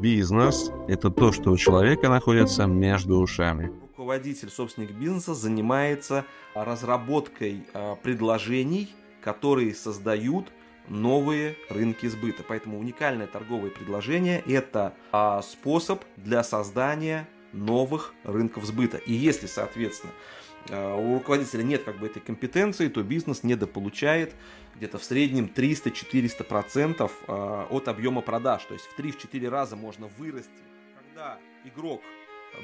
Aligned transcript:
Бизнес– 0.00 0.70
это 0.88 1.10
то, 1.10 1.30
что 1.30 1.50
у 1.50 1.58
человека 1.58 2.08
находится 2.08 2.64
между 2.64 3.18
ушами. 3.18 3.70
Руководитель, 3.90 4.48
собственник 4.48 4.92
бизнеса 4.92 5.34
занимается 5.34 6.24
разработкой 6.54 7.66
а, 7.74 7.96
предложений, 7.96 8.94
которые 9.22 9.74
создают 9.74 10.46
новые 10.88 11.54
рынки 11.68 12.06
сбыта. 12.06 12.42
Поэтому 12.48 12.78
уникальное 12.78 13.26
торговое 13.26 13.68
предложение– 13.68 14.42
это 14.46 14.94
а, 15.12 15.42
способ 15.42 16.02
для 16.16 16.42
создания 16.44 17.28
новых 17.52 18.14
рынков 18.24 18.64
сбыта. 18.64 18.96
И 18.96 19.12
если, 19.12 19.48
соответственно, 19.48 20.14
а, 20.14 20.49
у 20.68 21.14
руководителя 21.14 21.62
нет 21.62 21.84
как 21.84 21.98
бы 21.98 22.06
этой 22.06 22.20
компетенции, 22.20 22.88
то 22.88 23.02
бизнес 23.02 23.42
недополучает 23.42 24.34
где-то 24.80 24.98
в 24.98 25.04
среднем 25.04 25.50
300-400% 25.54 27.10
а, 27.26 27.66
от 27.70 27.88
объема 27.88 28.22
продаж. 28.22 28.64
То 28.64 28.74
есть 28.74 28.86
в 28.86 28.98
3-4 28.98 29.48
раза 29.48 29.76
можно 29.76 30.08
вырасти. 30.18 30.50
Когда 30.96 31.38
игрок 31.64 32.00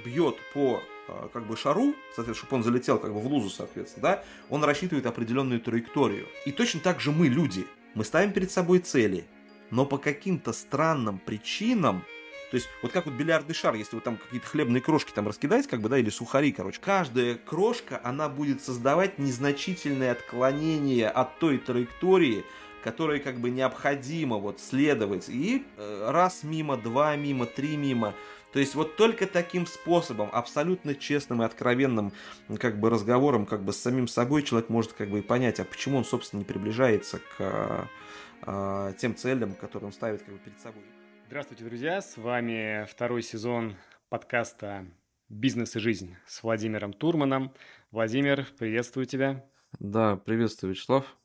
бьет 0.04 0.37
по 0.54 0.82
а, 1.09 1.28
как 1.32 1.46
бы 1.46 1.56
шару, 1.56 1.95
соответственно, 2.14 2.34
чтобы 2.34 2.56
он 2.56 2.62
залетел 2.62 2.98
как 2.98 3.12
бы 3.12 3.20
в 3.20 3.27
лузу, 3.27 3.51
соответственно, 3.51 4.02
да, 4.02 4.24
он 4.48 4.65
рассчитывает 4.65 5.04
определенную 5.04 5.60
траекторию. 5.60 6.26
И 6.46 6.52
точно 6.52 6.80
так 6.80 7.01
же 7.01 7.12
мы, 7.12 7.28
люди, 7.28 7.66
мы 7.95 8.02
ставим 8.02 8.32
перед 8.32 8.51
собой 8.51 8.78
цели, 8.78 9.26
но 9.70 9.84
по 9.84 9.98
каким-то 9.98 10.54
странным 10.54 11.18
причинам 11.18 12.02
то 12.50 12.55
есть, 12.56 12.68
вот 12.80 12.92
как 12.92 13.06
вот 13.06 13.14
бильярдный 13.14 13.55
шар, 13.55 13.74
если 13.74 13.96
вы 13.96 14.02
там 14.02 14.16
какие-то 14.16 14.46
хлебные 14.46 14.80
крошки 14.80 15.10
там 15.12 15.27
раскидать, 15.27 15.66
как 15.66 15.80
бы, 15.80 15.88
да, 15.88 15.98
или 15.98 16.10
сухари, 16.10 16.52
короче, 16.52 16.80
каждая 16.80 17.34
крошка, 17.34 18.00
она 18.04 18.28
будет 18.28 18.62
создавать 18.62 19.18
незначительное 19.18 20.12
отклонение 20.12 21.09
от 21.09 21.38
той 21.40 21.59
траектории, 21.59 22.45
которой 22.84 23.18
как 23.18 23.40
бы 23.40 23.51
необходимо 23.51 24.37
вот 24.37 24.60
следовать. 24.60 25.28
И 25.28 25.66
э, 25.77 26.10
раз 26.10 26.45
мимо, 26.45 26.77
два 26.77 27.16
мимо, 27.16 27.46
три 27.46 27.77
мимо. 27.77 28.14
То 28.52 28.60
есть 28.60 28.76
вот 28.76 28.96
только 28.96 29.26
таким 29.26 29.66
способом, 29.66 30.30
абсолютно 30.32 30.95
честным 30.95 31.43
и 31.43 31.45
откровенным 31.45 32.12
как 32.59 32.78
бы 32.78 32.88
разговором 32.88 33.45
как 33.45 33.65
бы 33.65 33.73
с 33.73 33.78
самим 33.78 34.06
собой 34.06 34.45
человек 34.45 34.71
может 34.71 34.93
как 34.93 35.10
бы 35.10 35.18
и 35.18 35.23
понять, 35.23 35.59
а 35.59 35.65
почему 35.65 35.99
он, 35.99 36.04
собственно, 36.04 36.38
не 36.38 36.45
приближается 36.45 37.18
к 37.37 37.88
э, 38.46 38.93
тем 38.99 39.16
целям, 39.16 39.54
которые 39.54 39.88
он 39.88 39.93
ставит 39.93 40.23
как 40.23 40.32
бы 40.32 40.38
перед 40.38 40.60
собой. 40.60 40.84
Здравствуйте, 41.29 41.65
друзья! 41.65 42.01
С 42.01 42.16
вами 42.16 42.87
второй 42.87 43.21
сезон 43.21 43.74
подкаста 44.09 44.87
«Бизнес 45.29 45.74
и 45.74 45.80
жизнь» 45.80 46.15
с 46.24 46.45
Владимиром 46.45 46.93
Турманом. 46.93 47.52
Владимир, 47.91 48.46
приветствую 48.57 49.07
тебя. 49.07 49.45
Да, 49.80 50.16
приветствую, 50.16 50.71
Вячеслав. 50.71 51.16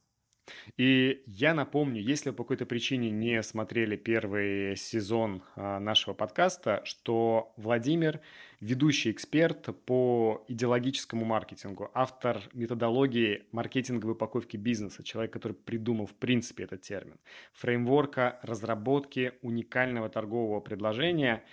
И 0.77 1.23
я 1.25 1.53
напомню, 1.53 2.01
если 2.01 2.29
вы 2.29 2.35
по 2.35 2.43
какой-то 2.43 2.65
причине 2.65 3.09
не 3.09 3.41
смотрели 3.43 3.95
первый 3.95 4.75
сезон 4.75 5.43
а, 5.55 5.79
нашего 5.79 6.13
подкаста, 6.13 6.81
что 6.83 7.53
Владимир 7.57 8.21
ведущий 8.59 9.11
эксперт 9.11 9.69
по 9.85 10.43
идеологическому 10.47 11.25
маркетингу, 11.25 11.89
автор 11.93 12.41
методологии 12.53 13.45
маркетинговой 13.51 14.13
упаковки 14.13 14.57
бизнеса, 14.57 15.03
человек, 15.03 15.33
который 15.33 15.53
придумал 15.53 16.05
в 16.05 16.15
принципе 16.15 16.63
этот 16.63 16.81
термин, 16.81 17.19
фреймворка 17.53 18.39
разработки 18.43 19.33
уникального 19.41 20.09
торгового 20.09 20.59
предложения. 20.59 21.43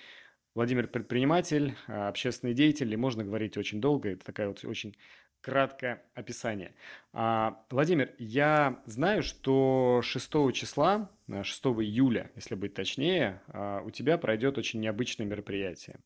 Владимир 0.55 0.89
предприниматель, 0.89 1.77
а, 1.87 2.09
общественный 2.09 2.55
деятель, 2.55 2.93
и 2.93 2.97
можно 2.97 3.25
говорить 3.25 3.57
очень 3.57 3.81
долго, 3.81 4.11
это 4.11 4.25
такая 4.25 4.49
вот 4.49 4.65
очень 4.65 4.97
краткое 5.41 6.03
описание. 6.15 6.75
А, 7.13 7.65
Владимир, 7.71 8.15
я 8.19 8.83
знаю, 8.87 9.23
что 9.23 10.01
6 10.03 10.53
числа, 10.53 11.11
6 11.31 11.65
э, 11.65 11.69
июля, 11.69 12.31
если 12.35 12.55
быть 12.55 12.75
точнее, 12.75 13.43
а, 13.49 13.83
у 13.83 13.91
тебя 13.91 14.19
пройдет 14.19 14.59
очень 14.59 14.81
необычное 14.81 15.27
мероприятие. 15.27 16.01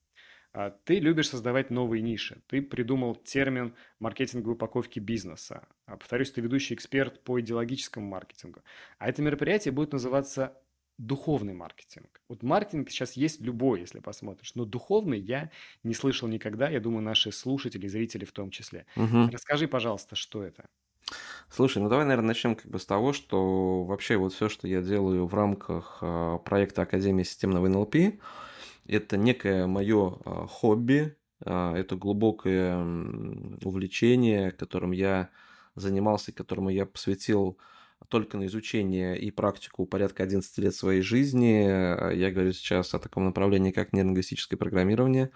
А, 0.55 0.71
ты 0.85 0.99
любишь 0.99 1.31
создавать 1.31 1.71
новые 1.71 2.03
ниши. 2.03 2.43
Ты 2.47 2.61
придумал 2.61 3.15
термин 3.15 3.75
маркетинговой 3.99 4.55
упаковки 4.55 4.99
бизнеса. 4.99 5.67
Повторюсь, 5.87 6.31
ты 6.31 6.41
ведущий 6.41 6.75
эксперт 6.75 7.23
по 7.25 7.41
идеологическому 7.41 8.07
маркетингу. 8.07 8.61
А 8.99 9.09
это 9.09 9.23
мероприятие 9.23 9.73
будет 9.73 9.93
называться 9.93 10.57
духовный 10.99 11.55
маркетинг. 11.55 12.21
Вот 12.29 12.43
маркетинг 12.43 12.91
сейчас 12.91 13.15
есть 13.15 13.41
любой, 13.41 13.81
если 13.81 14.01
посмотришь, 14.01 14.55
но 14.55 14.65
духовный 14.65 15.19
я 15.19 15.51
не 15.83 15.95
слышал 15.95 16.29
никогда, 16.29 16.69
я 16.69 16.81
думаю, 16.81 17.03
наши 17.03 17.33
слушатели, 17.33 17.87
зрители 17.89 18.25
в 18.25 18.33
том 18.33 18.51
числе. 18.51 18.87
Угу. 18.97 19.31
Расскажи, 19.33 19.69
пожалуйста, 19.69 20.17
что 20.17 20.43
это? 20.43 20.69
Слушай, 21.51 21.83
ну 21.83 21.89
давай, 21.89 22.05
наверное, 22.05 22.29
начнем 22.29 22.55
как 22.55 22.71
бы 22.71 22.79
с 22.79 22.87
того, 22.87 23.13
что 23.13 23.85
вообще 23.85 24.17
вот 24.17 24.33
все, 24.33 24.49
что 24.49 24.67
я 24.67 24.81
делаю 24.81 25.27
в 25.27 25.35
рамках 25.35 25.99
э, 26.01 26.39
проекта 26.45 26.83
Академии 26.83 27.25
системного 27.25 27.69
НЛП, 27.69 27.97
это 28.87 29.17
некое 29.17 29.67
мое 29.67 30.19
э, 30.25 30.47
хобби, 30.49 31.17
э, 31.45 31.75
это 31.77 31.97
глубокое 31.97 32.77
увлечение, 33.63 34.53
которым 34.53 34.93
я 34.93 35.31
занимался, 35.75 36.33
которому 36.33 36.71
я 36.71 36.87
посвятил 36.87 37.59
только 38.09 38.37
на 38.37 38.47
изучение 38.47 39.19
и 39.19 39.31
практику 39.31 39.87
порядка 39.87 40.23
11 40.23 40.59
лет 40.59 40.75
своей 40.75 41.03
жизни. 41.03 42.15
Я 42.15 42.31
говорю 42.31 42.53
сейчас 42.53 42.95
о 42.95 42.99
таком 42.99 43.25
направлении, 43.25 43.71
как 43.71 43.93
нейролингвистическое 43.93 44.59
программирование. 44.59 45.31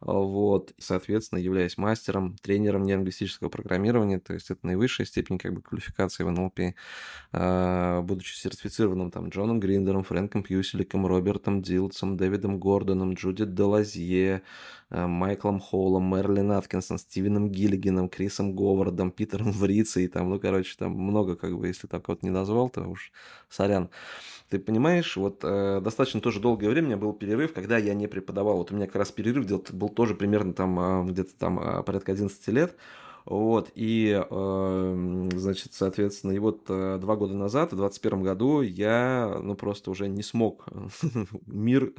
Вот, 0.00 0.72
соответственно, 0.78 1.40
являясь 1.40 1.76
мастером, 1.76 2.36
тренером 2.38 2.84
нейролингвистического 2.84 3.50
программирования, 3.50 4.18
то 4.18 4.32
есть 4.32 4.50
это 4.50 4.66
наивысшая 4.66 5.06
степень 5.06 5.38
как 5.38 5.52
бы 5.52 5.60
квалификации 5.60 6.24
в 6.24 6.30
НЛП, 6.30 6.74
а, 7.32 8.00
будучи 8.00 8.34
сертифицированным 8.34 9.10
там 9.10 9.28
Джоном 9.28 9.60
Гриндером, 9.60 10.04
Фрэнком 10.04 10.42
Пьюселиком, 10.42 11.06
Робертом 11.06 11.60
Дилтсом, 11.60 12.16
Дэвидом 12.16 12.58
Гордоном, 12.58 13.12
Джудит 13.12 13.54
Делазье, 13.54 14.36
а, 14.36 14.79
Майклом 14.90 15.60
Холлом, 15.60 16.10
Мерлин 16.14 16.52
Аткинсон, 16.52 16.98
Стивеном 16.98 17.48
Гиллигином, 17.50 18.08
Крисом 18.08 18.54
Говардом, 18.54 19.10
Питером 19.10 19.52
Врицей, 19.52 20.08
там, 20.08 20.30
ну, 20.30 20.40
короче, 20.40 20.74
там 20.78 20.92
много, 20.92 21.36
как 21.36 21.56
бы, 21.56 21.68
если 21.68 21.86
так 21.86 22.08
вот 22.08 22.22
не 22.22 22.30
назвал, 22.30 22.70
то 22.70 22.82
уж 22.82 23.12
сорян. 23.48 23.90
Ты 24.48 24.58
понимаешь, 24.58 25.16
вот 25.16 25.44
э, 25.44 25.80
достаточно 25.80 26.20
тоже 26.20 26.40
долгое 26.40 26.68
время 26.70 26.86
у 26.86 26.90
меня 26.90 26.96
был 26.96 27.12
перерыв, 27.12 27.52
когда 27.52 27.78
я 27.78 27.94
не 27.94 28.08
преподавал. 28.08 28.56
Вот 28.56 28.72
у 28.72 28.74
меня 28.74 28.86
как 28.86 28.96
раз 28.96 29.12
перерыв 29.12 29.46
был 29.72 29.88
тоже 29.88 30.16
примерно 30.16 30.52
там 30.54 30.80
э, 30.80 31.10
где-то 31.10 31.34
там 31.38 31.60
э, 31.60 31.82
порядка 31.84 32.10
11 32.12 32.48
лет. 32.48 32.74
Вот, 33.26 33.70
и, 33.74 34.18
э, 34.28 35.28
значит, 35.34 35.74
соответственно, 35.74 36.32
и 36.32 36.38
вот 36.38 36.64
э, 36.68 36.98
два 37.00 37.16
года 37.16 37.34
назад, 37.34 37.72
в 37.72 37.76
2021 37.76 38.22
году, 38.22 38.60
я, 38.62 39.40
ну, 39.42 39.54
просто 39.54 39.90
уже 39.90 40.08
не 40.08 40.22
смог. 40.22 40.66
Мир 41.46 41.92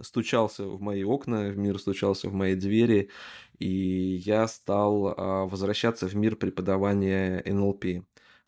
стучался 0.00 0.64
в 0.64 0.80
мои 0.80 1.04
окна, 1.04 1.50
мир 1.50 1.78
стучался 1.78 2.28
в 2.28 2.32
мои 2.32 2.54
двери, 2.54 3.10
и 3.58 3.68
я 3.68 4.48
стал 4.48 5.08
э, 5.08 5.14
возвращаться 5.48 6.06
в 6.08 6.14
мир 6.14 6.36
преподавания 6.36 7.42
НЛП 7.44 8.04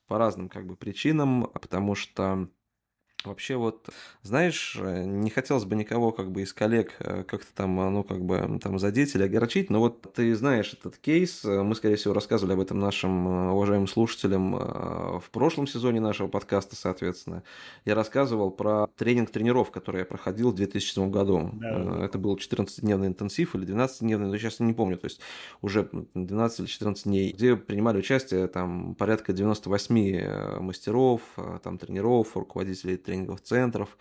по 0.07 0.19
разным, 0.19 0.49
как 0.49 0.67
бы, 0.67 0.77
причинам, 0.77 1.51
потому 1.53 1.95
что 1.95 2.49
Вообще 3.25 3.57
вот, 3.57 3.91
знаешь, 4.23 4.79
э, 4.81 5.05
не 5.05 5.29
хотелось 5.29 5.65
бы 5.65 5.77
никого 5.77 6.11
как 6.11 6.31
бы 6.31 6.41
из 6.41 6.55
коллег 6.55 6.95
э, 7.01 7.23
как-то 7.25 7.53
там, 7.55 7.79
э, 7.79 7.91
ну, 7.91 8.03
как 8.03 8.23
бы 8.23 8.59
там 8.63 8.79
задеть 8.79 9.15
или 9.15 9.25
огорчить, 9.25 9.69
но 9.69 9.81
вот 9.81 10.15
ты 10.15 10.35
знаешь 10.35 10.73
этот 10.73 10.97
кейс, 10.97 11.45
мы, 11.45 11.75
скорее 11.75 11.97
всего, 11.97 12.15
рассказывали 12.15 12.55
об 12.55 12.61
этом 12.61 12.79
нашим 12.79 13.27
уважаемым 13.53 13.89
слушателям 13.89 14.53
в 14.53 15.25
прошлом 15.33 15.67
сезоне 15.67 16.01
нашего 16.01 16.29
подкаста, 16.29 16.77
соответственно. 16.77 17.43
Я 17.85 17.95
рассказывал 17.95 18.51
про 18.51 18.87
тренинг 18.97 19.31
тренеров, 19.31 19.71
который 19.71 20.01
я 20.01 20.05
проходил 20.07 20.53
в 20.53 20.55
2007 20.55 21.11
году. 21.11 21.51
Да. 21.53 22.05
Это 22.05 22.19
был 22.19 22.37
14-дневный 22.37 23.09
интенсив 23.09 23.55
или 23.55 23.67
12-дневный, 23.67 24.29
но 24.29 24.37
сейчас 24.39 24.61
я 24.61 24.67
не 24.67 24.73
помню, 24.73 24.97
то 24.97 25.07
есть 25.07 25.21
уже 25.61 25.89
12 26.15 26.61
или 26.61 26.67
14 26.67 27.05
дней, 27.05 27.33
где 27.33 27.57
принимали 27.57 27.99
участие 27.99 28.47
там 28.47 28.95
порядка 28.95 29.33
98 29.33 30.61
мастеров, 30.61 31.21
там 31.63 31.77
тренеров, 31.79 32.35
руководителей 32.37 32.97
тренинговых 33.11 33.41
центров, 33.41 33.97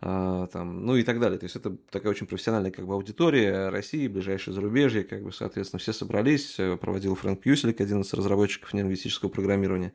а, 0.00 0.46
там, 0.48 0.84
ну 0.84 0.96
и 0.96 1.02
так 1.02 1.20
далее. 1.20 1.38
То 1.38 1.44
есть 1.44 1.56
это 1.56 1.76
такая 1.90 2.10
очень 2.10 2.26
профессиональная 2.26 2.70
как 2.70 2.86
бы 2.86 2.94
аудитория 2.94 3.68
России, 3.68 4.08
ближайшее 4.08 4.54
зарубежье, 4.54 5.04
как 5.04 5.22
бы, 5.22 5.32
соответственно, 5.32 5.80
все 5.80 5.92
собрались, 5.92 6.58
э, 6.58 6.76
проводил 6.76 7.14
Фрэнк 7.14 7.40
Пьюселик, 7.40 7.80
один 7.80 8.02
из 8.02 8.12
разработчиков 8.12 8.72
нейролингвистического 8.74 9.30
программирования, 9.30 9.92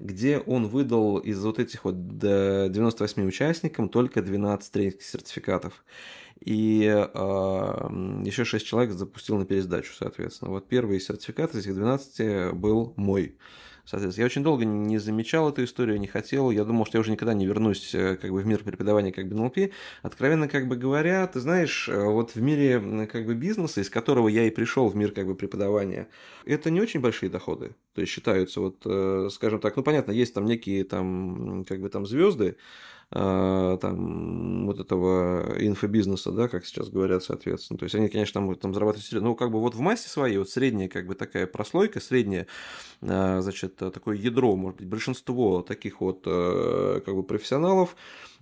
где 0.00 0.38
он 0.38 0.66
выдал 0.66 1.18
из 1.18 1.42
вот 1.44 1.58
этих 1.58 1.84
вот 1.84 2.18
98 2.18 3.26
участникам 3.26 3.88
только 3.88 4.22
12 4.22 4.72
тренинговых 4.72 5.02
сертификатов. 5.02 5.84
И 6.40 6.82
э, 6.84 7.08
еще 8.24 8.44
6 8.44 8.66
человек 8.66 8.92
запустил 8.92 9.38
на 9.38 9.46
пересдачу, 9.46 9.92
соответственно. 9.94 10.50
Вот 10.50 10.66
первый 10.68 11.00
сертификат 11.00 11.54
из 11.54 11.60
этих 11.60 11.74
12 11.74 12.54
был 12.54 12.92
мой. 12.96 13.36
Соответственно, 13.84 14.22
я 14.22 14.26
очень 14.26 14.42
долго 14.42 14.64
не 14.64 14.98
замечал 14.98 15.50
эту 15.50 15.62
историю, 15.64 16.00
не 16.00 16.06
хотел. 16.06 16.50
Я 16.50 16.64
думал, 16.64 16.86
что 16.86 16.96
я 16.96 17.00
уже 17.00 17.10
никогда 17.10 17.34
не 17.34 17.46
вернусь 17.46 17.94
э, 17.94 18.16
как 18.16 18.30
бы 18.30 18.40
в 18.40 18.46
мир 18.46 18.64
преподавания 18.64 19.12
как 19.12 19.28
бы 19.28 19.34
НЛП. 19.34 19.72
Откровенно 20.02 20.48
как 20.48 20.68
бы 20.68 20.76
говоря, 20.76 21.26
ты 21.26 21.40
знаешь, 21.40 21.88
э, 21.88 22.04
вот 22.04 22.34
в 22.34 22.40
мире 22.40 23.06
как 23.06 23.26
бы 23.26 23.34
бизнеса, 23.34 23.82
из 23.82 23.90
которого 23.90 24.28
я 24.28 24.46
и 24.46 24.50
пришел 24.50 24.88
в 24.88 24.96
мир 24.96 25.12
как 25.12 25.26
бы 25.26 25.34
преподавания, 25.34 26.08
это 26.46 26.70
не 26.70 26.80
очень 26.80 27.00
большие 27.00 27.28
доходы. 27.28 27.74
То 27.94 28.00
есть 28.00 28.12
считаются 28.12 28.60
вот, 28.60 28.82
э, 28.86 29.28
скажем 29.30 29.60
так, 29.60 29.76
ну 29.76 29.82
понятно, 29.82 30.12
есть 30.12 30.32
там 30.32 30.46
некие 30.46 30.84
там 30.84 31.64
как 31.68 31.80
бы 31.80 31.90
там 31.90 32.06
звезды, 32.06 32.56
там, 33.14 34.66
вот 34.66 34.80
этого 34.80 35.54
инфобизнеса, 35.58 36.32
да, 36.32 36.48
как 36.48 36.66
сейчас 36.66 36.88
говорят, 36.88 37.22
соответственно. 37.22 37.78
То 37.78 37.84
есть 37.84 37.94
они, 37.94 38.08
конечно, 38.08 38.40
там, 38.40 38.54
там 38.56 38.74
зарабатывают, 38.74 39.22
ну, 39.22 39.36
как 39.36 39.52
бы 39.52 39.60
вот 39.60 39.76
в 39.76 39.80
массе 39.80 40.08
своей, 40.08 40.36
вот 40.38 40.50
средняя, 40.50 40.88
как 40.88 41.06
бы 41.06 41.14
такая 41.14 41.46
прослойка, 41.46 42.00
средняя, 42.00 42.48
э, 43.02 43.40
значит, 43.40 43.76
такое 43.76 44.16
ядро, 44.16 44.56
может 44.56 44.78
быть, 44.78 44.88
большинство 44.88 45.62
таких 45.62 46.00
вот, 46.00 46.22
э, 46.26 47.00
как 47.04 47.14
бы, 47.14 47.22
профессионалов, 47.22 47.94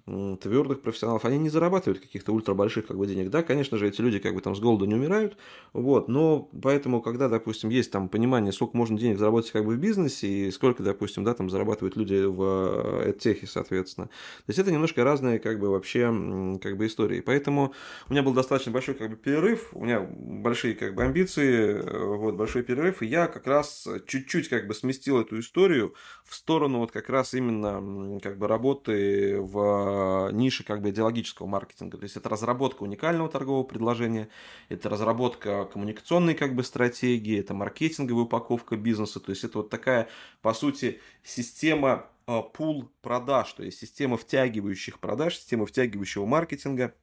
твердых 0.06 0.82
профессионалов, 0.82 1.24
они 1.24 1.38
не 1.38 1.48
зарабатывают 1.48 2.00
каких-то 2.00 2.32
ультра 2.32 2.54
больших 2.54 2.86
как 2.88 2.98
бы 2.98 3.06
денег. 3.06 3.30
Да, 3.30 3.42
конечно 3.42 3.78
же, 3.78 3.86
эти 3.86 4.00
люди 4.00 4.18
как 4.18 4.34
бы 4.34 4.40
там 4.40 4.56
с 4.56 4.60
голода 4.60 4.84
не 4.86 4.94
умирают, 4.94 5.36
вот, 5.72 6.08
но 6.08 6.50
поэтому, 6.60 7.00
когда, 7.00 7.28
допустим, 7.28 7.70
есть 7.70 7.92
там 7.92 8.08
понимание, 8.08 8.52
сколько 8.52 8.76
можно 8.76 8.98
денег 8.98 9.18
заработать 9.18 9.52
как 9.52 9.64
бы 9.64 9.74
в 9.74 9.78
бизнесе 9.78 10.26
и 10.26 10.50
сколько, 10.50 10.82
допустим, 10.82 11.22
да, 11.22 11.34
там 11.34 11.50
зарабатывают 11.50 11.96
люди 11.96 12.24
в 12.24 13.02
эдтехе, 13.06 13.46
соответственно. 13.46 14.08
То 14.08 14.48
есть 14.48 14.58
это 14.58 14.72
немножко 14.72 15.04
разные 15.04 15.38
как 15.38 15.60
бы 15.60 15.70
вообще 15.70 16.58
как 16.60 16.76
бы 16.76 16.86
истории. 16.86 17.20
Поэтому 17.20 17.72
у 18.08 18.12
меня 18.12 18.22
был 18.22 18.32
достаточно 18.32 18.72
большой 18.72 18.94
как 18.94 19.10
бы 19.10 19.16
перерыв, 19.16 19.68
у 19.72 19.84
меня 19.84 20.00
большие 20.00 20.74
как 20.74 20.94
бы 20.94 21.04
амбиции, 21.04 21.80
вот, 22.16 22.34
большой 22.34 22.62
перерыв, 22.62 23.02
и 23.02 23.06
я 23.06 23.28
как 23.28 23.46
раз 23.46 23.86
чуть-чуть 24.06 24.48
как 24.48 24.66
бы 24.66 24.74
сместил 24.74 25.20
эту 25.20 25.38
историю 25.38 25.94
в 26.24 26.34
сторону 26.34 26.78
вот 26.78 26.90
как 26.90 27.08
раз 27.08 27.34
именно 27.34 28.18
как 28.20 28.38
бы 28.38 28.48
работы 28.48 29.40
в 29.40 29.91
Э, 29.92 30.30
ниши 30.32 30.64
как 30.64 30.80
бы 30.80 30.90
идеологического 30.90 31.46
маркетинга. 31.46 31.98
То 31.98 32.04
есть 32.04 32.16
это 32.16 32.28
разработка 32.28 32.82
уникального 32.82 33.28
торгового 33.28 33.64
предложения, 33.64 34.28
это 34.68 34.88
разработка 34.88 35.66
коммуникационной 35.66 36.34
как 36.34 36.54
бы 36.54 36.64
стратегии, 36.64 37.38
это 37.38 37.52
маркетинговая 37.52 38.24
упаковка 38.24 38.76
бизнеса. 38.76 39.20
То 39.20 39.30
есть 39.30 39.44
это 39.44 39.58
вот 39.58 39.70
такая, 39.70 40.08
по 40.40 40.54
сути, 40.54 41.00
система 41.22 42.06
э, 42.26 42.40
пул 42.54 42.90
продаж, 43.02 43.52
то 43.52 43.62
есть 43.62 43.78
система 43.78 44.16
втягивающих 44.16 44.98
продаж, 44.98 45.36
система 45.36 45.66
втягивающего 45.66 46.24
маркетинга– 46.24 46.94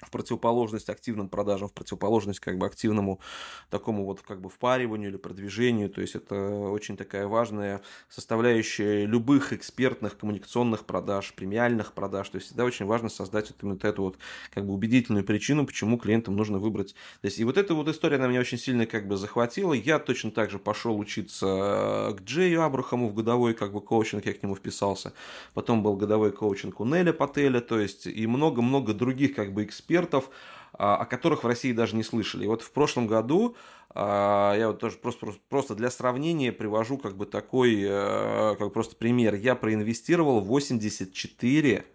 в 0.00 0.10
противоположность 0.10 0.88
активным 0.88 1.28
продажам, 1.28 1.68
в 1.68 1.72
противоположность 1.72 2.38
как 2.40 2.56
бы 2.56 2.66
активному 2.66 3.20
такому 3.68 4.04
вот 4.04 4.20
как 4.20 4.40
бы 4.40 4.48
впариванию 4.48 5.10
или 5.10 5.16
продвижению. 5.16 5.90
То 5.90 6.00
есть 6.00 6.14
это 6.14 6.36
очень 6.36 6.96
такая 6.96 7.26
важная 7.26 7.82
составляющая 8.08 9.06
любых 9.06 9.52
экспертных 9.52 10.16
коммуникационных 10.16 10.84
продаж, 10.84 11.34
премиальных 11.34 11.94
продаж. 11.94 12.28
То 12.28 12.36
есть 12.36 12.48
всегда 12.48 12.64
очень 12.64 12.86
важно 12.86 13.08
создать 13.08 13.50
вот 13.50 13.56
именно 13.62 13.78
эту 13.82 14.02
вот 14.02 14.18
как 14.52 14.66
бы 14.66 14.72
убедительную 14.72 15.24
причину, 15.24 15.66
почему 15.66 15.98
клиентам 15.98 16.36
нужно 16.36 16.58
выбрать. 16.58 16.94
То 17.20 17.26
есть 17.26 17.40
и 17.40 17.44
вот 17.44 17.56
эта 17.56 17.74
вот 17.74 17.88
история, 17.88 18.16
она 18.16 18.28
меня 18.28 18.40
очень 18.40 18.58
сильно 18.58 18.86
как 18.86 19.08
бы 19.08 19.16
захватила. 19.16 19.72
Я 19.72 19.98
точно 19.98 20.30
так 20.30 20.50
же 20.50 20.58
пошел 20.58 20.96
учиться 20.96 22.14
к 22.16 22.22
Джею 22.22 22.62
Абрахаму 22.62 23.08
в 23.08 23.14
годовой 23.14 23.54
как 23.54 23.72
бы 23.72 23.80
коучинг, 23.80 24.26
я 24.26 24.32
к 24.32 24.42
нему 24.42 24.54
вписался. 24.54 25.12
Потом 25.54 25.82
был 25.82 25.96
годовой 25.96 26.30
коучинг 26.30 26.78
у 26.80 26.84
Нила 26.84 27.12
Пателя, 27.12 27.60
то 27.60 27.80
есть 27.80 28.06
и 28.06 28.26
много-много 28.26 28.94
других 28.94 29.34
как 29.34 29.52
бы 29.52 29.64
экспертов 29.64 29.87
экспертов, 29.88 30.30
а, 30.74 30.96
о 30.96 31.06
которых 31.06 31.44
в 31.44 31.46
России 31.46 31.72
даже 31.72 31.96
не 31.96 32.02
слышали. 32.02 32.44
И 32.44 32.46
вот 32.46 32.62
в 32.62 32.70
прошлом 32.72 33.06
году 33.06 33.56
а, 33.90 34.54
я 34.54 34.68
вот 34.68 34.78
тоже 34.78 34.96
просто, 34.96 35.26
просто 35.48 35.74
для 35.74 35.90
сравнения 35.90 36.52
привожу 36.52 36.98
как 36.98 37.16
бы 37.16 37.24
такой, 37.24 37.80
э, 37.80 38.56
как 38.58 38.72
просто 38.72 38.96
пример. 38.96 39.34
Я 39.34 39.54
проинвестировал 39.54 40.40
84 40.40 41.86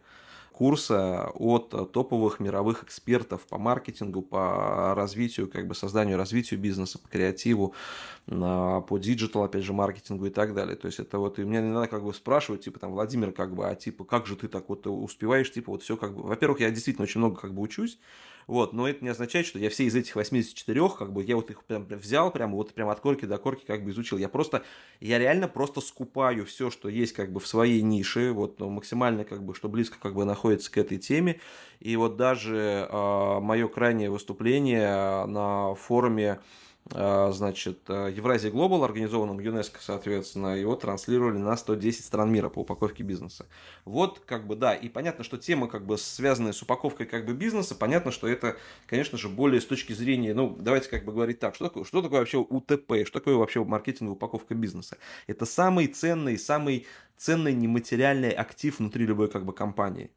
курса 0.54 1.32
от 1.34 1.70
топовых 1.92 2.40
мировых 2.40 2.84
экспертов 2.84 3.42
по 3.48 3.58
маркетингу, 3.58 4.22
по 4.22 4.94
развитию, 4.96 5.50
как 5.50 5.68
бы 5.68 5.76
созданию, 5.76 6.18
развитию 6.18 6.60
бизнеса, 6.60 7.00
по 7.00 7.10
креативу, 7.10 7.74
по 8.28 8.98
digital, 9.00 9.44
опять 9.44 9.64
же, 9.64 9.74
маркетингу 9.74 10.28
и 10.28 10.30
так 10.30 10.54
далее. 10.54 10.76
То 10.76 10.86
есть 10.86 11.00
это 11.00 11.18
вот, 11.18 11.40
и 11.40 11.44
меня 11.44 11.62
надо 11.62 11.88
как 11.88 12.04
бы 12.04 12.14
спрашивать, 12.14 12.64
типа 12.64 12.80
там, 12.80 12.92
Владимир, 12.92 13.32
как 13.32 13.54
бы, 13.54 13.68
а 13.68 13.76
типа, 13.76 14.06
как 14.06 14.28
же 14.28 14.36
ты 14.36 14.48
так 14.48 14.70
вот 14.70 14.88
успеваешь, 14.88 15.52
типа, 15.52 15.72
вот 15.72 15.82
все 15.82 15.98
как 15.98 16.16
бы, 16.16 16.24
во-первых, 16.24 16.62
я 16.62 16.70
действительно 16.70 17.04
очень 17.04 17.20
много 17.20 17.36
как 17.36 17.54
бы 17.54 17.62
учусь, 17.62 17.98
вот, 18.48 18.74
но 18.74 18.88
это 18.88 19.04
не 19.04 19.10
означает, 19.10 19.46
что 19.46 19.60
я 19.60 19.70
все 19.70 19.86
из 19.86 19.96
этих 19.96 20.16
84, 20.16 20.90
как 20.98 21.14
бы, 21.14 21.24
я 21.24 21.36
вот 21.36 21.50
их 21.50 21.64
прям 21.64 21.86
взял, 21.86 22.32
прям 22.32 22.54
вот 22.54 22.74
прям 22.74 22.90
от 22.90 23.00
корки 23.00 23.26
до 23.26 23.38
корки 23.38 23.64
как 23.66 23.84
бы 23.84 23.92
изучил. 23.92 24.18
Я 24.18 24.30
просто, 24.30 24.64
я 25.00 25.20
реально 25.20 25.48
просто 25.48 25.82
скупаю 25.82 26.46
все, 26.46 26.70
что 26.70 26.90
есть 26.90 27.14
как 27.14 27.32
бы 27.32 27.40
в 27.40 27.48
своей 27.48 27.82
нише, 27.82 28.32
вот 28.32 28.60
ну, 28.60 28.70
максимально 28.70 29.26
как 29.26 29.44
бы, 29.44 29.56
что 29.56 29.70
близко 29.70 29.98
как 30.02 30.16
бы 30.16 30.26
находится 30.26 30.72
к 30.72 30.78
этой 30.78 30.98
теме. 30.98 31.40
И 31.80 31.96
вот 31.96 32.16
даже 32.16 32.58
э, 32.58 32.88
а, 32.90 33.40
мое 33.40 33.68
крайнее 33.68 34.10
выступление 34.10 35.26
на 35.26 35.76
форуме 35.76 36.40
значит, 36.90 37.90
э, 37.90 38.12
Евразия 38.16 38.52
Глобал, 38.52 38.84
организованном 38.84 39.40
ЮНЕСКО, 39.40 39.80
соответственно, 39.82 40.56
его 40.58 40.76
транслировали 40.76 41.38
на 41.38 41.56
110 41.56 42.04
стран 42.04 42.32
мира 42.32 42.50
по 42.50 42.60
упаковке 42.60 43.04
бизнеса. 43.04 43.48
Вот, 43.86 44.20
как 44.26 44.48
бы, 44.48 44.56
да, 44.56 44.76
и 44.76 44.90
понятно, 44.90 45.24
что 45.24 45.38
тема, 45.38 45.68
как 45.68 45.86
бы, 45.86 45.98
связанная 45.98 46.52
с 46.52 46.62
упаковкой, 46.62 47.06
как 47.06 47.26
бы, 47.26 47.34
бизнеса, 47.34 47.76
понятно, 47.76 48.12
что 48.12 48.28
это, 48.28 48.58
конечно 48.86 49.18
же, 49.18 49.30
более 49.30 49.62
с 49.62 49.66
точки 49.66 49.94
зрения, 49.94 50.34
ну, 50.34 50.56
давайте, 50.60 50.90
как 50.90 51.06
бы, 51.06 51.14
говорить 51.14 51.40
так, 51.40 51.56
что 51.56 51.70
такое, 51.70 51.86
что 51.86 52.02
такое 52.02 52.20
вообще 52.20 52.38
УТП, 52.38 53.06
что 53.06 53.20
такое 53.20 53.36
вообще 53.36 53.64
маркетинговая 53.64 54.16
упаковка 54.16 54.54
бизнеса? 54.54 54.98
Это 55.28 55.46
самый 55.46 55.88
ценный, 55.88 56.38
самый 56.38 56.86
ценный 57.16 57.54
нематериальный 57.54 58.32
актив 58.32 58.78
внутри 58.78 59.06
любой, 59.06 59.30
как 59.30 59.46
бы, 59.46 59.54
компании. 59.54 60.12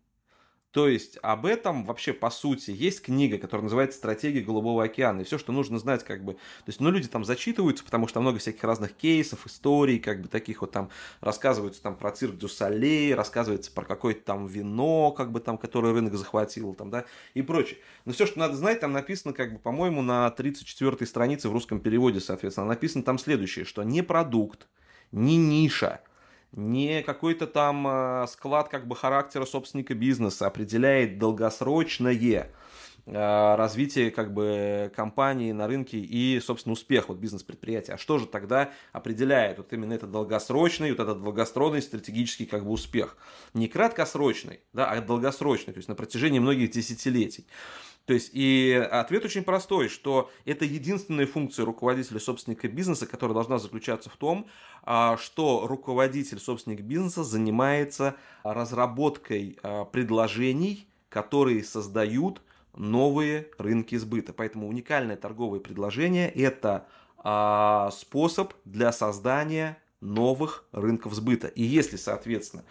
То 0.77 0.89
есть 0.89 1.19
об 1.23 1.47
этом 1.47 1.87
вообще 1.87 2.13
по 2.13 2.29
сути 2.29 2.71
есть 2.71 3.01
книга, 3.01 3.39
которая 3.39 3.63
называется 3.63 3.97
«Стратегия 3.97 4.43
Голубого 4.43 4.85
океана». 4.85 5.23
И 5.23 5.25
все, 5.25 5.39
что 5.39 5.51
нужно 5.51 5.79
знать, 5.79 6.05
как 6.05 6.23
бы... 6.23 6.35
То 6.35 6.67
есть, 6.67 6.81
ну, 6.81 6.91
люди 6.91 7.09
там 7.09 7.25
зачитываются, 7.25 7.83
потому 7.83 8.07
что 8.09 8.21
много 8.21 8.39
всяких 8.39 8.63
разных 8.63 8.93
кейсов, 8.93 9.47
историй, 9.47 9.99
как 9.99 10.21
бы 10.21 10.29
таких 10.29 10.61
вот 10.61 10.73
там 10.73 10.91
рассказываются 11.23 11.81
там 11.81 11.97
про 11.97 12.11
цирк 12.11 12.37
Дю 12.37 12.49
Солей, 12.49 13.15
рассказывается 13.15 13.73
про 13.73 13.87
какое-то 13.87 14.21
там 14.21 14.47
вино, 14.47 15.13
как 15.13 15.33
бы 15.33 15.41
там, 15.41 15.57
которое 15.57 15.95
рынок 15.95 16.13
захватил, 16.13 16.75
там, 16.75 16.91
да, 16.91 17.07
и 17.33 17.41
прочее. 17.41 17.79
Но 18.05 18.13
все, 18.13 18.27
что 18.27 18.39
надо 18.39 18.55
знать, 18.55 18.81
там 18.81 18.93
написано, 18.93 19.33
как 19.33 19.55
бы, 19.55 19.59
по-моему, 19.59 20.03
на 20.03 20.31
34-й 20.37 21.07
странице 21.07 21.49
в 21.49 21.55
русском 21.55 21.81
переводе, 21.81 22.21
соответственно, 22.21 22.67
написано 22.67 23.03
там 23.03 23.17
следующее, 23.17 23.65
что 23.65 23.83
не 23.83 24.03
продукт, 24.03 24.69
не 25.11 25.39
ниша– 25.39 26.03
не 26.53 27.03
какой-то 27.03 27.47
там 27.47 27.87
э, 27.87 28.27
склад 28.29 28.69
как 28.69 28.87
бы 28.87 28.97
характера 28.97 29.45
собственника 29.45 29.95
бизнеса 29.95 30.47
определяет 30.47 31.19
долгосрочное 31.19 32.15
э, 32.15 33.55
развитие 33.57 34.11
как 34.11 34.33
бы 34.33 34.91
компании 34.95 35.53
на 35.53 35.67
рынке 35.67 35.99
и, 35.99 36.41
собственно, 36.41 36.73
успех 36.73 37.09
вот 37.09 37.19
бизнес-предприятия. 37.19 37.95
А 37.95 37.99
что 37.99 38.19
же 38.19 38.27
тогда 38.27 38.71
определяет 38.93 39.59
вот 39.59 39.73
именно 39.73 39.93
этот 39.93 40.11
долгосрочный, 40.11 40.91
вот 40.91 41.01
этот 41.01 41.23
долгосрочный 41.23 41.83
стратегический 41.83 42.47
как 42.47 42.65
бы 42.65 42.71
успех? 42.71 43.17
Не 43.53 43.69
краткосрочный, 43.69 44.61
да, 44.73 44.91
а 44.91 45.01
долгосрочный, 45.01 45.75
то 45.75 45.79
есть 45.79 45.89
на 45.89 45.95
протяжении 45.95 46.39
многих 46.39 46.71
десятилетий. 46.71 47.47
То 48.07 48.15
есть, 48.15 48.31
и 48.33 48.73
ответ 48.93 49.25
очень 49.25 49.43
простой, 49.43 49.89
что 49.89 50.31
это 50.45 50.65
единственная 50.65 51.27
функция 51.27 51.67
руководителя 51.67 52.21
собственника 52.21 52.69
бизнеса, 52.69 53.05
которая 53.05 53.35
должна 53.35 53.59
заключаться 53.59 54.11
в 54.11 54.17
том, 54.17 54.47
а, 54.85 55.17
что 55.17 55.67
руководитель 55.67 56.39
собственник 56.39 56.83
бизнеса 56.83 57.25
занимается 57.25 58.15
разработкой 58.45 59.59
а, 59.63 59.85
предложений, 59.85 60.87
которые 61.09 61.65
создают 61.65 62.43
новые 62.77 63.49
рынки 63.59 63.97
сбыта. 63.97 64.33
Поэтому 64.33 64.69
уникальное 64.69 65.17
торговое 65.17 65.59
предложение– 65.59 66.31
это 66.35 66.87
а, 67.19 67.91
способ 67.91 68.53
для 68.65 68.93
создания 68.93 69.79
новых 70.01 70.65
рынков 70.71 71.13
сбыта. 71.15 71.49
И 71.49 71.65
если, 71.65 71.97
соответственно, 71.97 72.63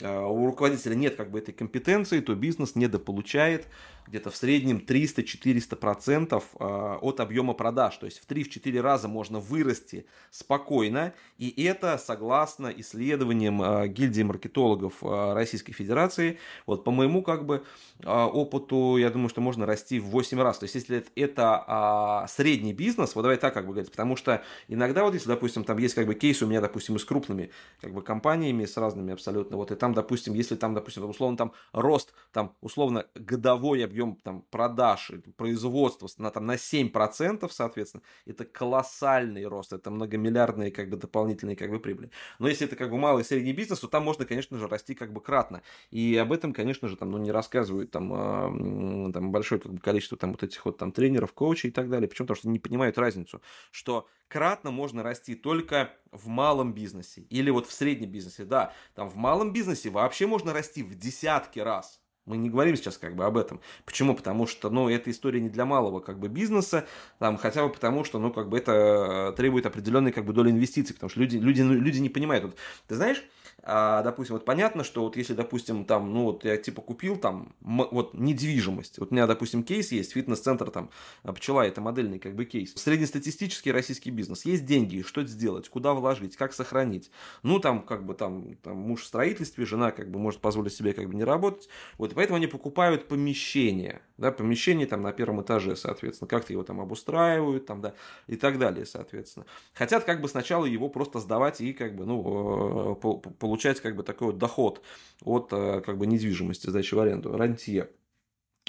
у 0.00 0.46
руководителя 0.46 0.94
нет 0.94 1.16
как 1.16 1.32
бы 1.32 1.40
этой 1.40 1.52
компетенции, 1.52 2.20
то 2.20 2.36
бизнес 2.36 2.76
недополучает 2.76 3.66
где-то 4.08 4.30
в 4.30 4.36
среднем 4.36 4.78
300-400% 4.78 6.42
а, 6.58 6.98
от 7.00 7.20
объема 7.20 7.54
продаж. 7.54 7.96
То 7.98 8.06
есть 8.06 8.20
в 8.20 8.26
3-4 8.26 8.80
раза 8.80 9.08
можно 9.08 9.38
вырасти 9.38 10.06
спокойно. 10.30 11.14
И 11.36 11.62
это 11.62 11.98
согласно 11.98 12.68
исследованиям 12.68 13.60
а, 13.62 13.86
гильдии 13.86 14.22
маркетологов 14.22 14.94
а, 15.02 15.34
Российской 15.34 15.72
Федерации. 15.72 16.38
Вот 16.66 16.84
по 16.84 16.90
моему 16.90 17.22
как 17.22 17.46
бы 17.46 17.64
опыту, 18.04 18.96
я 18.96 19.10
думаю, 19.10 19.28
что 19.28 19.40
можно 19.40 19.66
расти 19.66 19.98
в 19.98 20.06
8 20.06 20.40
раз. 20.40 20.58
То 20.58 20.64
есть 20.64 20.74
если 20.74 21.04
это 21.16 22.26
средний 22.28 22.72
бизнес, 22.72 23.14
вот 23.14 23.22
давай 23.22 23.36
так 23.36 23.54
как 23.54 23.66
бы 23.66 23.72
говорить, 23.72 23.90
потому 23.90 24.16
что 24.16 24.42
иногда 24.68 25.02
вот 25.02 25.14
если, 25.14 25.28
допустим, 25.28 25.64
там 25.64 25.78
есть 25.78 25.94
как 25.94 26.06
бы 26.06 26.14
кейсы 26.14 26.44
у 26.44 26.48
меня, 26.48 26.60
допустим, 26.60 26.96
и 26.96 26.98
с 26.98 27.04
крупными 27.04 27.50
как 27.80 27.92
бы 27.92 28.02
компаниями, 28.02 28.64
с 28.66 28.76
разными 28.76 29.12
абсолютно, 29.12 29.56
вот 29.56 29.72
и 29.72 29.74
там, 29.74 29.94
допустим, 29.94 30.34
если 30.34 30.54
там, 30.54 30.74
допустим, 30.74 31.08
условно 31.08 31.36
там 31.36 31.52
рост, 31.72 32.12
там 32.32 32.54
условно 32.60 33.06
годовой 33.16 33.84
объем 33.84 33.97
объем 33.98 34.16
там, 34.22 34.42
продаж, 34.50 35.10
производства 35.36 36.08
на, 36.18 36.30
там, 36.30 36.46
на 36.46 36.54
7%, 36.54 37.48
соответственно, 37.50 38.02
это 38.26 38.44
колоссальный 38.44 39.44
рост, 39.46 39.72
это 39.72 39.90
многомиллиардные 39.90 40.70
как 40.70 40.88
бы, 40.88 40.96
дополнительные 40.96 41.56
как 41.56 41.70
бы, 41.70 41.80
прибыли. 41.80 42.10
Но 42.38 42.48
если 42.48 42.66
это 42.66 42.76
как 42.76 42.90
бы 42.90 42.98
малый 42.98 43.22
и 43.22 43.24
средний 43.24 43.52
бизнес, 43.52 43.80
то 43.80 43.88
там 43.88 44.04
можно, 44.04 44.24
конечно 44.24 44.58
же, 44.58 44.68
расти 44.68 44.94
как 44.94 45.12
бы 45.12 45.20
кратно. 45.20 45.62
И 45.90 46.16
об 46.16 46.32
этом, 46.32 46.52
конечно 46.52 46.88
же, 46.88 46.96
там, 46.96 47.10
ну, 47.10 47.18
не 47.18 47.32
рассказывают 47.32 47.90
там, 47.90 49.08
э, 49.08 49.12
там 49.12 49.32
большое 49.32 49.60
как 49.60 49.72
бы, 49.72 49.80
количество 49.80 50.16
там, 50.16 50.32
вот 50.32 50.42
этих 50.42 50.64
вот 50.64 50.78
там 50.78 50.92
тренеров, 50.92 51.32
коучей 51.32 51.70
и 51.70 51.72
так 51.72 51.88
далее. 51.88 52.08
Почему? 52.08 52.26
Потому 52.26 52.38
что 52.38 52.48
не 52.48 52.58
понимают 52.58 52.98
разницу, 52.98 53.42
что 53.72 54.06
кратно 54.28 54.70
можно 54.70 55.02
расти 55.02 55.34
только 55.34 55.90
в 56.12 56.28
малом 56.28 56.72
бизнесе 56.72 57.22
или 57.22 57.50
вот 57.50 57.66
в 57.66 57.72
среднем 57.72 58.10
бизнесе. 58.10 58.44
Да, 58.44 58.72
там 58.94 59.08
в 59.08 59.16
малом 59.16 59.52
бизнесе 59.52 59.90
вообще 59.90 60.26
можно 60.26 60.52
расти 60.52 60.82
в 60.82 60.94
десятки 60.94 61.58
раз. 61.58 62.00
Мы 62.28 62.36
не 62.36 62.50
говорим 62.50 62.76
сейчас 62.76 62.98
как 62.98 63.16
бы 63.16 63.24
об 63.24 63.36
этом. 63.36 63.60
Почему? 63.84 64.14
Потому 64.14 64.46
что, 64.46 64.70
ну, 64.70 64.88
эта 64.88 65.10
история 65.10 65.40
не 65.40 65.48
для 65.48 65.64
малого 65.64 66.00
как 66.00 66.18
бы 66.18 66.28
бизнеса, 66.28 66.86
там, 67.18 67.36
хотя 67.38 67.64
бы 67.66 67.72
потому, 67.72 68.04
что, 68.04 68.18
ну, 68.18 68.32
как 68.32 68.48
бы 68.48 68.58
это 68.58 69.34
требует 69.36 69.66
определенной 69.66 70.12
как 70.12 70.24
бы 70.24 70.32
доли 70.32 70.50
инвестиций, 70.50 70.94
потому 70.94 71.10
что 71.10 71.20
люди, 71.20 71.38
люди, 71.38 71.62
люди 71.62 71.98
не 71.98 72.08
понимают. 72.08 72.44
Вот, 72.44 72.56
ты 72.86 72.94
знаешь, 72.94 73.24
а, 73.62 74.02
допустим, 74.02 74.36
вот 74.36 74.44
понятно, 74.44 74.84
что 74.84 75.02
вот 75.02 75.16
если, 75.16 75.34
допустим, 75.34 75.84
там, 75.84 76.12
ну 76.12 76.24
вот 76.24 76.44
я 76.44 76.56
типа 76.56 76.80
купил 76.80 77.16
там 77.16 77.54
вот 77.60 78.14
недвижимость, 78.14 78.98
вот 78.98 79.10
у 79.10 79.14
меня, 79.14 79.26
допустим, 79.26 79.64
кейс 79.64 79.90
есть, 79.92 80.12
фитнес-центр 80.12 80.70
там, 80.70 80.90
а, 81.24 81.32
пчела, 81.32 81.66
это 81.66 81.80
модельный 81.80 82.18
как 82.18 82.34
бы 82.34 82.44
кейс. 82.44 82.72
Среднестатистический 82.76 83.72
российский 83.72 84.10
бизнес. 84.10 84.44
Есть 84.44 84.64
деньги, 84.64 85.02
что 85.02 85.24
сделать, 85.24 85.68
куда 85.68 85.92
вложить, 85.94 86.36
как 86.36 86.52
сохранить. 86.52 87.10
Ну, 87.42 87.58
там, 87.58 87.82
как 87.82 88.06
бы 88.06 88.14
там, 88.14 88.54
там 88.62 88.76
муж 88.76 89.02
в 89.02 89.06
строительстве, 89.06 89.66
жена 89.66 89.90
как 89.90 90.10
бы 90.10 90.18
может 90.18 90.40
позволить 90.40 90.72
себе 90.72 90.92
как 90.92 91.08
бы 91.08 91.14
не 91.14 91.24
работать. 91.24 91.68
Вот, 91.98 92.14
поэтому 92.14 92.36
они 92.36 92.46
покупают 92.46 93.08
помещение, 93.08 94.02
да, 94.18 94.30
помещение 94.30 94.86
там 94.86 95.02
на 95.02 95.12
первом 95.12 95.42
этаже, 95.42 95.74
соответственно, 95.76 96.28
как-то 96.28 96.52
его 96.52 96.62
там 96.62 96.80
обустраивают, 96.80 97.66
там, 97.66 97.80
да, 97.80 97.94
и 98.28 98.36
так 98.36 98.58
далее, 98.58 98.86
соответственно. 98.86 99.46
Хотят 99.74 100.04
как 100.04 100.20
бы 100.20 100.28
сначала 100.28 100.64
его 100.64 100.88
просто 100.88 101.18
сдавать 101.18 101.60
и 101.60 101.72
как 101.72 101.96
бы, 101.96 102.06
ну, 102.06 102.92
э, 102.92 103.47
получать 103.48 103.80
как 103.80 103.96
бы 103.96 104.02
такой 104.02 104.26
вот 104.26 104.38
доход 104.38 104.82
от 105.24 105.48
э, 105.52 105.80
как 105.80 105.96
бы 105.96 106.06
недвижимости, 106.06 106.68
сдачи 106.68 106.94
в 106.94 107.00
аренду, 107.00 107.34
рантье. 107.34 107.88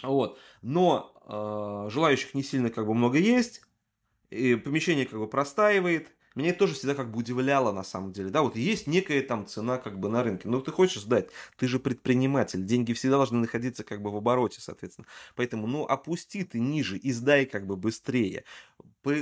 Вот. 0.02 0.40
Но 0.62 1.12
э, 1.28 1.90
желающих 1.92 2.34
не 2.34 2.44
сильно 2.44 2.70
как 2.70 2.88
бы 2.88 2.94
много 2.94 3.18
есть, 3.18 3.62
и 4.30 4.56
помещение 4.56 5.06
как 5.06 5.20
бы 5.20 5.28
простаивает, 5.28 6.14
меня 6.36 6.50
это 6.50 6.60
тоже 6.60 6.76
всегда 6.76 6.96
как 6.96 7.12
бы 7.12 7.20
удивляло 7.20 7.72
на 7.72 7.84
самом 7.84 8.14
деле. 8.14 8.30
Да, 8.30 8.42
вот 8.42 8.56
есть 8.56 8.88
некая 8.88 9.22
там 9.22 9.46
цена 9.46 9.78
как 9.78 10.00
бы 10.00 10.10
на 10.10 10.24
рынке. 10.24 10.48
Но 10.48 10.62
ты 10.62 10.72
хочешь 10.72 11.02
сдать, 11.02 11.30
ты 11.58 11.68
же 11.68 11.80
предприниматель. 11.80 12.64
Деньги 12.64 12.94
всегда 12.94 13.18
должны 13.18 13.40
находиться 13.40 13.84
как 13.84 14.02
бы 14.02 14.12
в 14.12 14.16
обороте, 14.16 14.62
соответственно. 14.62 15.08
Поэтому, 15.36 15.68
ну, 15.68 15.86
опусти 15.86 16.44
ты 16.44 16.60
ниже 16.60 16.98
и 16.98 17.12
сдай 17.12 17.46
как 17.46 17.66
бы 17.66 17.76
быстрее. 17.76 18.44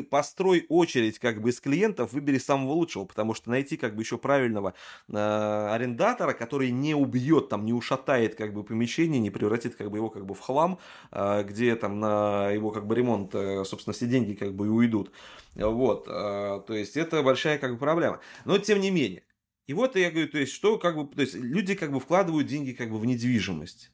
Построй 0.09 0.65
очередь 0.69 1.19
как 1.19 1.39
бы 1.39 1.51
из 1.51 1.61
клиентов, 1.61 2.11
выбери 2.11 2.39
самого 2.39 2.73
лучшего, 2.73 3.05
потому 3.05 3.35
что 3.35 3.51
найти 3.51 3.77
как 3.77 3.95
бы 3.95 4.01
еще 4.01 4.17
правильного 4.17 4.73
э, 5.07 5.13
арендатора, 5.15 6.33
который 6.33 6.71
не 6.71 6.95
убьет, 6.95 7.49
там, 7.49 7.63
не 7.63 7.73
ушатает 7.73 8.33
как 8.35 8.53
бы 8.53 8.63
помещение, 8.63 9.21
не 9.21 9.29
превратит 9.29 9.75
как 9.75 9.91
бы 9.91 9.97
его 9.97 10.09
как 10.09 10.25
бы 10.25 10.33
в 10.33 10.39
хлам, 10.39 10.79
э, 11.11 11.43
где 11.43 11.75
там 11.75 11.99
на 11.99 12.49
его 12.49 12.71
как 12.71 12.87
бы 12.87 12.95
ремонт, 12.95 13.35
э, 13.35 13.63
собственно, 13.65 13.93
все 13.93 14.07
деньги 14.07 14.33
как 14.33 14.55
бы 14.55 14.65
и 14.65 14.69
уйдут. 14.69 15.11
Вот, 15.55 16.07
э, 16.07 16.61
то 16.67 16.73
есть 16.73 16.96
это 16.97 17.23
большая 17.23 17.57
как 17.57 17.73
бы 17.73 17.77
проблема. 17.77 18.19
Но 18.45 18.57
тем 18.57 18.79
не 18.81 18.91
менее. 18.91 19.23
И 19.67 19.73
вот 19.73 19.95
я 19.95 20.09
говорю, 20.11 20.29
то 20.29 20.37
есть 20.37 20.53
что 20.53 20.77
как 20.77 20.95
бы, 20.95 21.13
то 21.13 21.21
есть 21.21 21.35
люди 21.35 21.75
как 21.75 21.91
бы 21.91 21.99
вкладывают 21.99 22.47
деньги 22.47 22.71
как 22.71 22.89
бы 22.89 22.97
в 22.97 23.05
недвижимость. 23.05 23.91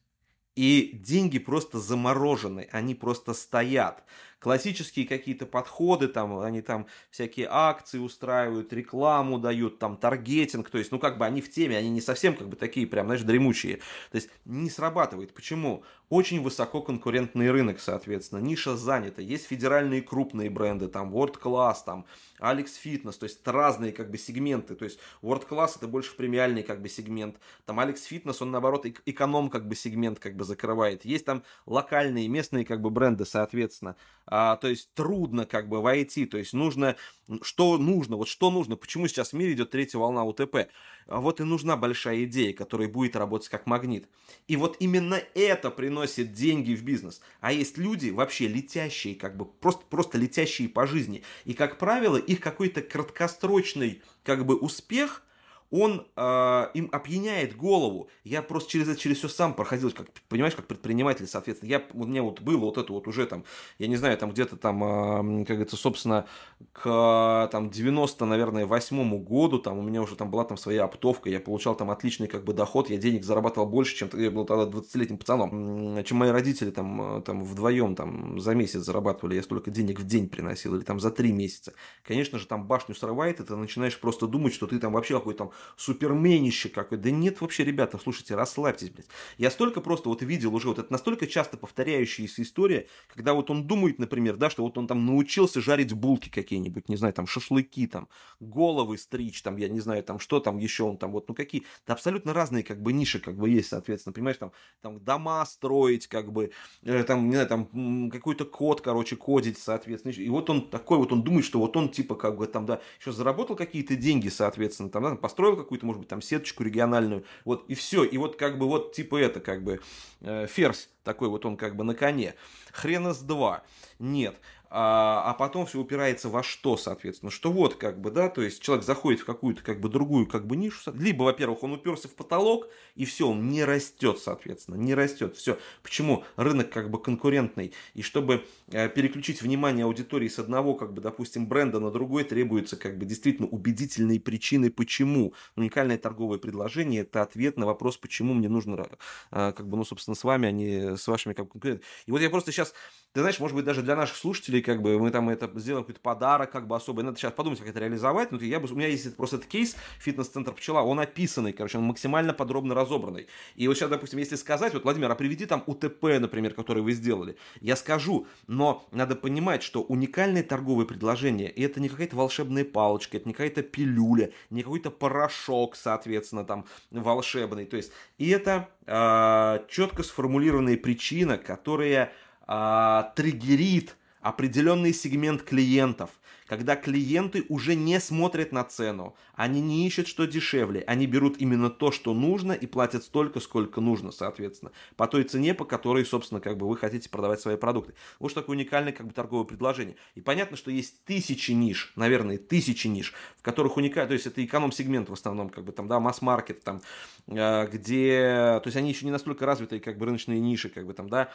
И 0.55 0.91
деньги 0.93 1.39
просто 1.39 1.79
заморожены, 1.79 2.69
они 2.71 2.93
просто 2.93 3.33
стоят 3.33 4.03
классические 4.43 5.07
какие-то 5.07 5.45
подходы, 5.45 6.09
там, 6.09 6.37
они 6.39 6.61
там 6.61 6.85
всякие 7.11 7.47
акции 7.49 7.97
устраивают, 7.97 8.73
рекламу 8.73 9.39
дают, 9.39 9.79
там, 9.79 9.95
таргетинг, 9.95 10.69
то 10.69 10.77
есть, 10.77 10.91
ну, 10.91 10.99
как 10.99 11.17
бы 11.17 11.25
они 11.25 11.41
в 11.41 11.49
теме, 11.49 11.77
они 11.77 11.89
не 11.89 12.01
совсем, 12.01 12.35
как 12.35 12.49
бы, 12.49 12.57
такие 12.57 12.85
прям, 12.85 13.05
знаешь, 13.05 13.21
дремучие. 13.21 13.77
То 14.11 14.15
есть, 14.15 14.29
не 14.43 14.69
срабатывает. 14.69 15.33
Почему? 15.33 15.83
Очень 16.09 16.43
высоко 16.43 16.81
конкурентный 16.81 17.49
рынок, 17.51 17.79
соответственно, 17.79 18.39
ниша 18.39 18.75
занята, 18.75 19.21
есть 19.21 19.47
федеральные 19.47 20.01
крупные 20.01 20.49
бренды, 20.49 20.89
там, 20.89 21.15
World 21.15 21.39
Class, 21.41 21.77
там, 21.85 22.05
Alex 22.41 22.71
Fitness, 22.83 23.17
то 23.17 23.23
есть, 23.23 23.47
разные, 23.47 23.93
как 23.93 24.11
бы, 24.11 24.17
сегменты, 24.17 24.75
то 24.75 24.83
есть, 24.83 24.99
World 25.21 25.47
Class 25.47 25.77
это 25.77 25.87
больше 25.87 26.17
премиальный, 26.17 26.63
как 26.63 26.81
бы, 26.81 26.89
сегмент, 26.89 27.37
там, 27.65 27.79
Alex 27.79 27.99
Fitness, 28.11 28.37
он, 28.41 28.51
наоборот, 28.51 28.85
эконом, 29.05 29.49
как 29.49 29.69
бы, 29.69 29.75
сегмент, 29.75 30.19
как 30.19 30.35
бы, 30.35 30.43
закрывает. 30.43 31.05
Есть 31.05 31.25
там 31.25 31.43
локальные, 31.65 32.27
местные, 32.27 32.65
как 32.65 32.81
бы, 32.81 32.89
бренды, 32.89 33.25
соответственно, 33.25 33.95
а, 34.35 34.55
то 34.55 34.67
есть 34.67 34.91
трудно 34.95 35.45
как 35.45 35.69
бы 35.69 35.79
войти, 35.79 36.25
то 36.25 36.39
есть 36.39 36.53
нужно, 36.53 36.95
что 37.43 37.77
нужно, 37.77 38.17
вот 38.17 38.27
что 38.27 38.49
нужно, 38.49 38.75
почему 38.75 39.07
сейчас 39.07 39.29
в 39.29 39.33
мире 39.33 39.53
идет 39.53 39.69
третья 39.69 39.99
волна 39.99 40.23
УТП, 40.23 40.69
а 41.05 41.21
вот 41.21 41.39
и 41.39 41.43
нужна 41.43 41.77
большая 41.77 42.23
идея, 42.23 42.51
которая 42.51 42.87
будет 42.87 43.15
работать 43.15 43.49
как 43.49 43.67
магнит. 43.67 44.09
И 44.47 44.55
вот 44.55 44.77
именно 44.79 45.21
это 45.35 45.69
приносит 45.69 46.33
деньги 46.33 46.73
в 46.73 46.83
бизнес. 46.83 47.21
А 47.41 47.53
есть 47.53 47.77
люди 47.77 48.09
вообще 48.09 48.47
летящие, 48.47 49.13
как 49.13 49.37
бы 49.37 49.45
просто, 49.45 49.85
просто 49.85 50.17
летящие 50.17 50.67
по 50.67 50.87
жизни. 50.87 51.21
И, 51.45 51.53
как 51.53 51.77
правило, 51.77 52.17
их 52.17 52.39
какой-то 52.39 52.81
краткосрочный 52.81 54.01
как 54.23 54.47
бы 54.47 54.55
успех– 54.55 55.21
он 55.73 56.05
э, 56.15 56.67
им 56.75 56.87
опьяняет 56.91 57.57
голову. 57.57 58.07
Я 58.23 58.43
просто 58.43 58.69
через 58.69 58.89
это, 58.89 58.99
через 58.99 59.17
все 59.17 59.27
сам 59.27 59.55
проходил, 59.55 59.89
как, 59.89 60.05
понимаешь, 60.29 60.53
как 60.53 60.67
предприниматель, 60.67 61.25
соответственно. 61.25 61.71
Я, 61.71 61.83
у 61.93 62.05
меня 62.05 62.21
вот 62.21 62.41
было 62.41 62.59
вот 62.59 62.77
это 62.77 62.93
вот 62.93 63.07
уже 63.07 63.25
там, 63.25 63.43
я 63.79 63.87
не 63.87 63.95
знаю, 63.95 64.15
там 64.19 64.29
где-то 64.29 64.55
там, 64.55 64.83
э, 64.83 65.45
как 65.45 65.55
говорится, 65.55 65.75
собственно, 65.75 66.27
к 66.73 67.49
там 67.51 67.71
90, 67.71 68.23
наверное, 68.25 68.67
восьмому 68.67 69.17
году, 69.17 69.57
там 69.57 69.79
у 69.79 69.81
меня 69.81 70.03
уже 70.03 70.15
там 70.15 70.29
была 70.29 70.43
там 70.43 70.57
своя 70.57 70.83
оптовка, 70.83 71.31
я 71.31 71.39
получал 71.39 71.75
там 71.75 71.89
отличный 71.89 72.27
как 72.27 72.43
бы 72.43 72.53
доход, 72.53 72.91
я 72.91 72.97
денег 72.97 73.23
зарабатывал 73.23 73.67
больше, 73.67 73.95
чем 73.95 74.09
я 74.13 74.29
был 74.29 74.45
тогда 74.45 74.65
20-летним 74.65 75.17
пацаном, 75.17 76.03
чем 76.03 76.17
мои 76.17 76.29
родители 76.29 76.69
там, 76.69 77.17
э, 77.17 77.21
там 77.23 77.43
вдвоем 77.43 77.95
там 77.95 78.39
за 78.39 78.53
месяц 78.53 78.81
зарабатывали, 78.81 79.37
я 79.37 79.41
столько 79.41 79.71
денег 79.71 79.99
в 79.99 80.05
день 80.05 80.29
приносил, 80.29 80.75
или 80.75 80.83
там 80.83 80.99
за 80.99 81.09
три 81.09 81.31
месяца. 81.31 81.73
Конечно 82.03 82.37
же, 82.37 82.45
там 82.45 82.67
башню 82.67 82.93
срывает, 82.93 83.39
и 83.39 83.43
ты 83.43 83.55
начинаешь 83.55 83.99
просто 83.99 84.27
думать, 84.27 84.53
что 84.53 84.67
ты 84.67 84.77
там 84.77 84.93
вообще 84.93 85.15
какой-то 85.15 85.45
там 85.45 85.51
суперменище 85.77 86.69
какой. 86.69 86.97
Да 86.97 87.11
нет 87.11 87.41
вообще, 87.41 87.63
ребята, 87.63 87.97
слушайте, 87.97 88.35
расслабьтесь, 88.35 88.89
блядь. 88.89 89.07
Я 89.37 89.51
столько 89.51 89.81
просто 89.81 90.09
вот 90.09 90.21
видел 90.21 90.53
уже, 90.55 90.67
вот 90.67 90.79
это 90.79 90.91
настолько 90.91 91.27
часто 91.27 91.57
повторяющаяся 91.57 92.41
история, 92.41 92.87
когда 93.07 93.33
вот 93.33 93.49
он 93.49 93.67
думает, 93.67 93.99
например, 93.99 94.37
да, 94.37 94.49
что 94.49 94.63
вот 94.63 94.77
он 94.77 94.87
там 94.87 95.05
научился 95.05 95.61
жарить 95.61 95.93
булки 95.93 96.29
какие-нибудь, 96.29 96.89
не 96.89 96.95
знаю, 96.95 97.13
там 97.13 97.27
шашлыки, 97.27 97.87
там 97.87 98.07
головы 98.39 98.97
стричь, 98.97 99.41
там, 99.41 99.57
я 99.57 99.69
не 99.69 99.79
знаю, 99.79 100.03
там 100.03 100.19
что 100.19 100.39
там 100.39 100.57
еще 100.57 100.83
он 100.83 100.97
там, 100.97 101.11
вот, 101.11 101.27
ну 101.27 101.35
какие, 101.35 101.63
да 101.85 101.93
абсолютно 101.93 102.33
разные 102.33 102.63
как 102.63 102.81
бы 102.81 102.93
ниши 102.93 103.19
как 103.19 103.35
бы 103.35 103.49
есть, 103.49 103.69
соответственно, 103.69 104.13
понимаешь, 104.13 104.37
там, 104.37 104.51
там 104.81 104.99
дома 104.99 105.45
строить, 105.45 106.07
как 106.07 106.31
бы, 106.31 106.51
э, 106.83 107.03
там, 107.03 107.27
не 107.27 107.33
знаю, 107.33 107.47
там 107.47 108.09
какой-то 108.09 108.45
код, 108.45 108.81
короче, 108.81 109.15
кодить, 109.15 109.57
соответственно, 109.57 110.13
и 110.13 110.29
вот 110.29 110.49
он 110.49 110.69
такой 110.69 110.97
вот, 110.97 111.11
он 111.11 111.23
думает, 111.23 111.45
что 111.45 111.59
вот 111.59 111.75
он 111.75 111.89
типа 111.89 112.15
как 112.15 112.37
бы 112.37 112.47
там, 112.47 112.65
да, 112.65 112.81
еще 112.99 113.11
заработал 113.11 113.55
какие-то 113.55 113.95
деньги, 113.95 114.29
соответственно, 114.29 114.89
там, 114.89 115.03
да, 115.03 115.15
построил 115.15 115.42
построил 115.43 115.57
какую-то, 115.57 115.85
может 115.85 115.99
быть, 115.99 116.09
там 116.09 116.21
сеточку 116.21 116.63
региональную, 116.63 117.25
вот, 117.43 117.65
и 117.67 117.75
все, 117.75 118.03
и 118.03 118.17
вот 118.17 118.37
как 118.37 118.57
бы 118.57 118.67
вот 118.67 118.93
типа 118.93 119.17
это, 119.17 119.41
как 119.41 119.63
бы, 119.63 119.81
э, 120.21 120.47
ферзь 120.47 120.89
такой 121.03 121.27
вот 121.27 121.45
он 121.45 121.57
как 121.57 121.75
бы 121.75 121.83
на 121.83 121.95
коне. 121.95 122.35
Хрен 122.71 123.09
из 123.09 123.19
два. 123.19 123.63
Нет 123.99 124.39
а, 124.75 125.21
а 125.27 125.35
потом 125.35 125.67
все 125.67 125.79
упирается 125.79 126.29
во 126.29 126.41
что, 126.41 126.77
соответственно, 126.77 127.29
что 127.29 127.51
вот 127.51 127.75
как 127.75 128.01
бы, 128.01 128.09
да, 128.09 128.27
то 128.27 128.41
есть 128.41 128.59
человек 128.59 128.83
заходит 128.83 129.19
в 129.19 129.25
какую-то 129.25 129.61
как 129.61 129.79
бы 129.79 129.87
другую 129.87 130.25
как 130.25 130.47
бы 130.47 130.55
нишу, 130.55 130.91
либо, 130.95 131.21
во-первых, 131.21 131.61
он 131.61 131.73
уперся 131.73 132.09
в 132.09 132.15
потолок, 132.15 132.67
и 132.95 133.05
все, 133.05 133.27
он 133.27 133.49
не 133.49 133.63
растет, 133.63 134.17
соответственно, 134.17 134.75
не 134.75 134.95
растет, 134.95 135.37
все. 135.37 135.59
Почему? 135.83 136.23
Рынок 136.37 136.71
как 136.71 136.89
бы 136.89 136.99
конкурентный, 136.99 137.71
и 137.93 138.01
чтобы 138.01 138.47
э, 138.71 138.89
переключить 138.89 139.43
внимание 139.43 139.85
аудитории 139.85 140.27
с 140.27 140.39
одного, 140.39 140.73
как 140.73 140.91
бы, 140.91 141.03
допустим, 141.03 141.45
бренда 141.45 141.79
на 141.79 141.91
другой, 141.91 142.23
требуется 142.23 142.75
как 142.75 142.97
бы 142.97 143.05
действительно 143.05 143.47
убедительные 143.49 144.19
причины, 144.19 144.71
почему. 144.71 145.35
Уникальное 145.55 145.99
торговое 145.99 146.39
предложение– 146.39 147.01
это 147.03 147.21
ответ 147.21 147.57
на 147.57 147.67
вопрос, 147.67 147.97
почему 147.97 148.33
мне 148.33 148.49
нужно, 148.49 148.87
э, 149.29 149.53
как 149.55 149.69
бы, 149.69 149.77
ну, 149.77 149.85
собственно, 149.85 150.15
с 150.15 150.23
вами, 150.23 150.47
а 150.47 150.51
не 150.51 150.97
с 150.97 151.07
вашими 151.07 151.33
как 151.33 151.45
бы 151.45 151.51
конкурентами. 151.51 151.85
И 152.07 152.11
вот 152.11 152.21
я 152.21 152.31
просто 152.31 152.51
сейчас, 152.51 152.73
ты 153.11 153.19
знаешь, 153.19 153.39
может 153.39 153.55
быть, 153.55 153.65
даже 153.65 153.83
для 153.83 153.95
наших 153.95 154.17
слушателей 154.17 154.62
как 154.63 154.81
бы 154.81 154.97
мы 154.99 155.11
там 155.11 155.29
это 155.29 155.49
сделаем 155.59 155.83
какой-то 155.83 156.01
подарок, 156.01 156.51
как 156.51 156.67
бы 156.67 156.75
особый. 156.75 157.03
Надо 157.03 157.17
сейчас 157.17 157.33
подумать, 157.33 157.59
как 157.59 157.69
это 157.69 157.79
реализовать. 157.79 158.31
Но 158.31 158.39
я 158.39 158.59
бы, 158.59 158.67
у 158.71 158.75
меня 158.75 158.87
есть 158.87 159.15
просто 159.15 159.37
этот 159.37 159.47
кейс, 159.47 159.75
фитнес-центр 159.99 160.53
пчела, 160.53 160.81
он 160.81 160.99
описанный, 160.99 161.53
короче, 161.53 161.77
он 161.77 161.85
максимально 161.85 162.33
подробно 162.33 162.73
разобранный. 162.73 163.27
И 163.55 163.67
вот 163.67 163.77
сейчас, 163.77 163.89
допустим, 163.89 164.19
если 164.19 164.35
сказать, 164.35 164.73
вот, 164.73 164.83
Владимир, 164.83 165.11
а 165.11 165.15
приведи 165.15 165.45
там 165.45 165.63
УТП, 165.67 166.03
например, 166.19 166.53
который 166.53 166.81
вы 166.81 166.93
сделали, 166.93 167.37
я 167.61 167.75
скажу, 167.75 168.27
но 168.47 168.87
надо 168.91 169.15
понимать, 169.15 169.63
что 169.63 169.81
уникальное 169.81 170.43
торговое 170.43 170.85
предложение, 170.85 171.49
и 171.51 171.61
это 171.61 171.79
не 171.79 171.89
какая-то 171.89 172.15
волшебная 172.15 172.65
палочка, 172.65 173.17
это 173.17 173.27
не 173.27 173.33
какая-то 173.33 173.63
пилюля, 173.63 174.31
не 174.49 174.63
какой-то 174.63 174.91
порошок, 174.91 175.75
соответственно, 175.75 176.45
там, 176.45 176.65
волшебный. 176.91 177.65
То 177.65 177.77
есть, 177.77 177.91
и 178.17 178.29
это 178.29 178.69
э, 178.85 179.65
четко 179.69 180.03
сформулированная 180.03 180.77
причина, 180.77 181.37
которая 181.37 182.11
э, 182.47 183.03
триггерит 183.15 183.95
определенный 184.23 184.93
сегмент 184.93 185.43
клиентов, 185.43 186.09
когда 186.47 186.75
клиенты 186.75 187.45
уже 187.49 187.75
не 187.75 187.99
смотрят 187.99 188.51
на 188.51 188.63
цену, 188.63 189.15
они 189.35 189.61
не 189.61 189.85
ищут, 189.87 190.07
что 190.07 190.25
дешевле, 190.25 190.83
они 190.87 191.07
берут 191.07 191.37
именно 191.37 191.69
то, 191.69 191.91
что 191.91 192.13
нужно 192.13 192.53
и 192.53 192.65
платят 192.65 193.03
столько, 193.03 193.39
сколько 193.39 193.81
нужно, 193.81 194.11
соответственно, 194.11 194.71
по 194.95 195.07
той 195.07 195.23
цене, 195.23 195.53
по 195.53 195.65
которой, 195.65 196.05
собственно, 196.05 196.39
как 196.39 196.57
бы 196.57 196.67
вы 196.67 196.77
хотите 196.77 197.09
продавать 197.09 197.41
свои 197.41 197.57
продукты. 197.57 197.93
Вот 198.19 198.31
что 198.31 198.41
такое 198.41 198.55
уникальное 198.55 198.93
как 198.93 199.07
бы 199.07 199.13
торговое 199.13 199.45
предложение. 199.45 199.95
И 200.15 200.21
понятно, 200.21 200.57
что 200.57 200.71
есть 200.71 201.03
тысячи 201.03 201.51
ниш, 201.51 201.91
наверное, 201.95 202.37
тысячи 202.37 202.87
ниш, 202.87 203.13
в 203.37 203.41
которых 203.41 203.77
уникально, 203.77 204.07
то 204.07 204.13
есть 204.13 204.25
это 204.25 204.43
эконом-сегмент 204.43 205.09
в 205.09 205.13
основном, 205.13 205.49
как 205.49 205.65
бы 205.65 205.71
там, 205.71 205.87
да, 205.87 205.99
масс-маркет, 205.99 206.63
там, 206.63 206.81
э, 207.27 207.67
где, 207.67 208.59
то 208.63 208.63
есть 208.65 208.77
они 208.77 208.89
еще 208.89 209.05
не 209.05 209.11
настолько 209.11 209.45
развитые, 209.45 209.81
как 209.81 209.97
бы 209.97 210.05
рыночные 210.05 210.39
ниши, 210.39 210.69
как 210.69 210.85
бы 210.85 210.93
там, 210.93 211.09
да, 211.09 211.29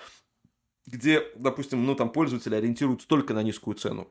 где, 0.89 1.23
допустим, 1.37 1.85
ну 1.85 1.95
там 1.95 2.11
пользователи 2.11 2.55
ориентируются 2.55 3.07
только 3.07 3.35
на 3.35 3.43
низкую 3.43 3.77
цену 3.77 4.09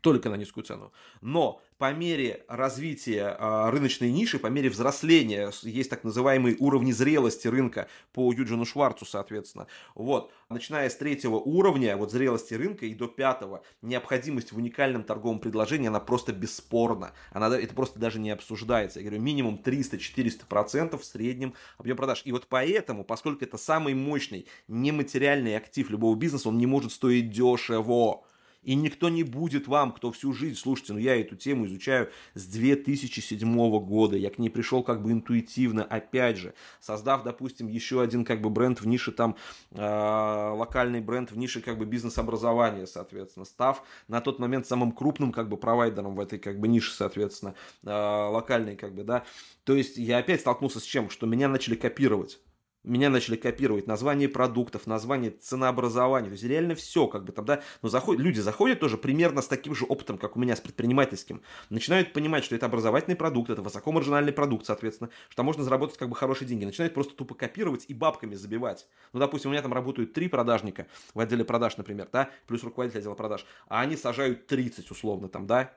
только 0.00 0.28
на 0.30 0.36
низкую 0.36 0.64
цену. 0.64 0.92
Но 1.20 1.60
по 1.78 1.92
мере 1.92 2.44
развития 2.48 3.36
э, 3.38 3.70
рыночной 3.70 4.10
ниши, 4.10 4.38
по 4.38 4.46
мере 4.46 4.70
взросления, 4.70 5.52
есть 5.62 5.90
так 5.90 6.04
называемые 6.04 6.56
уровни 6.58 6.92
зрелости 6.92 7.48
рынка 7.48 7.88
по 8.12 8.32
Юджину 8.32 8.64
Шварцу, 8.64 9.04
соответственно. 9.04 9.66
Вот, 9.94 10.32
начиная 10.48 10.88
с 10.88 10.96
третьего 10.96 11.36
уровня, 11.36 11.96
вот 11.96 12.10
зрелости 12.10 12.54
рынка 12.54 12.86
и 12.86 12.94
до 12.94 13.08
пятого, 13.08 13.62
необходимость 13.82 14.52
в 14.52 14.56
уникальном 14.56 15.02
торговом 15.02 15.38
предложении, 15.38 15.88
она 15.88 16.00
просто 16.00 16.32
бесспорна. 16.32 17.12
Она, 17.32 17.54
это 17.58 17.74
просто 17.74 17.98
даже 17.98 18.18
не 18.18 18.30
обсуждается. 18.30 19.00
Я 19.00 19.06
говорю, 19.06 19.22
минимум 19.22 19.60
300-400% 19.62 20.96
в 20.96 21.04
среднем 21.04 21.54
объем 21.76 21.96
продаж. 21.96 22.22
И 22.24 22.32
вот 22.32 22.46
поэтому, 22.48 23.04
поскольку 23.04 23.44
это 23.44 23.58
самый 23.58 23.94
мощный 23.94 24.46
нематериальный 24.68 25.56
актив 25.56 25.90
любого 25.90 26.16
бизнеса, 26.16 26.48
он 26.48 26.58
не 26.58 26.66
может 26.66 26.92
стоить 26.92 27.30
дешево. 27.30 28.24
И 28.66 28.74
никто 28.74 29.08
не 29.08 29.22
будет 29.22 29.68
вам, 29.68 29.92
кто 29.92 30.10
всю 30.10 30.32
жизнь, 30.32 30.56
слушайте, 30.56 30.92
ну 30.92 30.98
я 30.98 31.18
эту 31.20 31.36
тему 31.36 31.66
изучаю 31.66 32.10
с 32.34 32.46
2007 32.46 33.78
года, 33.78 34.16
я 34.16 34.28
к 34.28 34.38
ней 34.38 34.50
пришел 34.50 34.82
как 34.82 35.04
бы 35.04 35.12
интуитивно, 35.12 35.84
опять 35.84 36.36
же, 36.36 36.52
создав, 36.80 37.22
допустим, 37.22 37.68
еще 37.68 38.02
один 38.02 38.24
как 38.24 38.42
бы 38.42 38.50
бренд 38.50 38.80
в 38.80 38.86
нише 38.88 39.12
там, 39.12 39.36
э, 39.70 39.80
локальный 39.80 41.00
бренд 41.00 41.30
в 41.30 41.38
нише 41.38 41.60
как 41.60 41.78
бы 41.78 41.84
бизнес-образования, 41.84 42.88
соответственно, 42.88 43.44
став 43.46 43.84
на 44.08 44.20
тот 44.20 44.40
момент 44.40 44.66
самым 44.66 44.90
крупным 44.90 45.30
как 45.30 45.48
бы 45.48 45.56
провайдером 45.56 46.16
в 46.16 46.20
этой 46.20 46.40
как 46.40 46.58
бы 46.58 46.66
нише, 46.66 46.92
соответственно, 46.92 47.54
э, 47.84 47.88
локальной 47.88 48.74
как 48.74 48.96
бы, 48.96 49.04
да. 49.04 49.24
То 49.62 49.76
есть 49.76 49.96
я 49.96 50.18
опять 50.18 50.40
столкнулся 50.40 50.80
с 50.80 50.84
чем? 50.84 51.08
Что 51.08 51.26
меня 51.26 51.46
начали 51.46 51.76
копировать 51.76 52.40
меня 52.86 53.10
начали 53.10 53.36
копировать 53.36 53.86
название 53.86 54.28
продуктов, 54.28 54.86
название 54.86 55.30
ценообразования, 55.32 56.28
то 56.28 56.32
есть 56.32 56.44
реально 56.44 56.74
все, 56.74 57.06
как 57.08 57.24
бы 57.24 57.32
там, 57.32 57.44
да, 57.44 57.62
но 57.82 57.88
заходят, 57.88 58.22
люди 58.22 58.40
заходят 58.40 58.80
тоже 58.80 58.96
примерно 58.96 59.42
с 59.42 59.48
таким 59.48 59.74
же 59.74 59.84
опытом, 59.84 60.18
как 60.18 60.36
у 60.36 60.40
меня 60.40 60.56
с 60.56 60.60
предпринимательским, 60.60 61.42
начинают 61.68 62.12
понимать, 62.12 62.44
что 62.44 62.54
это 62.54 62.66
образовательный 62.66 63.16
продукт, 63.16 63.50
это 63.50 63.62
высокомаржинальный 63.62 64.32
продукт, 64.32 64.66
соответственно, 64.66 65.10
что 65.28 65.42
можно 65.42 65.64
заработать 65.64 65.98
как 65.98 66.08
бы 66.08 66.16
хорошие 66.16 66.48
деньги, 66.48 66.64
начинают 66.64 66.94
просто 66.94 67.14
тупо 67.14 67.34
копировать 67.34 67.84
и 67.88 67.94
бабками 67.94 68.34
забивать. 68.34 68.86
Ну, 69.12 69.20
допустим, 69.20 69.50
у 69.50 69.52
меня 69.52 69.62
там 69.62 69.72
работают 69.72 70.12
три 70.12 70.28
продажника 70.28 70.86
в 71.12 71.20
отделе 71.20 71.44
продаж, 71.44 71.76
например, 71.76 72.08
да, 72.12 72.30
плюс 72.46 72.62
руководитель 72.62 73.00
отдела 73.00 73.14
продаж, 73.14 73.44
а 73.68 73.80
они 73.80 73.96
сажают 73.96 74.46
30 74.46 74.90
условно 74.90 75.28
там, 75.28 75.46
да, 75.46 75.76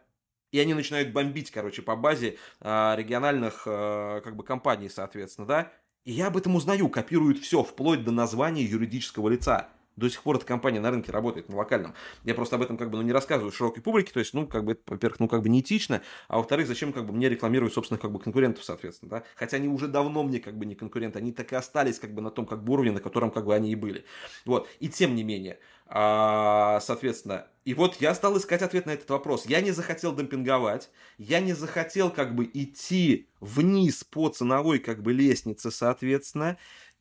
и 0.51 0.59
они 0.59 0.73
начинают 0.73 1.11
бомбить, 1.11 1.51
короче, 1.51 1.81
по 1.81 1.95
базе 1.95 2.37
э, 2.59 2.95
региональных 2.95 3.63
э, 3.65 4.21
как 4.23 4.35
бы 4.35 4.43
компаний, 4.43 4.89
соответственно, 4.89 5.47
да, 5.47 5.71
и 6.09 6.11
я 6.11 6.25
об 6.25 6.37
этом 6.37 6.55
узнаю, 6.55 6.89
копируют 6.89 7.37
все, 7.37 7.61
вплоть 7.61 8.03
до 8.03 8.09
названия 8.09 8.63
юридического 8.63 9.29
лица. 9.29 9.69
До 9.99 10.09
сих 10.09 10.23
пор 10.23 10.37
эта 10.37 10.45
компания 10.45 10.79
на 10.79 10.91
рынке 10.91 11.11
работает, 11.11 11.49
на 11.49 11.57
локальном. 11.57 11.93
Я 12.23 12.33
просто 12.33 12.55
об 12.55 12.61
этом 12.61 12.77
как 12.77 12.89
бы 12.89 12.97
ну, 12.97 13.03
не 13.03 13.11
рассказываю 13.11 13.51
широкой 13.51 13.83
публике, 13.83 14.13
то 14.13 14.19
есть, 14.19 14.33
ну, 14.33 14.47
как 14.47 14.63
бы, 14.63 14.71
это, 14.71 14.81
во-первых, 14.87 15.19
ну, 15.19 15.27
как 15.27 15.41
бы 15.41 15.49
неэтично, 15.49 16.01
а 16.27 16.37
во-вторых, 16.37 16.67
зачем 16.67 16.93
как 16.93 17.05
бы 17.05 17.13
мне 17.13 17.29
рекламировать 17.29 17.73
собственных 17.73 18.01
как 18.01 18.11
бы 18.11 18.19
конкурентов, 18.19 18.63
соответственно, 18.63 19.09
да? 19.09 19.23
Хотя 19.35 19.57
они 19.57 19.67
уже 19.67 19.87
давно 19.87 20.23
мне 20.23 20.39
как 20.39 20.57
бы 20.57 20.65
не 20.65 20.75
конкуренты, 20.75 21.19
они 21.19 21.31
так 21.31 21.51
и 21.51 21.55
остались 21.55 21.99
как 21.99 22.13
бы 22.13 22.21
на 22.21 22.31
том 22.31 22.45
как 22.45 22.63
бы 22.63 22.73
уровне, 22.73 22.91
на 22.91 23.01
котором 23.01 23.31
как 23.31 23.45
бы 23.45 23.53
они 23.53 23.71
и 23.71 23.75
были. 23.75 24.05
Вот, 24.45 24.67
и 24.79 24.87
тем 24.87 25.15
не 25.15 25.23
менее, 25.23 25.59
а, 25.87 26.79
соответственно, 26.81 27.47
и 27.65 27.73
вот 27.73 27.97
я 27.99 28.13
стал 28.13 28.37
искать 28.37 28.61
ответ 28.61 28.85
на 28.85 28.91
этот 28.91 29.09
вопрос. 29.09 29.45
Я 29.45 29.61
не 29.61 29.71
захотел 29.71 30.15
демпинговать, 30.15 30.89
я 31.17 31.39
не 31.39 31.53
захотел 31.53 32.09
как 32.09 32.35
бы 32.35 32.49
идти 32.51 33.27
вниз 33.39 34.03
по 34.03 34.29
ценовой 34.29 34.79
как 34.79 35.01
бы 35.01 35.13
лестнице, 35.13 35.71
соответственно. 35.71 36.57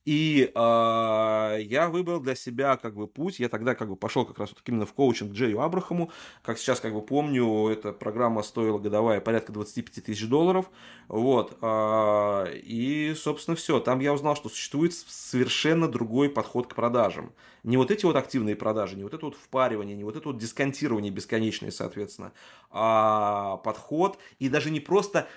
И 0.09 0.51
э, 0.55 1.59
я 1.61 1.91
выбрал 1.91 2.19
для 2.21 2.35
себя 2.35 2.79
как 2.79 2.95
бы 2.95 3.07
путь. 3.07 3.41
Я 3.41 3.51
тогда 3.51 3.75
как 3.75 3.91
бы 3.91 3.97
пошел 3.97 4.25
как 4.25 4.39
раз 4.39 4.49
вот 4.49 4.63
именно 4.65 4.87
в 4.87 4.95
коучинг 4.95 5.35
Джею 5.35 5.61
Абрахаму. 5.61 6.11
Как 6.43 6.57
сейчас 6.59 6.81
как 6.81 6.95
бы 6.95 7.03
помню, 7.03 7.69
эта 7.69 7.93
программа 7.93 8.43
стоила 8.43 8.79
годовая 8.79 9.21
порядка 9.21 9.53
25 9.53 10.03
тысяч 10.03 10.27
долларов. 10.27 10.71
Вот. 11.09 11.59
Э, 11.61 12.47
и, 12.55 13.13
собственно, 13.19 13.55
все. 13.55 13.81
Там 13.81 14.01
я 14.01 14.15
узнал, 14.15 14.35
что 14.35 14.49
существует 14.49 14.95
совершенно 14.95 15.89
другой 15.89 16.31
подход 16.31 16.69
к 16.69 16.75
продажам. 16.75 17.35
Не 17.65 17.77
вот 17.77 17.91
эти 17.91 18.07
вот 18.07 18.17
активные 18.17 18.57
продажи, 18.57 18.97
не 18.97 19.03
вот 19.03 19.13
это 19.13 19.27
вот 19.27 19.35
впаривание, 19.35 19.95
не 19.95 20.05
вот 20.05 20.17
это 20.17 20.29
вот 20.29 20.39
дисконтирование 20.39 21.11
бесконечное, 21.13 21.71
соответственно, 21.71 22.33
а 22.71 23.59
подход 23.59 24.19
и 24.39 24.49
даже 24.49 24.71
не 24.71 24.81
просто 24.81 25.29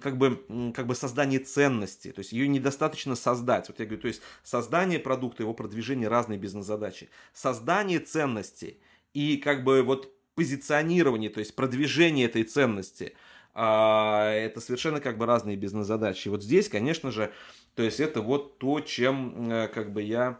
как 0.00 0.16
бы, 0.16 0.72
как 0.74 0.86
бы 0.86 0.94
создание 0.94 1.40
ценности. 1.40 2.12
То 2.12 2.20
есть 2.20 2.32
ее 2.32 2.48
недостаточно 2.48 3.14
создать. 3.14 3.68
Вот 3.68 3.78
я 3.80 3.84
говорю, 3.84 4.05
то 4.06 4.08
есть 4.08 4.22
создание 4.44 5.00
продукта, 5.00 5.42
его 5.42 5.52
продвижение 5.52 6.06
разные 6.06 6.38
бизнес-задачи. 6.38 7.08
Создание 7.32 7.98
ценности 7.98 8.78
и 9.14 9.36
как 9.36 9.64
бы 9.64 9.82
вот 9.82 10.12
позиционирование, 10.36 11.28
то 11.28 11.40
есть 11.40 11.56
продвижение 11.56 12.26
этой 12.26 12.44
ценности 12.44 13.16
а,– 13.52 14.30
это 14.30 14.60
совершенно 14.60 15.00
как 15.00 15.18
бы 15.18 15.26
разные 15.26 15.56
бизнес-задачи. 15.56 16.28
Вот 16.28 16.44
здесь, 16.44 16.68
конечно 16.68 17.10
же, 17.10 17.32
то 17.74 17.82
есть 17.82 17.98
это 17.98 18.20
вот 18.22 18.58
то, 18.58 18.78
чем 18.78 19.50
э, 19.50 19.66
как 19.66 19.92
бы 19.92 20.02
я 20.02 20.38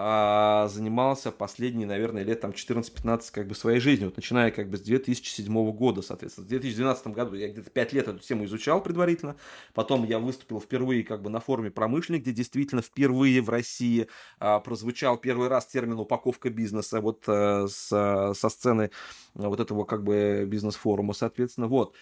а, 0.00 0.68
занимался 0.68 1.32
последние, 1.32 1.84
наверное, 1.88 2.22
лет 2.22 2.40
там 2.40 2.52
14-15 2.52 3.32
как 3.32 3.48
бы 3.48 3.56
своей 3.56 3.80
жизни, 3.80 4.04
вот 4.04 4.16
начиная 4.16 4.52
как 4.52 4.70
бы 4.70 4.76
с 4.76 4.80
2007 4.80 5.72
года, 5.72 6.02
соответственно. 6.02 6.46
В 6.46 6.50
2012 6.50 7.08
году 7.08 7.34
я 7.34 7.48
где-то 7.48 7.68
5 7.68 7.92
лет 7.94 8.06
эту 8.06 8.20
тему 8.20 8.44
изучал 8.44 8.80
предварительно, 8.80 9.34
потом 9.74 10.04
я 10.04 10.20
выступил 10.20 10.60
впервые 10.60 11.02
как 11.02 11.20
бы 11.20 11.30
на 11.30 11.40
форуме 11.40 11.72
промышленник, 11.72 12.22
где 12.22 12.30
действительно 12.32 12.80
впервые 12.80 13.40
в 13.42 13.50
России 13.50 14.06
а, 14.38 14.60
прозвучал 14.60 15.16
первый 15.16 15.48
раз 15.48 15.66
термин 15.66 15.98
упаковка 15.98 16.48
бизнеса 16.48 17.00
вот 17.00 17.24
а, 17.26 17.66
с, 17.66 17.88
со 17.88 18.48
сцены 18.50 18.92
вот 19.34 19.58
этого 19.58 19.82
как 19.82 20.04
бы 20.04 20.44
бизнес-форума, 20.46 21.12
соответственно, 21.12 21.66
вот. 21.66 21.96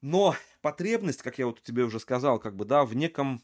Но 0.00 0.34
потребность, 0.62 1.20
как 1.20 1.38
я 1.38 1.44
вот 1.44 1.60
тебе 1.60 1.84
уже 1.84 2.00
сказал, 2.00 2.38
как 2.38 2.56
бы, 2.56 2.64
да, 2.64 2.86
в 2.86 2.96
неком 2.96 3.42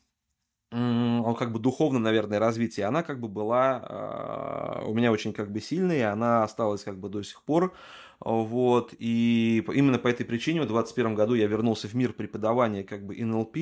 он 0.74 1.34
как 1.36 1.52
бы 1.52 1.60
духовно, 1.60 2.00
наверное, 2.00 2.38
развитие, 2.38 2.86
она 2.86 3.02
как 3.02 3.20
бы 3.20 3.28
была 3.28 4.82
э, 4.82 4.84
у 4.86 4.94
меня 4.94 5.12
очень 5.12 5.32
как 5.32 5.52
бы 5.52 5.60
сильной, 5.60 5.98
и 5.98 6.02
она 6.02 6.42
осталась 6.42 6.82
как 6.82 6.98
бы 6.98 7.08
до 7.08 7.22
сих 7.22 7.42
пор, 7.42 7.72
вот, 8.18 8.94
и 8.98 9.62
именно 9.72 9.98
по 9.98 10.08
этой 10.08 10.24
причине 10.24 10.62
в 10.62 10.66
2021 10.66 11.14
году 11.14 11.34
я 11.34 11.46
вернулся 11.46 11.86
в 11.86 11.94
мир 11.94 12.12
преподавания 12.12 12.82
как 12.82 13.06
бы 13.06 13.14
НЛП, 13.14 13.56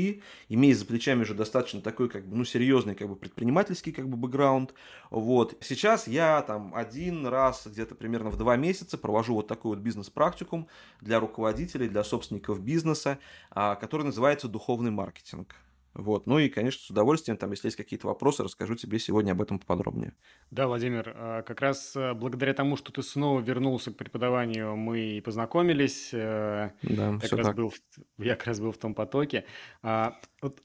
имея 0.48 0.74
за 0.74 0.86
плечами 0.86 1.22
уже 1.22 1.34
достаточно 1.34 1.82
такой 1.82 2.08
как 2.08 2.26
бы, 2.26 2.36
ну, 2.36 2.44
серьезный 2.44 2.94
как 2.94 3.08
бы 3.08 3.16
предпринимательский 3.16 3.92
как 3.92 4.08
бы 4.08 4.16
бэкграунд, 4.16 4.72
вот. 5.10 5.56
Сейчас 5.60 6.08
я 6.08 6.40
там 6.42 6.74
один 6.74 7.26
раз 7.26 7.66
где-то 7.66 7.94
примерно 7.94 8.30
в 8.30 8.38
два 8.38 8.56
месяца 8.56 8.96
провожу 8.96 9.34
вот 9.34 9.48
такой 9.48 9.76
вот 9.76 9.80
бизнес-практикум 9.80 10.66
для 11.02 11.20
руководителей, 11.20 11.88
для 11.88 12.04
собственников 12.04 12.60
бизнеса, 12.60 13.18
а, 13.50 13.74
который 13.74 14.04
называется 14.04 14.48
«Духовный 14.48 14.90
маркетинг». 14.90 15.56
Вот. 15.94 16.26
Ну 16.26 16.38
и, 16.38 16.48
конечно, 16.48 16.80
с 16.82 16.90
удовольствием, 16.90 17.36
там, 17.36 17.50
если 17.50 17.68
есть 17.68 17.76
какие-то 17.76 18.06
вопросы, 18.06 18.42
расскажу 18.42 18.74
тебе 18.76 18.98
сегодня 18.98 19.32
об 19.32 19.42
этом 19.42 19.58
поподробнее. 19.58 20.14
Да, 20.50 20.66
Владимир, 20.66 21.12
а, 21.14 21.42
как 21.42 21.60
раз 21.60 21.94
э, 21.96 22.14
благодаря 22.14 22.54
тому, 22.54 22.76
что 22.76 22.92
ты 22.92 23.02
снова 23.02 23.40
вернулся 23.40 23.92
к 23.92 23.96
преподаванию, 23.96 24.76
мы 24.76 25.00
и 25.00 25.20
познакомились. 25.20 26.10
Э, 26.12 26.70
да, 26.82 27.18
как 27.20 27.32
раз 27.32 27.46
так. 27.46 27.56
Был, 27.56 27.74
я 28.18 28.36
как 28.36 28.46
раз 28.46 28.60
был 28.60 28.72
в 28.72 28.78
том 28.78 28.94
потоке. 28.94 29.44
А, 29.82 30.18
вот 30.40 30.62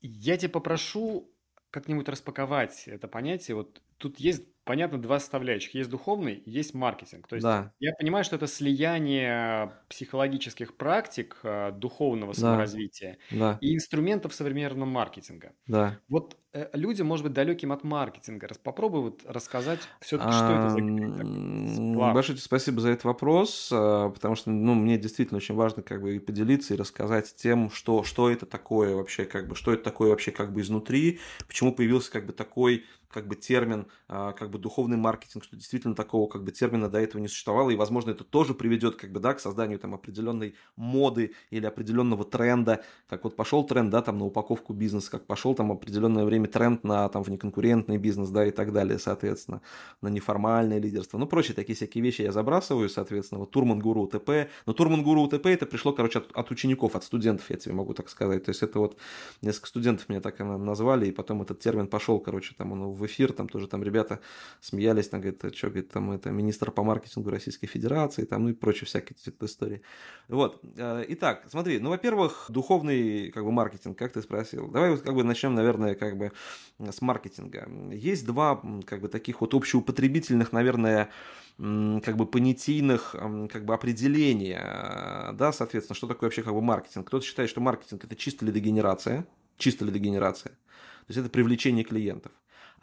я 0.00 0.36
тебя 0.36 0.50
попрошу 0.50 1.30
как-нибудь 1.70 2.08
распаковать 2.08 2.84
это 2.86 3.08
понятие. 3.08 3.56
Вот 3.56 3.82
тут 4.04 4.20
есть 4.20 4.44
понятно, 4.64 5.00
два 5.00 5.20
составляющих. 5.20 5.74
Есть 5.74 5.90
духовный, 5.90 6.42
есть 6.46 6.74
маркетинг. 6.74 7.28
То 7.28 7.36
есть 7.36 7.44
Да, 7.44 7.72
я 7.80 7.92
понимаю, 7.98 8.24
что 8.24 8.36
это 8.36 8.46
слияние 8.46 9.72
психологических 9.88 10.76
практик 10.76 11.38
э, 11.42 11.72
духовного 11.72 12.32
да, 12.34 12.40
саморазвития 12.40 13.18
да, 13.30 13.58
и 13.60 13.74
инструментов 13.74 14.34
современного 14.34 14.88
маркетинга. 14.88 15.52
да. 15.66 15.98
Вот 16.08 16.36
э, 16.52 16.68
людям, 16.72 17.06
может 17.06 17.24
быть, 17.24 17.34
далеким 17.34 17.72
от 17.72 17.84
маркетинга, 17.84 18.48
попробуй 18.62 19.02
вот 19.02 19.22
рассказать 19.26 19.80
все-таки, 20.00 20.32
что 20.32 20.52
это 20.52 20.68
за. 20.70 22.12
Большое 22.14 22.38
спасибо 22.38 22.80
за 22.80 22.90
этот 22.90 23.04
вопрос, 23.04 23.70
э, 23.70 24.10
потому 24.14 24.34
что, 24.34 24.50
ну, 24.50 24.74
мне 24.74 24.98
действительно 24.98 25.38
очень 25.38 25.54
важно 25.54 25.82
как 25.82 26.00
бы 26.00 26.16
и 26.16 26.18
поделиться 26.18 26.74
и 26.74 26.76
рассказать 26.76 27.34
тем, 27.36 27.70
что, 27.70 28.02
что 28.02 28.30
это 28.30 28.46
такое 28.46 28.94
вообще, 28.94 29.24
как 29.24 29.48
бы, 29.48 29.54
что 29.54 29.72
это 29.72 29.84
такое 29.84 30.10
вообще 30.10 30.30
как 30.30 30.52
бы 30.52 30.62
изнутри, 30.62 31.20
почему 31.46 31.74
появился 31.74 32.10
как 32.10 32.26
бы 32.26 32.32
такой 32.32 32.84
как 33.10 33.28
бы 33.28 33.36
термин, 33.36 33.86
а, 34.08 34.32
как 34.32 34.50
бы 34.50 34.58
духовный 34.58 34.96
маркетинг, 34.96 35.44
что 35.44 35.56
действительно 35.56 35.94
такого 35.94 36.28
как 36.28 36.44
бы 36.44 36.52
термина 36.52 36.88
до 36.88 36.98
этого 36.98 37.20
не 37.20 37.28
существовало, 37.28 37.70
и, 37.70 37.76
возможно, 37.76 38.10
это 38.10 38.24
тоже 38.24 38.54
приведет 38.54 38.96
как 38.96 39.12
бы, 39.12 39.20
да, 39.20 39.34
к 39.34 39.40
созданию 39.40 39.78
там 39.78 39.94
определенной 39.94 40.54
моды 40.76 41.34
или 41.50 41.66
определенного 41.66 42.24
тренда, 42.24 42.84
как 43.08 43.24
вот 43.24 43.36
пошел 43.36 43.64
тренд, 43.64 43.90
да, 43.90 44.02
там 44.02 44.18
на 44.18 44.24
упаковку 44.24 44.72
бизнеса, 44.72 45.10
как 45.10 45.26
пошел 45.26 45.54
там 45.54 45.72
определенное 45.72 46.24
время 46.24 46.48
тренд 46.48 46.84
на 46.84 47.08
там 47.08 47.22
внеконкурентный 47.22 47.98
бизнес, 47.98 48.30
да, 48.30 48.46
и 48.46 48.50
так 48.50 48.72
далее, 48.72 48.98
соответственно, 48.98 49.62
на 50.00 50.08
неформальное 50.08 50.78
лидерство, 50.78 51.18
ну, 51.18 51.26
прочие 51.26 51.54
такие 51.54 51.76
всякие 51.76 52.02
вещи 52.02 52.22
я 52.22 52.32
забрасываю, 52.32 52.88
соответственно, 52.88 53.40
вот 53.40 53.50
Турман 53.50 53.78
Гуру 53.78 54.02
УТП, 54.02 54.48
но 54.66 54.72
Турман 54.72 55.02
Гуру 55.02 55.22
УТП 55.22 55.46
это 55.46 55.66
пришло, 55.66 55.92
короче, 55.92 56.20
от, 56.20 56.32
от 56.32 56.50
учеников, 56.50 56.96
от 56.96 57.04
студентов, 57.04 57.48
я 57.50 57.56
тебе 57.56 57.74
могу 57.74 57.94
так 57.94 58.08
сказать, 58.08 58.44
то 58.44 58.50
есть 58.50 58.62
это 58.62 58.78
вот 58.78 58.96
несколько 59.42 59.68
студентов 59.68 60.08
меня 60.08 60.20
так 60.20 60.38
назвали, 60.38 61.06
и 61.06 61.12
потом 61.12 61.42
этот 61.42 61.60
термин 61.60 61.86
пошел, 61.86 62.18
короче, 62.20 62.54
там 62.56 62.72
он 62.72 62.93
в 62.94 63.04
эфир, 63.06 63.32
там 63.32 63.48
тоже 63.48 63.66
там 63.68 63.82
ребята 63.82 64.20
смеялись, 64.60 65.08
там, 65.08 65.20
говорит, 65.20 65.42
что, 65.54 65.68
говорит, 65.68 65.90
там, 65.90 66.12
это 66.12 66.30
министр 66.30 66.70
по 66.70 66.82
маркетингу 66.82 67.30
Российской 67.30 67.66
Федерации, 67.66 68.24
там, 68.24 68.44
ну 68.44 68.50
и 68.50 68.52
прочие 68.52 68.86
всякие 68.86 69.16
истории. 69.40 69.82
Вот. 70.28 70.60
Э, 70.76 71.04
итак, 71.08 71.44
смотри, 71.48 71.78
ну, 71.78 71.90
во-первых, 71.90 72.46
духовный, 72.48 73.30
как 73.30 73.44
бы, 73.44 73.52
маркетинг, 73.52 73.98
как 73.98 74.12
ты 74.12 74.22
спросил. 74.22 74.68
Давай 74.68 74.90
вот, 74.90 75.02
как 75.02 75.14
бы, 75.14 75.24
начнем, 75.24 75.54
наверное, 75.54 75.94
как 75.94 76.16
бы, 76.16 76.32
с 76.78 77.00
маркетинга. 77.00 77.68
Есть 77.92 78.26
два, 78.26 78.62
как 78.86 79.00
бы, 79.00 79.08
таких 79.08 79.40
вот 79.40 79.54
общеупотребительных, 79.54 80.52
наверное, 80.52 81.10
как 81.56 82.16
бы 82.16 82.26
понятийных 82.26 83.12
как 83.12 83.64
бы 83.64 83.74
определения, 83.74 85.32
да, 85.34 85.52
соответственно, 85.52 85.94
что 85.94 86.08
такое 86.08 86.26
вообще 86.26 86.42
как 86.42 86.52
бы 86.52 86.60
маркетинг. 86.60 87.06
Кто-то 87.06 87.24
считает, 87.24 87.48
что 87.48 87.60
маркетинг 87.60 88.04
это 88.04 88.16
чисто 88.16 88.44
лидогенерация, 88.44 89.24
чисто 89.56 89.84
лидогенерация, 89.84 90.50
то 90.50 91.06
есть 91.08 91.20
это 91.20 91.28
привлечение 91.30 91.84
клиентов. 91.84 92.32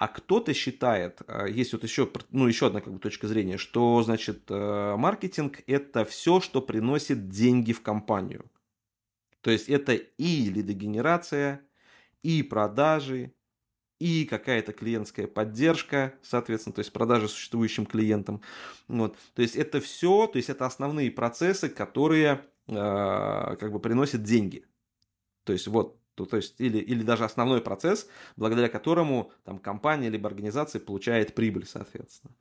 А 0.01 0.07
кто-то 0.07 0.51
считает, 0.55 1.21
а, 1.27 1.45
есть 1.45 1.73
вот 1.73 1.83
еще, 1.83 2.11
ну, 2.31 2.47
еще 2.47 2.65
одна 2.65 2.81
как 2.81 2.91
бы 2.91 2.97
точка 2.97 3.27
зрения, 3.27 3.59
что, 3.59 4.01
значит, 4.01 4.49
э, 4.49 4.95
маркетинг– 4.97 5.61
это 5.67 6.05
все, 6.05 6.39
что 6.39 6.59
приносит 6.59 7.29
деньги 7.29 7.71
в 7.71 7.83
компанию. 7.83 8.49
То 9.41 9.51
есть 9.51 9.69
это 9.69 9.93
и 9.93 10.49
лидогенерация, 10.49 11.61
и 12.23 12.41
продажи, 12.41 13.31
и 13.99 14.25
какая-то 14.25 14.73
клиентская 14.73 15.27
поддержка, 15.27 16.15
соответственно, 16.23 16.73
то 16.73 16.79
есть 16.79 16.91
продажи 16.91 17.27
существующим 17.27 17.85
клиентам. 17.85 18.41
Вот. 18.87 19.15
То 19.35 19.43
есть 19.43 19.55
это 19.55 19.79
все, 19.81 20.25
то 20.25 20.37
есть 20.37 20.49
это 20.49 20.65
основные 20.65 21.11
процессы, 21.11 21.69
которые 21.69 22.43
э, 22.67 22.73
как 22.73 23.71
бы 23.71 23.79
приносят 23.79 24.23
деньги. 24.23 24.65
То 25.43 25.53
есть 25.53 25.67
вот 25.67 26.00
то, 26.15 26.25
то 26.25 26.37
есть, 26.37 26.59
или, 26.59 26.77
или 26.77 27.03
даже 27.03 27.23
основной 27.23 27.61
процесс, 27.61 28.07
благодаря 28.35 28.69
которому 28.69 29.31
там 29.43 29.59
компания 29.59 30.09
либо 30.09 30.27
организация 30.27 30.79
получает 30.79 31.33
прибыль, 31.33 31.65
соответственно. 31.65 32.33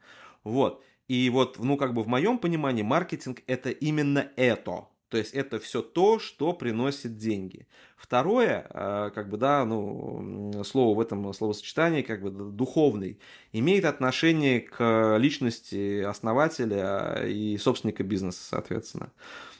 Вот. 0.44 0.82
И 1.08 1.28
вот, 1.30 1.58
ну, 1.58 1.76
как 1.76 1.94
бы 1.94 2.02
в 2.02 2.06
моем 2.06 2.38
понимании, 2.38 2.82
маркетинг 2.82 3.42
это 3.46 3.70
именно 3.70 4.30
это. 4.36 4.86
То 5.10 5.18
есть 5.18 5.34
это 5.34 5.58
все 5.58 5.82
то, 5.82 6.20
что 6.20 6.52
приносит 6.52 7.16
деньги. 7.16 7.66
Второе, 7.96 8.66
э, 8.70 9.10
как 9.12 9.28
бы, 9.28 9.38
да, 9.38 9.64
ну, 9.64 10.62
слово 10.64 10.96
в 10.96 11.00
этом 11.00 11.34
словосочетании, 11.34 12.02
как 12.02 12.22
бы, 12.22 12.30
духовный, 12.30 13.18
имеет 13.52 13.86
отношение 13.86 14.60
к 14.60 15.16
личности 15.18 16.00
основателя 16.02 17.26
и 17.26 17.58
собственника 17.58 18.04
бизнеса, 18.04 18.44
соответственно. 18.44 19.10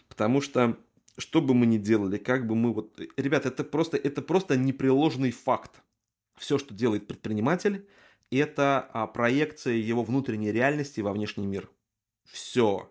Потому 0.09 0.41
что 0.41 0.77
что 1.19 1.41
бы 1.41 1.55
мы 1.55 1.67
ни 1.67 1.79
делали, 1.79 2.19
как 2.19 2.47
бы 2.47 2.55
мы 2.55 2.73
вот... 2.73 2.99
Ребята, 3.17 3.49
это 3.49 3.65
просто, 3.65 3.97
это 3.97 4.23
просто 4.23 4.57
непреложный 4.57 5.31
факт. 5.31 5.83
Все, 6.37 6.59
что 6.59 6.75
делает 6.75 7.07
предприниматель, 7.07 7.87
это 8.31 8.89
а, 8.93 9.07
проекция 9.07 9.75
его 9.75 10.03
внутренней 10.03 10.53
реальности 10.53 11.01
во 11.01 11.13
внешний 11.13 11.47
мир. 11.47 11.69
Все. 12.25 12.91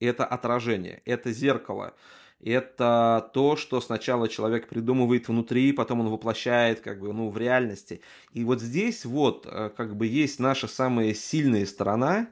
Это 0.00 0.24
отражение, 0.24 1.02
это 1.04 1.32
зеркало. 1.32 1.94
Это 2.40 3.30
то, 3.34 3.56
что 3.56 3.80
сначала 3.80 4.28
человек 4.28 4.68
придумывает 4.68 5.26
внутри, 5.26 5.72
потом 5.72 6.00
он 6.00 6.08
воплощает 6.08 6.80
как 6.80 7.00
бы, 7.00 7.12
ну, 7.12 7.30
в 7.30 7.36
реальности. 7.38 8.00
И 8.32 8.44
вот 8.44 8.60
здесь 8.60 9.04
вот 9.04 9.44
э, 9.50 9.70
как 9.76 9.96
бы 9.96 10.06
есть 10.06 10.38
наша 10.38 10.68
самая 10.68 11.14
сильная 11.14 11.66
сторона, 11.66 12.30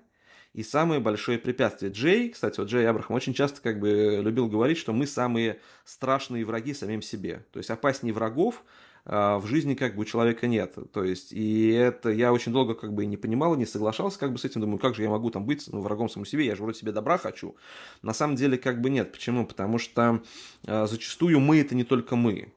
и 0.57 0.63
самое 0.63 1.01
большое 1.01 1.39
препятствие. 1.39 1.93
Джей, 1.93 2.31
кстати, 2.31 2.59
вот 2.59 2.71
Джей 2.71 2.89
Абрахам 2.89 3.15
очень 3.15 3.35
часто 3.35 3.61
как 3.61 3.79
бы 3.79 4.21
любил 4.23 4.49
говорить, 4.49 4.79
что 4.79 4.95
мы 4.95 5.07
самые 5.07 5.61
страшные 5.85 6.47
враги 6.47 6.73
самим 6.73 7.03
себе. 7.03 7.45
То 7.53 7.59
есть 7.59 7.69
опаснее 7.69 8.15
врагов 8.15 8.65
а, 9.05 9.39
в 9.39 9.47
жизни 9.47 9.75
как 9.75 9.95
бы 9.95 10.01
у 10.01 10.05
человека 10.07 10.47
нет. 10.47 10.75
То 10.95 11.05
есть, 11.05 11.31
и 11.31 11.69
это 11.69 12.09
я 12.09 12.33
очень 12.33 12.53
долго 12.53 12.73
как 12.73 12.95
бы 12.95 13.05
не 13.05 13.19
понимал, 13.19 13.55
и 13.55 13.59
не 13.59 13.67
соглашался 13.67 14.19
как 14.19 14.33
бы 14.33 14.39
с 14.39 14.47
этим. 14.47 14.63
Думаю, 14.63 14.79
как 14.79 14.95
же 14.95 15.03
я 15.03 15.11
могу 15.11 15.29
там 15.29 15.45
быть 15.45 15.69
ну, 15.71 15.83
врагом 15.83 16.09
самому 16.09 16.25
себе, 16.25 16.47
я 16.47 16.57
же 16.57 16.63
вроде 16.63 16.79
себе 16.79 16.91
добра 16.91 17.19
хочу. 17.19 17.55
На 18.01 18.15
самом 18.15 18.37
деле 18.37 18.57
как 18.57 18.81
бы 18.81 18.89
нет. 18.89 19.13
Почему? 19.13 19.45
Потому 19.45 19.77
что 19.77 20.23
э, 20.67 20.87
зачастую 20.87 21.39
мы 21.39 21.61
это 21.61 21.75
не 21.75 21.85
только 21.85 22.17
мы. 22.17 22.55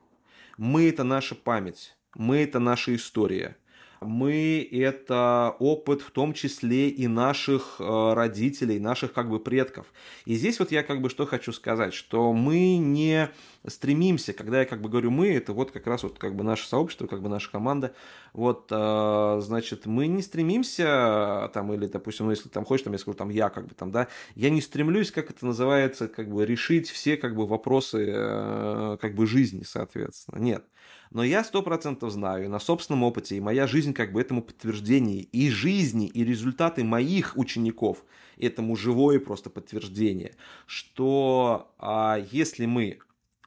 Мы 0.56 0.88
это 0.88 1.04
наша 1.04 1.36
память, 1.36 1.98
мы 2.16 2.38
это 2.38 2.60
наша 2.60 2.96
история 2.96 3.58
мы 4.02 4.68
это 4.72 5.56
опыт 5.60 6.02
в 6.02 6.12
том 6.12 6.34
числе 6.34 6.90
и 6.90 7.08
наших 7.08 7.78
э, 7.80 8.14
родителей, 8.14 8.80
наших 8.80 9.14
как 9.14 9.30
бы 9.30 9.40
предков. 9.40 9.88
И 10.26 10.36
здесь 10.36 10.60
вот 10.60 10.72
я 10.72 10.84
как 10.84 11.02
бы 11.02 11.10
что 11.10 11.26
хочу 11.26 11.52
сказать, 11.52 11.94
что 11.94 12.34
мы 12.34 12.78
не 12.78 13.30
стремимся, 13.68 14.34
когда 14.34 14.60
я 14.60 14.66
как 14.66 14.82
бы 14.82 14.90
говорю 14.90 15.12
мы, 15.12 15.30
это 15.30 15.54
вот 15.54 15.72
как 15.72 15.88
раз 15.88 16.04
вот 16.04 16.18
как 16.18 16.36
бы 16.36 16.44
наше 16.44 16.68
сообщество, 16.68 17.08
как 17.08 17.22
бы 17.22 17.30
наша 17.30 17.52
команда, 17.52 17.94
вот, 18.34 18.68
э, 18.72 19.40
значит, 19.42 19.86
мы 19.86 20.08
не 20.08 20.22
стремимся 20.22 21.50
там, 21.54 21.74
или, 21.74 21.88
допустим, 21.88 22.26
ну, 22.26 22.32
если 22.32 22.50
там 22.50 22.66
хочешь, 22.66 22.84
там, 22.84 22.94
я 22.94 23.00
скажу, 23.00 23.18
там, 23.18 23.30
я 23.30 23.50
как 23.50 23.68
бы 23.68 23.76
там, 23.76 23.92
да, 23.92 24.08
я 24.36 24.50
не 24.50 24.62
стремлюсь, 24.62 25.12
как 25.12 25.30
это 25.30 25.46
называется, 25.46 26.08
как 26.08 26.30
бы 26.30 26.46
решить 26.46 26.90
все 26.90 27.18
как 27.18 27.36
бы 27.36 27.46
вопросы 27.46 28.06
э, 28.08 28.98
как 29.02 29.16
бы 29.16 29.28
жизни, 29.28 29.64
соответственно, 29.64 30.40
нет. 30.40 30.64
Но 31.12 31.24
я 31.24 31.44
сто 31.44 31.64
процентов 31.64 32.12
знаю 32.12 32.50
на 32.50 32.60
собственном 32.60 33.04
опыте, 33.04 33.36
и 33.36 33.42
моя 33.42 33.66
жизнь 33.66 33.94
как 33.94 34.12
бы 34.12 34.22
этому 34.22 34.44
подтверждение, 34.44 35.22
и 35.22 35.50
жизни, 35.50 36.08
и 36.08 36.24
результаты 36.24 36.84
моих 36.84 37.36
учеников 37.36 38.04
этому 38.38 38.76
живое 38.76 39.20
просто 39.20 39.50
подтверждение, 39.50 40.36
что 40.68 41.72
а, 41.80 42.20
если 42.32 42.66
мы 42.66 43.00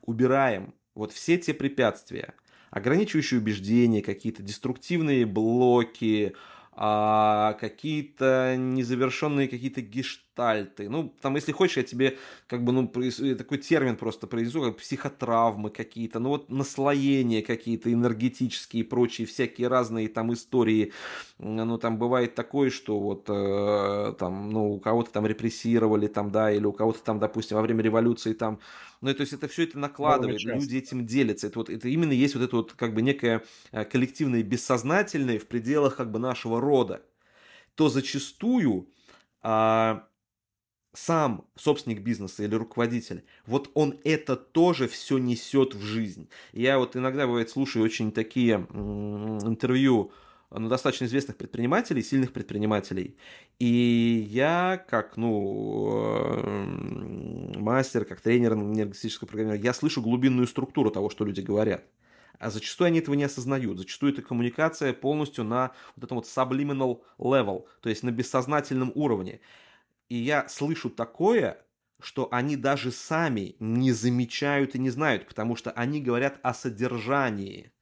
убираем 0.02 0.74
вот 0.94 1.12
все 1.12 1.38
те 1.38 1.54
препятствия, 1.54 2.34
ограничивающие 2.70 3.40
убеждения, 3.40 4.02
какие-то 4.02 4.42
деструктивные 4.42 5.26
блоки, 5.26 6.34
а, 6.72 7.54
какие-то 7.54 8.56
незавершенные 8.56 9.48
какие-то 9.48 9.82
гештальты. 9.82 10.31
Ну, 10.36 11.14
там, 11.20 11.34
если 11.36 11.52
хочешь, 11.52 11.76
я 11.76 11.82
тебе 11.82 12.18
как 12.46 12.64
бы, 12.64 12.72
ну, 12.72 12.86
такой 12.86 13.58
термин 13.58 13.96
просто 13.96 14.26
произнесу, 14.26 14.62
как 14.62 14.78
психотравмы 14.78 15.70
какие-то, 15.70 16.18
ну, 16.18 16.30
вот 16.30 16.50
наслоения 16.50 17.42
какие-то 17.42 17.92
энергетические 17.92 18.82
и 18.82 18.86
прочие 18.86 19.26
всякие 19.26 19.68
разные 19.68 20.08
там 20.08 20.32
истории. 20.32 20.92
Ну, 21.38 21.78
там 21.78 21.98
бывает 21.98 22.34
такое, 22.34 22.70
что 22.70 22.98
вот 22.98 23.26
э, 23.28 24.14
там, 24.18 24.50
ну, 24.50 24.72
у 24.74 24.80
кого-то 24.80 25.12
там 25.12 25.26
репрессировали 25.26 26.06
там, 26.06 26.30
да, 26.30 26.50
или 26.50 26.64
у 26.64 26.72
кого-то 26.72 27.02
там, 27.02 27.18
допустим, 27.18 27.56
во 27.56 27.62
время 27.62 27.82
революции 27.82 28.32
там 28.32 28.58
ну, 29.02 29.12
то 29.12 29.22
есть 29.22 29.32
это 29.32 29.48
все 29.48 29.64
это 29.64 29.80
накладывает, 29.80 30.44
люди 30.44 30.76
этим 30.76 31.04
делятся. 31.04 31.48
Это, 31.48 31.58
вот, 31.58 31.68
это 31.68 31.88
именно 31.88 32.12
есть 32.12 32.36
вот 32.36 32.44
это 32.44 32.54
вот 32.54 32.72
как 32.74 32.94
бы 32.94 33.02
некое 33.02 33.42
э, 33.72 33.84
коллективное 33.84 34.44
бессознательное 34.44 35.40
в 35.40 35.48
пределах 35.48 35.96
как 35.96 36.12
бы 36.12 36.20
нашего 36.20 36.60
рода. 36.60 37.02
То 37.74 37.88
зачастую 37.88 38.92
а, 39.42 40.06
сам 40.92 41.44
собственник 41.56 42.00
бизнеса 42.00 42.44
или 42.44 42.54
руководитель, 42.54 43.24
вот 43.46 43.70
он 43.74 43.98
это 44.04 44.36
тоже 44.36 44.88
все 44.88 45.18
несет 45.18 45.74
в 45.74 45.82
жизнь. 45.82 46.28
Я 46.52 46.78
вот 46.78 46.96
иногда, 46.96 47.26
бывает, 47.26 47.50
слушаю 47.50 47.84
очень 47.84 48.12
такие 48.12 48.54
интервью 48.54 50.12
ну, 50.50 50.68
достаточно 50.68 51.06
известных 51.06 51.36
предпринимателей, 51.36 52.02
сильных 52.02 52.32
предпринимателей. 52.32 53.16
И 53.58 54.26
я, 54.28 54.84
как, 54.88 55.16
ну, 55.16 56.34
э, 56.34 57.58
мастер, 57.58 58.04
как 58.04 58.20
тренер 58.20 58.52
энергетического 58.54 59.28
программирования, 59.28 59.64
я 59.64 59.72
слышу 59.72 60.02
глубинную 60.02 60.46
структуру 60.46 60.90
того, 60.90 61.08
что 61.08 61.24
люди 61.24 61.40
говорят. 61.40 61.84
А 62.38 62.50
зачастую 62.50 62.88
они 62.88 62.98
этого 62.98 63.14
не 63.14 63.24
осознают. 63.24 63.78
Зачастую 63.78 64.12
это 64.12 64.20
коммуникация 64.20 64.92
полностью 64.92 65.44
на 65.44 65.70
вот 65.96 66.04
этом 66.04 66.16
вот 66.16 66.26
subliminal 66.26 67.00
level, 67.18 67.66
то 67.80 67.88
есть 67.88 68.02
на 68.02 68.10
бессознательном 68.10 68.92
уровне. 68.94 69.40
И 70.12 70.16
я 70.16 70.46
слышу 70.46 70.90
такое, 70.90 71.64
что 71.98 72.28
они 72.30 72.56
даже 72.56 72.92
сами 72.92 73.56
не 73.60 73.92
замечают 73.92 74.74
и 74.74 74.78
не 74.78 74.90
знают, 74.90 75.26
потому 75.26 75.56
что 75.56 75.70
они 75.70 76.02
говорят 76.02 76.38
о 76.42 76.52
содержании 76.52 77.72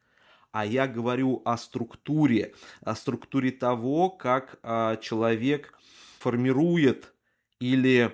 а 0.53 0.65
я 0.65 0.87
говорю 0.87 1.43
о 1.45 1.57
структуре, 1.57 2.55
о 2.83 2.95
структуре 2.95 3.51
того, 3.51 4.11
как 4.11 4.61
а, 4.63 4.97
человек 4.97 5.77
формирует 6.19 7.15
или 7.59 8.13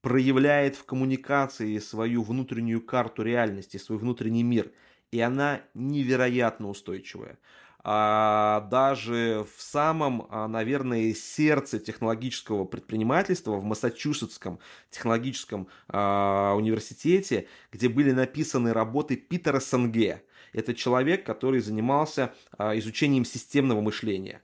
проявляет 0.00 0.76
в 0.76 0.84
коммуникации 0.84 1.78
свою 1.78 2.22
внутреннюю 2.22 2.80
карту 2.80 3.22
реальности, 3.22 3.76
свой 3.76 3.98
внутренний 3.98 4.42
мир. 4.42 4.72
И 5.10 5.20
она 5.20 5.60
невероятно 5.74 6.68
устойчивая. 6.68 7.38
А, 7.82 8.66
даже 8.70 9.46
в 9.56 9.62
самом, 9.62 10.26
а, 10.30 10.48
наверное, 10.48 11.14
сердце 11.14 11.78
технологического 11.78 12.64
предпринимательства, 12.64 13.52
в 13.52 13.64
Массачусетском 13.64 14.58
технологическом 14.90 15.68
а, 15.88 16.54
университете, 16.56 17.48
где 17.72 17.88
были 17.88 18.12
написаны 18.12 18.72
работы 18.72 19.16
Питера 19.16 19.60
Санге. 19.60 20.22
Это 20.52 20.74
человек, 20.74 21.24
который 21.24 21.60
занимался 21.60 22.34
а, 22.58 22.76
изучением 22.76 23.24
системного 23.24 23.80
мышления 23.80 24.40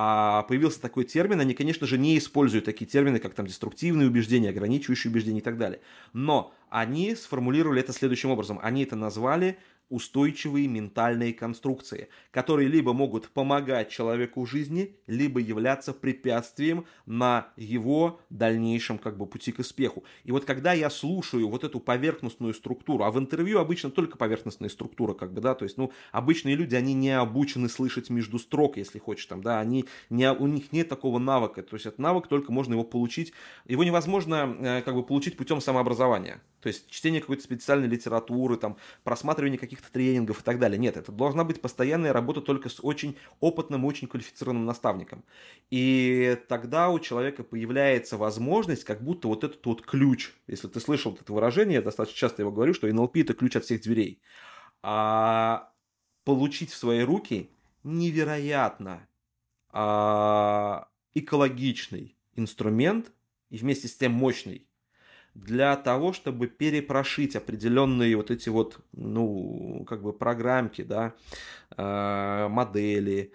а 0.00 0.42
появился 0.42 0.80
такой 0.80 1.04
термин, 1.04 1.40
они, 1.40 1.54
конечно 1.54 1.86
же, 1.86 1.98
не 1.98 2.18
используют 2.18 2.66
такие 2.66 2.86
термины, 2.86 3.18
как 3.18 3.34
там 3.34 3.46
деструктивные 3.46 4.06
убеждения, 4.06 4.50
ограничивающие 4.50 5.10
убеждения 5.10 5.40
и 5.40 5.42
так 5.42 5.58
далее. 5.58 5.80
Но 6.12 6.54
они 6.68 7.16
сформулировали 7.16 7.80
это 7.80 7.92
следующим 7.92 8.30
образом. 8.30 8.60
Они 8.62 8.84
это 8.84 8.96
назвали 8.96 9.58
устойчивые 9.88 10.68
ментальные 10.68 11.32
конструкции, 11.32 12.08
которые 12.30 12.68
либо 12.68 12.92
могут 12.92 13.28
помогать 13.30 13.88
человеку 13.88 14.44
в 14.44 14.50
жизни, 14.50 14.96
либо 15.06 15.40
являться 15.40 15.92
препятствием 15.92 16.86
на 17.06 17.48
его 17.56 18.20
дальнейшем 18.30 18.98
как 18.98 19.16
бы 19.16 19.26
пути 19.26 19.52
к 19.52 19.60
успеху. 19.60 20.04
И 20.24 20.32
вот 20.32 20.44
когда 20.44 20.72
я 20.72 20.90
слушаю 20.90 21.48
вот 21.48 21.64
эту 21.64 21.80
поверхностную 21.80 22.54
структуру, 22.54 23.04
а 23.04 23.10
в 23.10 23.18
интервью 23.18 23.58
обычно 23.58 23.90
только 23.90 24.18
поверхностная 24.18 24.68
структура, 24.68 25.14
как 25.14 25.32
бы, 25.32 25.40
да, 25.40 25.54
то 25.54 25.64
есть, 25.64 25.78
ну, 25.78 25.92
обычные 26.12 26.54
люди, 26.54 26.74
они 26.74 26.94
не 26.94 27.18
обучены 27.18 27.68
слышать 27.68 28.10
между 28.10 28.38
строк, 28.38 28.76
если 28.76 28.98
хочешь, 28.98 29.26
там, 29.26 29.42
да, 29.42 29.60
они 29.60 29.86
не, 30.10 30.30
у 30.30 30.46
них 30.46 30.72
нет 30.72 30.88
такого 30.88 31.18
навыка, 31.18 31.62
то 31.62 31.74
есть 31.74 31.86
этот 31.86 31.98
навык 31.98 32.28
только 32.28 32.52
можно 32.52 32.74
его 32.74 32.84
получить, 32.84 33.32
его 33.66 33.84
невозможно 33.84 34.56
э, 34.60 34.82
как 34.82 34.94
бы 34.94 35.02
получить 35.02 35.36
путем 35.36 35.60
самообразования. 35.60 36.42
То 36.60 36.68
есть 36.68 36.90
чтение 36.90 37.20
какой-то 37.20 37.42
специальной 37.42 37.86
литературы, 37.86 38.56
там, 38.56 38.76
просматривание 39.04 39.58
каких-то 39.78 39.92
тренингов 39.92 40.40
и 40.40 40.42
так 40.42 40.58
далее. 40.58 40.78
Нет, 40.78 40.96
это 40.96 41.12
должна 41.12 41.44
быть 41.44 41.60
постоянная 41.60 42.12
работа 42.12 42.40
только 42.40 42.68
с 42.68 42.80
очень 42.82 43.16
опытным, 43.40 43.84
очень 43.84 44.08
квалифицированным 44.08 44.64
наставником. 44.64 45.24
И 45.70 46.36
тогда 46.48 46.90
у 46.90 46.98
человека 46.98 47.44
появляется 47.44 48.16
возможность, 48.16 48.84
как 48.84 49.02
будто 49.02 49.28
вот 49.28 49.44
этот 49.44 49.64
вот 49.64 49.82
ключ, 49.82 50.32
если 50.46 50.68
ты 50.68 50.80
слышал 50.80 51.16
это 51.20 51.32
выражение, 51.32 51.76
я 51.76 51.82
достаточно 51.82 52.18
часто 52.18 52.42
его 52.42 52.52
говорю, 52.52 52.74
что 52.74 52.88
NLP 52.88 53.22
это 53.22 53.34
ключ 53.34 53.56
от 53.56 53.64
всех 53.64 53.82
дверей. 53.82 54.20
А 54.82 55.72
получить 56.24 56.70
в 56.70 56.76
свои 56.76 57.00
руки 57.00 57.50
невероятно 57.84 59.08
а, 59.70 60.88
экологичный 61.14 62.16
инструмент 62.34 63.12
и 63.50 63.56
вместе 63.56 63.88
с 63.88 63.96
тем 63.96 64.12
мощный 64.12 64.67
для 65.44 65.76
того, 65.76 66.12
чтобы 66.12 66.48
перепрошить 66.48 67.36
определенные 67.36 68.16
вот 68.16 68.30
эти 68.30 68.48
вот, 68.48 68.78
ну, 68.92 69.84
как 69.88 70.02
бы 70.02 70.12
программки, 70.12 70.82
да, 70.82 71.14
э, 71.76 72.48
модели, 72.48 73.32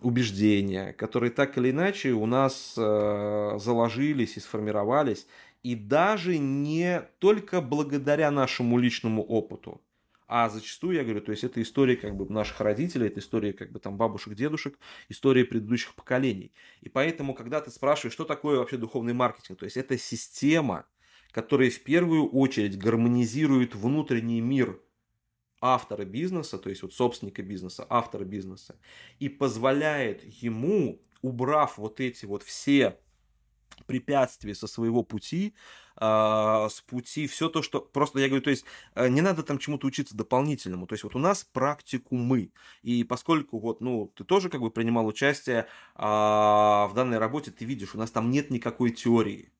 убеждения, 0.00 0.92
которые 0.94 1.30
так 1.30 1.56
или 1.56 1.70
иначе 1.70 2.12
у 2.12 2.26
нас 2.26 2.74
э, 2.76 3.58
заложились 3.58 4.36
и 4.36 4.40
сформировались, 4.40 5.26
и 5.62 5.74
даже 5.74 6.38
не 6.38 7.02
только 7.20 7.60
благодаря 7.60 8.30
нашему 8.30 8.78
личному 8.78 9.22
опыту, 9.22 9.80
а 10.26 10.48
зачастую, 10.48 10.96
я 10.96 11.04
говорю, 11.04 11.20
то 11.20 11.30
есть 11.30 11.44
это 11.44 11.62
история 11.62 11.96
как 11.96 12.16
бы 12.16 12.30
наших 12.32 12.60
родителей, 12.60 13.06
это 13.06 13.20
история 13.20 13.52
как 13.52 13.70
бы 13.70 13.78
там 13.78 13.96
бабушек, 13.96 14.34
дедушек, 14.34 14.78
история 15.08 15.44
предыдущих 15.44 15.94
поколений. 15.94 16.52
И 16.80 16.88
поэтому, 16.88 17.34
когда 17.34 17.60
ты 17.60 17.70
спрашиваешь, 17.70 18.14
что 18.14 18.24
такое 18.24 18.58
вообще 18.58 18.76
духовный 18.76 19.12
маркетинг, 19.12 19.58
то 19.58 19.64
есть 19.64 19.76
это 19.76 19.96
система, 19.96 20.86
которые 21.34 21.70
в 21.70 21.82
первую 21.82 22.30
очередь 22.30 22.78
гармонизируют 22.78 23.74
внутренний 23.74 24.40
мир 24.40 24.80
автора 25.60 26.04
бизнеса, 26.04 26.58
то 26.58 26.70
есть 26.70 26.82
вот 26.82 26.94
собственника 26.94 27.42
бизнеса, 27.42 27.84
автора 27.90 28.24
бизнеса, 28.24 28.76
и 29.18 29.28
позволяет 29.28 30.22
ему, 30.42 31.02
убрав 31.22 31.76
вот 31.76 31.98
эти 31.98 32.24
вот 32.24 32.44
все 32.44 33.00
препятствия 33.86 34.54
со 34.54 34.68
своего 34.68 35.02
пути, 35.02 35.56
э, 36.00 36.68
с 36.70 36.80
пути 36.86 37.26
все 37.26 37.48
то, 37.48 37.62
что 37.62 37.80
просто 37.80 38.20
я 38.20 38.28
говорю, 38.28 38.44
то 38.44 38.50
есть 38.50 38.64
э, 38.94 39.08
не 39.08 39.20
надо 39.20 39.42
там 39.42 39.58
чему-то 39.58 39.88
учиться 39.88 40.16
дополнительному, 40.16 40.86
то 40.86 40.92
есть 40.92 41.02
вот 41.02 41.16
у 41.16 41.18
нас 41.18 41.42
практикумы, 41.42 42.52
и 42.82 43.02
поскольку 43.02 43.58
вот, 43.58 43.80
ну, 43.80 44.12
ты 44.14 44.22
тоже 44.22 44.50
как 44.50 44.60
бы 44.60 44.70
принимал 44.70 45.04
участие 45.04 45.66
э, 45.96 46.00
в 46.00 46.92
данной 46.94 47.18
работе, 47.18 47.50
ты 47.50 47.64
видишь, 47.64 47.96
у 47.96 47.98
нас 47.98 48.12
там 48.12 48.30
нет 48.30 48.50
никакой 48.50 48.92
теории, 48.92 49.50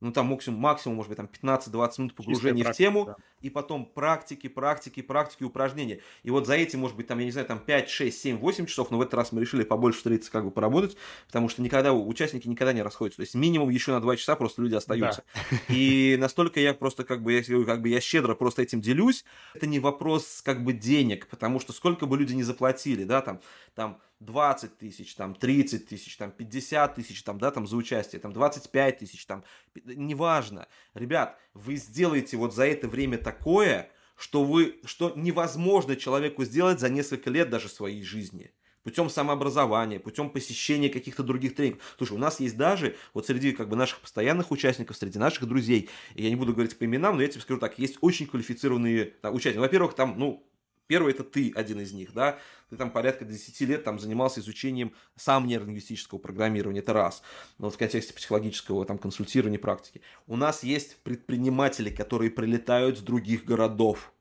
ну 0.00 0.12
там 0.12 0.26
максимум, 0.26 0.60
максимум 0.60 0.96
может 0.96 1.08
быть, 1.08 1.16
там 1.16 1.28
15-20 1.42 1.92
минут 1.98 2.14
погружения 2.14 2.64
практика, 2.64 2.74
в 2.74 2.76
тему, 2.76 3.04
да. 3.06 3.16
и 3.40 3.48
потом 3.48 3.86
практики, 3.86 4.46
практики, 4.46 5.00
практики, 5.00 5.42
упражнения. 5.42 6.00
И 6.22 6.30
вот 6.30 6.46
за 6.46 6.54
этим, 6.54 6.80
может 6.80 6.96
быть, 6.96 7.06
там, 7.06 7.18
я 7.18 7.24
не 7.24 7.30
знаю, 7.30 7.46
там 7.46 7.58
5, 7.58 7.88
6, 7.88 8.20
7, 8.20 8.38
8 8.38 8.66
часов, 8.66 8.90
но 8.90 8.98
в 8.98 9.00
этот 9.00 9.14
раз 9.14 9.32
мы 9.32 9.40
решили 9.40 9.64
побольше 9.64 9.98
встретиться, 9.98 10.30
как 10.30 10.44
бы 10.44 10.50
поработать, 10.50 10.96
потому 11.26 11.48
что 11.48 11.62
никогда, 11.62 11.92
участники 11.94 12.46
никогда 12.46 12.72
не 12.72 12.82
расходятся. 12.82 13.16
То 13.16 13.22
есть 13.22 13.34
минимум 13.34 13.70
еще 13.70 13.92
на 13.92 14.00
2 14.00 14.16
часа 14.16 14.36
просто 14.36 14.62
люди 14.62 14.74
остаются. 14.74 15.24
Да. 15.34 15.56
И 15.74 16.16
настолько 16.18 16.60
я 16.60 16.74
просто, 16.74 17.04
как 17.04 17.22
бы, 17.22 17.32
я, 17.32 17.64
как 17.64 17.80
бы, 17.80 17.88
я 17.88 18.00
щедро 18.00 18.34
просто 18.34 18.62
этим 18.62 18.80
делюсь. 18.80 19.24
Это 19.54 19.66
не 19.66 19.80
вопрос, 19.80 20.42
как 20.44 20.62
бы, 20.62 20.74
денег, 20.74 21.26
потому 21.28 21.58
что 21.58 21.72
сколько 21.72 22.06
бы 22.06 22.18
люди 22.18 22.34
не 22.34 22.42
заплатили, 22.42 23.04
да, 23.04 23.22
там, 23.22 23.40
там 23.74 23.98
20 24.20 24.78
тысяч, 24.78 25.14
там 25.14 25.34
30 25.34 25.88
тысяч, 25.88 26.16
там 26.16 26.30
50 26.30 26.94
тысяч, 26.94 27.22
там, 27.22 27.38
да, 27.38 27.50
там 27.50 27.66
за 27.66 27.76
участие, 27.76 28.20
там 28.20 28.32
25 28.32 28.98
тысяч, 28.98 29.26
там, 29.26 29.44
неважно. 29.84 30.68
Ребят, 30.94 31.38
вы 31.54 31.76
сделаете 31.76 32.36
вот 32.36 32.54
за 32.54 32.66
это 32.66 32.88
время 32.88 33.18
такое, 33.18 33.90
что 34.16 34.44
вы, 34.44 34.80
что 34.84 35.12
невозможно 35.14 35.96
человеку 35.96 36.44
сделать 36.44 36.80
за 36.80 36.88
несколько 36.88 37.30
лет 37.30 37.50
даже 37.50 37.68
своей 37.68 38.02
жизни 38.02 38.52
путем 38.86 39.10
самообразования, 39.10 39.98
путем 39.98 40.30
посещения 40.30 40.88
каких-то 40.88 41.24
других 41.24 41.56
тренингов. 41.56 41.82
Слушай, 41.98 42.12
у 42.12 42.20
нас 42.20 42.38
есть 42.38 42.56
даже, 42.56 42.94
вот 43.14 43.26
среди 43.26 43.50
как 43.50 43.68
бы 43.68 43.74
наших 43.74 43.98
постоянных 43.98 44.52
участников, 44.52 44.96
среди 44.96 45.18
наших 45.18 45.44
друзей, 45.48 45.90
я 46.14 46.28
не 46.28 46.36
буду 46.36 46.52
говорить 46.52 46.78
по 46.78 46.84
именам, 46.84 47.16
но 47.16 47.22
я 47.22 47.26
тебе 47.26 47.40
скажу 47.40 47.58
так, 47.58 47.80
есть 47.80 47.98
очень 48.00 48.28
квалифицированные 48.28 49.14
да, 49.24 49.32
участники. 49.32 49.58
Во-первых, 49.58 49.94
там, 49.94 50.14
ну, 50.16 50.46
Первый 50.86 51.12
это 51.12 51.24
ты, 51.24 51.52
один 51.54 51.80
из 51.80 51.92
них, 51.92 52.12
да, 52.12 52.38
ты 52.70 52.76
там 52.76 52.90
порядка 52.90 53.24
10 53.24 53.60
лет 53.62 53.84
там 53.84 53.98
занимался 53.98 54.40
изучением 54.40 54.94
сам 55.16 55.46
нейролингвистического 55.46 56.18
программирования, 56.18 56.80
это 56.80 56.92
раз, 56.92 57.22
но 57.58 57.66
вот 57.66 57.74
в 57.74 57.78
контексте 57.78 58.14
психологического 58.14 58.84
там 58.84 58.98
консультирования 58.98 59.58
практики. 59.58 60.00
У 60.26 60.36
нас 60.36 60.62
есть 60.62 60.98
предприниматели, 60.98 61.90
которые 61.90 62.30
прилетают 62.30 62.98
с 62.98 63.02
других 63.02 63.44
городов, 63.44 64.12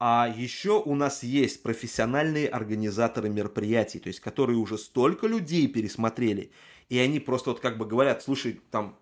а 0.00 0.32
еще 0.34 0.80
у 0.80 0.94
нас 0.94 1.22
есть 1.24 1.62
профессиональные 1.62 2.48
организаторы 2.48 3.28
мероприятий, 3.28 3.98
то 3.98 4.08
есть 4.08 4.20
которые 4.20 4.56
уже 4.56 4.78
столько 4.78 5.26
людей 5.26 5.66
пересмотрели, 5.66 6.52
и 6.88 6.98
они 6.98 7.18
просто 7.18 7.50
вот 7.50 7.60
как 7.60 7.78
бы 7.78 7.84
говорят, 7.84 8.22
слушай, 8.22 8.60
там, 8.70 8.96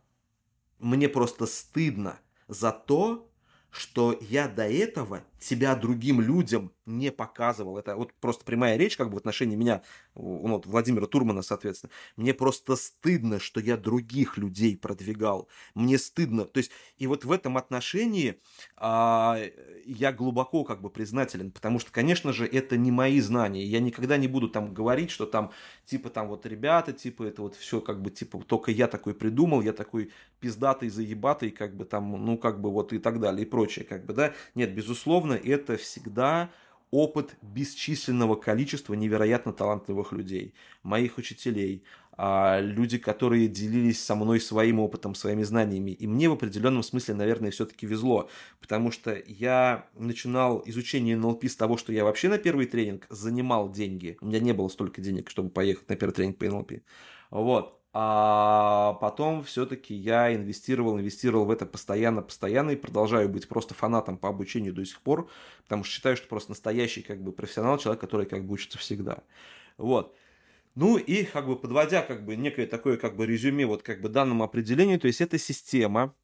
мне 0.79 1.09
просто 1.09 1.47
стыдно 1.47 2.19
за 2.49 2.73
то, 2.73 3.31
что 3.71 4.19
я 4.23 4.49
до 4.49 4.67
этого 4.67 5.23
себя 5.39 5.75
другим 5.77 6.21
людям 6.21 6.73
не 6.87 7.11
показывал. 7.11 7.79
Это 7.79 7.97
вот 7.97 8.13
просто 8.15 8.45
прямая 8.45 8.77
речь 8.77 8.97
как 8.97 9.09
бы 9.09 9.17
в 9.17 9.19
отношении 9.19 9.57
меня, 9.57 9.83
ну, 10.15 10.49
вот, 10.49 10.67
Владимира 10.67 11.07
Турмана, 11.07 11.43
соответственно. 11.43 11.91
Мне 12.17 12.33
просто 12.33 12.77
стыдно, 12.77 13.39
что 13.41 13.61
я 13.61 13.77
других 13.77 14.39
людей 14.39 14.77
продвигал. 14.77 15.49
Мне 15.75 15.99
стыдно. 15.99 16.45
То 16.45 16.59
есть, 16.59 16.71
и 16.97 17.07
вот 17.07 17.25
в 17.25 17.33
этом 17.33 17.57
отношении 17.57 18.41
а, 18.77 19.39
я 19.85 20.13
глубоко 20.13 20.65
как 20.65 20.81
бы 20.81 20.91
признателен, 20.91 21.51
потому 21.51 21.81
что, 21.81 21.91
конечно 21.91 22.33
же, 22.33 22.47
это 22.47 22.77
не 22.77 22.91
мои 22.91 23.21
знания. 23.21 23.65
Я 23.65 23.81
никогда 23.81 24.17
не 24.17 24.29
буду 24.29 24.49
там 24.49 24.73
говорить, 24.73 25.11
что 25.11 25.27
там, 25.27 25.51
типа, 25.85 26.09
там 26.11 26.29
вот 26.29 26.47
ребята, 26.47 26.93
типа, 26.93 27.25
это 27.25 27.43
вот 27.43 27.57
все 27.57 27.81
как 27.81 28.01
бы, 28.01 28.11
типа, 28.11 28.39
только 28.47 28.71
я 28.71 28.87
такой 28.87 29.15
придумал, 29.15 29.61
я 29.61 29.73
такой 29.73 30.13
пиздатый, 30.41 30.89
заебатый, 30.89 31.51
как 31.51 31.77
бы 31.77 31.85
там, 31.85 32.25
ну, 32.25 32.39
как 32.39 32.61
бы 32.61 32.71
вот 32.71 32.93
и 32.93 32.99
так 32.99 33.21
далее, 33.21 33.45
и 33.45 33.49
прочее, 33.49 33.85
как 33.85 34.07
бы, 34.07 34.15
да. 34.15 34.35
Нет, 34.55 34.75
безусловно, 34.75 35.26
это 35.35 35.77
всегда 35.77 36.51
опыт 36.91 37.37
бесчисленного 37.43 38.37
количества 38.37 38.95
невероятно 38.95 39.53
талантливых 39.53 40.13
людей, 40.13 40.55
моих 40.83 41.19
учителей, 41.19 41.85
а, 42.19 42.61
люди, 42.61 42.97
которые 42.97 43.49
делились 43.49 44.03
со 44.03 44.15
мной 44.15 44.41
своим 44.41 44.81
опытом, 44.81 45.15
своими 45.15 45.43
знаниями. 45.43 45.91
И 45.91 46.07
мне 46.07 46.29
в 46.31 46.33
определенном 46.33 46.83
смысле, 46.83 47.15
наверное, 47.15 47.51
все-таки 47.51 47.87
везло, 47.87 48.31
потому 48.61 48.91
что 48.91 49.21
я 49.27 49.89
начинал 49.95 50.63
изучение 50.65 51.17
НЛП 51.17 51.45
с 51.45 51.57
того, 51.57 51.77
что 51.77 51.93
я 51.93 52.05
вообще 52.05 52.29
на 52.29 52.39
первый 52.39 52.67
тренинг 52.67 53.07
занимал 53.11 53.71
деньги. 53.71 54.17
У 54.21 54.27
меня 54.27 54.41
не 54.41 54.53
было 54.53 54.69
столько 54.69 55.03
денег, 55.03 55.29
чтобы 55.29 55.51
поехать 55.51 55.89
на 55.89 55.97
первый 55.97 56.13
тренинг 56.13 56.39
по 56.39 56.47
НЛП. 56.47 56.73
Вот 57.31 57.83
а 57.99 58.93
потом 59.01 59.43
все-таки 59.43 59.95
я 59.95 60.35
инвестировал, 60.35 60.99
инвестировал 60.99 61.47
в 61.47 61.51
это 61.51 61.65
постоянно, 61.65 62.21
постоянно 62.21 62.73
и 62.73 62.77
продолжаю 62.77 63.31
быть 63.31 63.49
просто 63.49 63.73
фанатом 63.73 64.19
по 64.19 64.29
обучению 64.29 64.75
до 64.75 64.85
сих 64.85 65.01
пор, 65.01 65.31
потому 65.63 65.83
что 65.83 65.95
считаю, 65.95 66.15
что 66.19 66.29
просто 66.29 66.51
настоящий 66.51 67.01
как 67.01 67.23
бы 67.23 67.33
профессионал, 67.33 67.79
человек, 67.79 67.99
который 68.03 68.27
как 68.27 68.45
бы 68.45 68.53
учится 68.53 68.77
всегда. 68.77 69.23
Вот. 69.79 70.15
Ну 70.75 70.99
и 70.99 71.25
как 71.25 71.47
бы 71.47 71.57
подводя 71.57 72.03
как 72.03 72.27
бы 72.27 72.37
некое 72.37 72.67
такое 72.67 72.99
как 72.99 73.17
бы 73.17 73.25
резюме 73.25 73.65
вот 73.65 73.83
как 73.83 74.03
бы 74.03 74.11
данному 74.11 74.45
определению, 74.45 75.01
то 75.01 75.07
есть 75.07 75.23
это 75.23 75.39
система, 75.39 76.15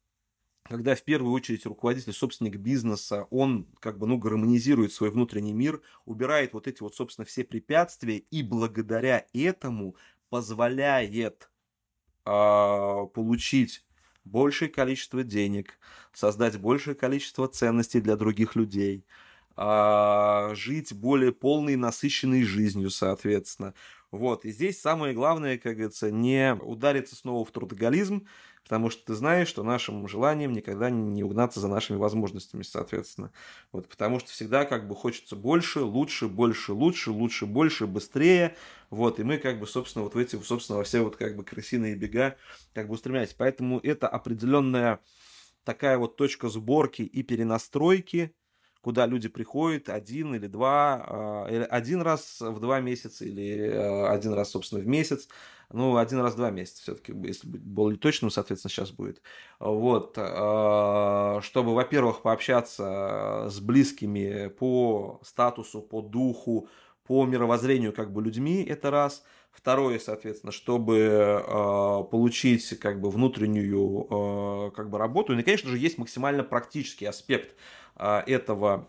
когда 0.61 0.93
в 0.93 1.01
первую 1.01 1.33
очередь 1.33 1.65
руководитель, 1.65 2.13
собственник 2.13 2.57
бизнеса, 2.57 3.25
он 3.31 3.65
как 3.79 3.97
бы, 3.97 4.05
ну, 4.05 4.19
гармонизирует 4.19 4.93
свой 4.93 5.09
внутренний 5.09 5.53
мир, 5.53 5.81
убирает 6.05 6.53
вот 6.53 6.67
эти 6.67 6.83
вот, 6.83 6.93
собственно, 6.93 7.25
все 7.25 7.43
препятствия 7.43 8.19
и 8.19 8.43
благодаря 8.43 9.25
этому 9.33 9.95
позволяет 10.29 11.49
получить 12.25 13.85
большее 14.25 14.69
количество 14.69 15.23
денег, 15.23 15.77
создать 16.13 16.57
большее 16.59 16.95
количество 16.95 17.47
ценностей 17.47 18.01
для 18.01 18.15
других 18.15 18.55
людей, 18.55 19.05
э, 19.57 20.51
жить 20.55 20.93
более 20.93 21.31
полной, 21.33 21.75
насыщенной 21.75 22.43
жизнью, 22.43 22.89
соответственно. 22.89 23.73
Вот, 24.11 24.45
и 24.45 24.51
здесь 24.51 24.79
самое 24.79 25.13
главное, 25.13 25.57
как 25.57 25.73
говорится, 25.75 26.11
не 26.11 26.53
удариться 26.55 27.15
снова 27.15 27.43
в 27.45 27.51
трудоголизм, 27.51 28.27
потому 28.63 28.89
что 28.89 29.05
ты 29.05 29.13
знаешь, 29.13 29.47
что 29.47 29.63
нашим 29.63 30.07
желанием 30.07 30.53
никогда 30.53 30.89
не 30.89 31.23
угнаться 31.23 31.59
за 31.59 31.67
нашими 31.67 31.97
возможностями, 31.97 32.63
соответственно. 32.63 33.31
Вот, 33.71 33.89
потому 33.89 34.19
что 34.19 34.31
всегда 34.31 34.65
как 34.65 34.87
бы 34.87 34.95
хочется 34.95 35.35
больше, 35.35 35.81
лучше, 35.81 36.27
больше, 36.27 36.73
лучше, 36.73 37.11
лучше, 37.11 37.45
больше, 37.45 37.87
быстрее. 37.87 38.55
Вот, 38.89 39.19
и 39.19 39.23
мы 39.23 39.37
как 39.37 39.59
бы, 39.59 39.67
собственно, 39.67 40.03
вот 40.03 40.15
в 40.15 40.17
эти, 40.17 40.41
собственно, 40.41 40.77
во 40.77 40.83
все 40.83 41.01
вот 41.01 41.17
как 41.17 41.35
бы 41.35 41.43
крысиные 41.43 41.95
бега 41.95 42.37
как 42.73 42.87
бы 42.87 42.93
устремляемся. 42.93 43.35
Поэтому 43.37 43.79
это 43.79 44.07
определенная 44.07 44.99
такая 45.63 45.97
вот 45.97 46.15
точка 46.15 46.49
сборки 46.49 47.01
и 47.01 47.23
перенастройки, 47.23 48.33
куда 48.83 49.05
люди 49.05 49.29
приходят 49.29 49.87
один 49.87 50.35
или 50.35 50.47
два, 50.47 51.05
а, 51.07 51.67
один 51.69 52.01
раз 52.01 52.41
в 52.41 52.59
два 52.59 52.81
месяца 52.81 53.23
или 53.23 53.71
а, 53.73 54.11
один 54.11 54.33
раз, 54.33 54.51
собственно, 54.51 54.81
в 54.81 54.87
месяц. 54.87 55.29
Ну, 55.71 55.95
один 55.97 56.19
раз 56.19 56.33
в 56.33 56.37
два 56.37 56.51
месяца 56.51 56.81
все-таки, 56.83 57.13
если 57.23 57.47
быть 57.47 57.63
более 57.63 57.97
точным, 57.97 58.29
соответственно, 58.29 58.69
сейчас 58.69 58.91
будет. 58.91 59.21
Вот. 59.57 60.15
А, 60.17 61.39
чтобы, 61.41 61.73
во-первых, 61.73 62.21
пообщаться 62.21 63.47
с 63.49 63.59
близкими 63.61 64.49
по 64.49 65.21
статусу, 65.23 65.81
по 65.81 66.01
духу, 66.01 66.67
по 67.05 67.25
мировоззрению 67.25 67.93
как 67.93 68.11
бы 68.11 68.21
людьми, 68.21 68.63
это 68.63 68.91
раз. 68.91 69.23
Второе, 69.53 69.99
соответственно, 69.99 70.51
чтобы 70.51 70.97
э, 70.97 72.03
получить 72.09 72.67
как 72.79 72.99
бы 72.99 73.11
внутреннюю 73.11 74.07
э, 74.09 74.71
как 74.75 74.89
бы 74.89 74.97
работу. 74.97 75.37
И, 75.37 75.43
конечно 75.43 75.69
же, 75.69 75.77
есть 75.77 75.99
максимально 75.99 76.43
практический 76.43 77.05
аспект 77.05 77.55
этого 77.97 78.87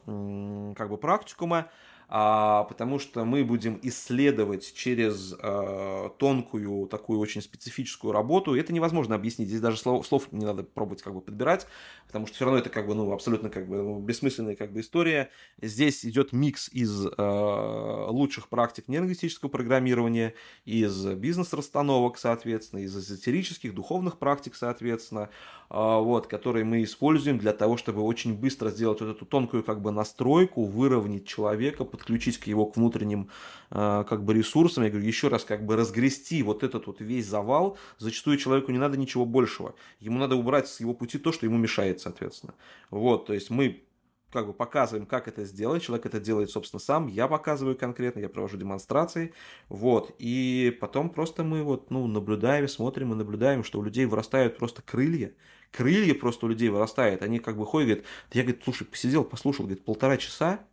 как 0.77 0.89
бы 0.89 0.97
практикума, 0.97 1.59
а, 1.59 1.69
потому 2.09 2.99
что 2.99 3.25
мы 3.25 3.45
будем 3.45 3.79
исследовать 3.83 4.75
через 4.75 5.35
а, 5.41 6.11
тонкую, 6.11 6.87
такую 6.87 7.19
очень 7.19 7.43
специфическую 7.43 8.13
работу. 8.13 8.55
Это 8.55 8.73
невозможно 8.73 9.15
объяснить. 9.15 9.49
Здесь 9.49 9.61
даже 9.61 9.79
слов, 9.79 10.07
слов 10.07 10.31
не 10.33 10.45
надо 10.45 10.63
пробовать 10.63 11.03
как 11.03 11.15
бы 11.15 11.21
подбирать, 11.21 11.67
потому 12.07 12.27
что 12.27 12.37
все 12.37 12.45
равно 12.45 12.61
это 12.61 12.71
как 12.71 12.87
бы, 12.87 12.95
ну, 12.95 13.13
абсолютно 13.13 13.49
как 13.51 13.69
бы 13.69 13.77
ну, 13.77 14.01
бессмысленная 14.01 14.55
как 14.55 14.73
бы 14.73 14.81
история. 14.81 15.31
Здесь 15.61 16.05
идет 16.05 16.33
микс 16.33 16.69
из 16.69 17.07
э, 17.07 18.07
лучших 18.11 18.49
практик 18.49 18.89
нелингвистического 18.89 19.49
программирования, 19.49 20.35
из 20.65 21.07
бизнес-расстановок, 21.07 22.19
соответственно, 22.19 22.81
из 22.81 22.97
эзотерических, 22.97 23.75
духовных 23.75 24.19
практик, 24.19 24.55
соответственно, 24.55 25.31
вот, 25.71 26.27
которые 26.27 26.65
мы 26.65 26.83
используем 26.85 27.39
для 27.39 27.53
того, 27.53 27.77
чтобы 27.77 28.03
очень 28.03 28.35
быстро 28.35 28.71
сделать 28.71 29.01
вот 29.01 29.11
эту 29.11 29.27
тонкую 29.27 29.65
как 29.65 29.81
бы 29.81 29.91
настройку, 29.91 30.65
выровнять 30.65 31.27
человека, 31.27 31.85
подключить 32.05 32.39
к 32.39 32.47
его 32.47 32.67
к 32.67 32.77
внутренним 32.77 33.31
э, 33.71 34.05
как 34.07 34.25
бы 34.25 34.35
ресурсам. 34.35 34.85
Я 34.85 34.91
говорю, 34.91 35.07
еще 35.07 35.29
раз 35.29 35.45
как 35.45 35.65
бы 35.65 35.75
разгрести 35.75 36.43
вот 36.43 36.63
этот 36.63 36.87
вот 36.87 37.01
весь 37.01 37.27
завал. 37.27 37.79
Зачастую 37.99 38.37
человеку 38.37 38.73
не 38.73 38.79
надо 38.79 38.99
ничего 38.99 39.25
большего. 39.25 39.75
Ему 40.01 40.19
надо 40.19 40.37
убрать 40.37 40.69
с 40.69 40.81
его 40.81 40.93
пути 40.93 41.19
то, 41.19 41.33
что 41.33 41.47
ему 41.47 41.57
мешает 41.57 42.01
соответственно. 42.01 42.55
Вот, 42.91 43.27
то 43.27 43.33
есть 43.33 43.49
мы 43.49 43.85
как 44.31 44.49
бы 44.49 44.53
показываем, 44.53 45.07
как 45.07 45.29
это 45.29 45.45
сделать. 45.45 45.83
Человек 45.83 46.07
это 46.07 46.21
делает, 46.21 46.51
собственно, 46.51 46.81
сам. 46.81 47.07
Я 47.07 47.29
показываю 47.29 47.77
конкретно, 47.77 48.19
я 48.21 48.29
провожу 48.29 48.59
демонстрации. 48.59 49.33
Вот. 49.69 50.13
И 50.19 50.77
потом 50.81 51.09
просто 51.09 51.45
мы 51.45 51.63
вот, 51.63 51.91
ну, 51.91 52.07
наблюдаем, 52.09 52.67
смотрим 52.67 53.13
и 53.13 53.17
наблюдаем, 53.17 53.63
что 53.63 53.79
у 53.79 53.83
людей 53.83 54.07
вырастают 54.07 54.59
просто 54.59 54.83
крылья. 54.83 55.33
Крылья 55.71 56.15
просто 56.15 56.47
у 56.47 56.49
людей 56.49 56.69
вырастают. 56.69 57.23
Они 57.23 57.39
как 57.39 57.57
бы 57.57 57.65
ходят, 57.65 58.05
я, 58.33 58.43
говорит, 58.43 58.63
слушай, 58.65 58.85
посидел, 58.85 59.25
послушал, 59.25 59.67
говорит, 59.67 59.85
полтора 59.85 60.17
часа, 60.17 60.67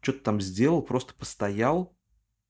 что-то 0.00 0.20
там 0.20 0.40
сделал, 0.40 0.82
просто 0.82 1.14
постоял, 1.14 1.96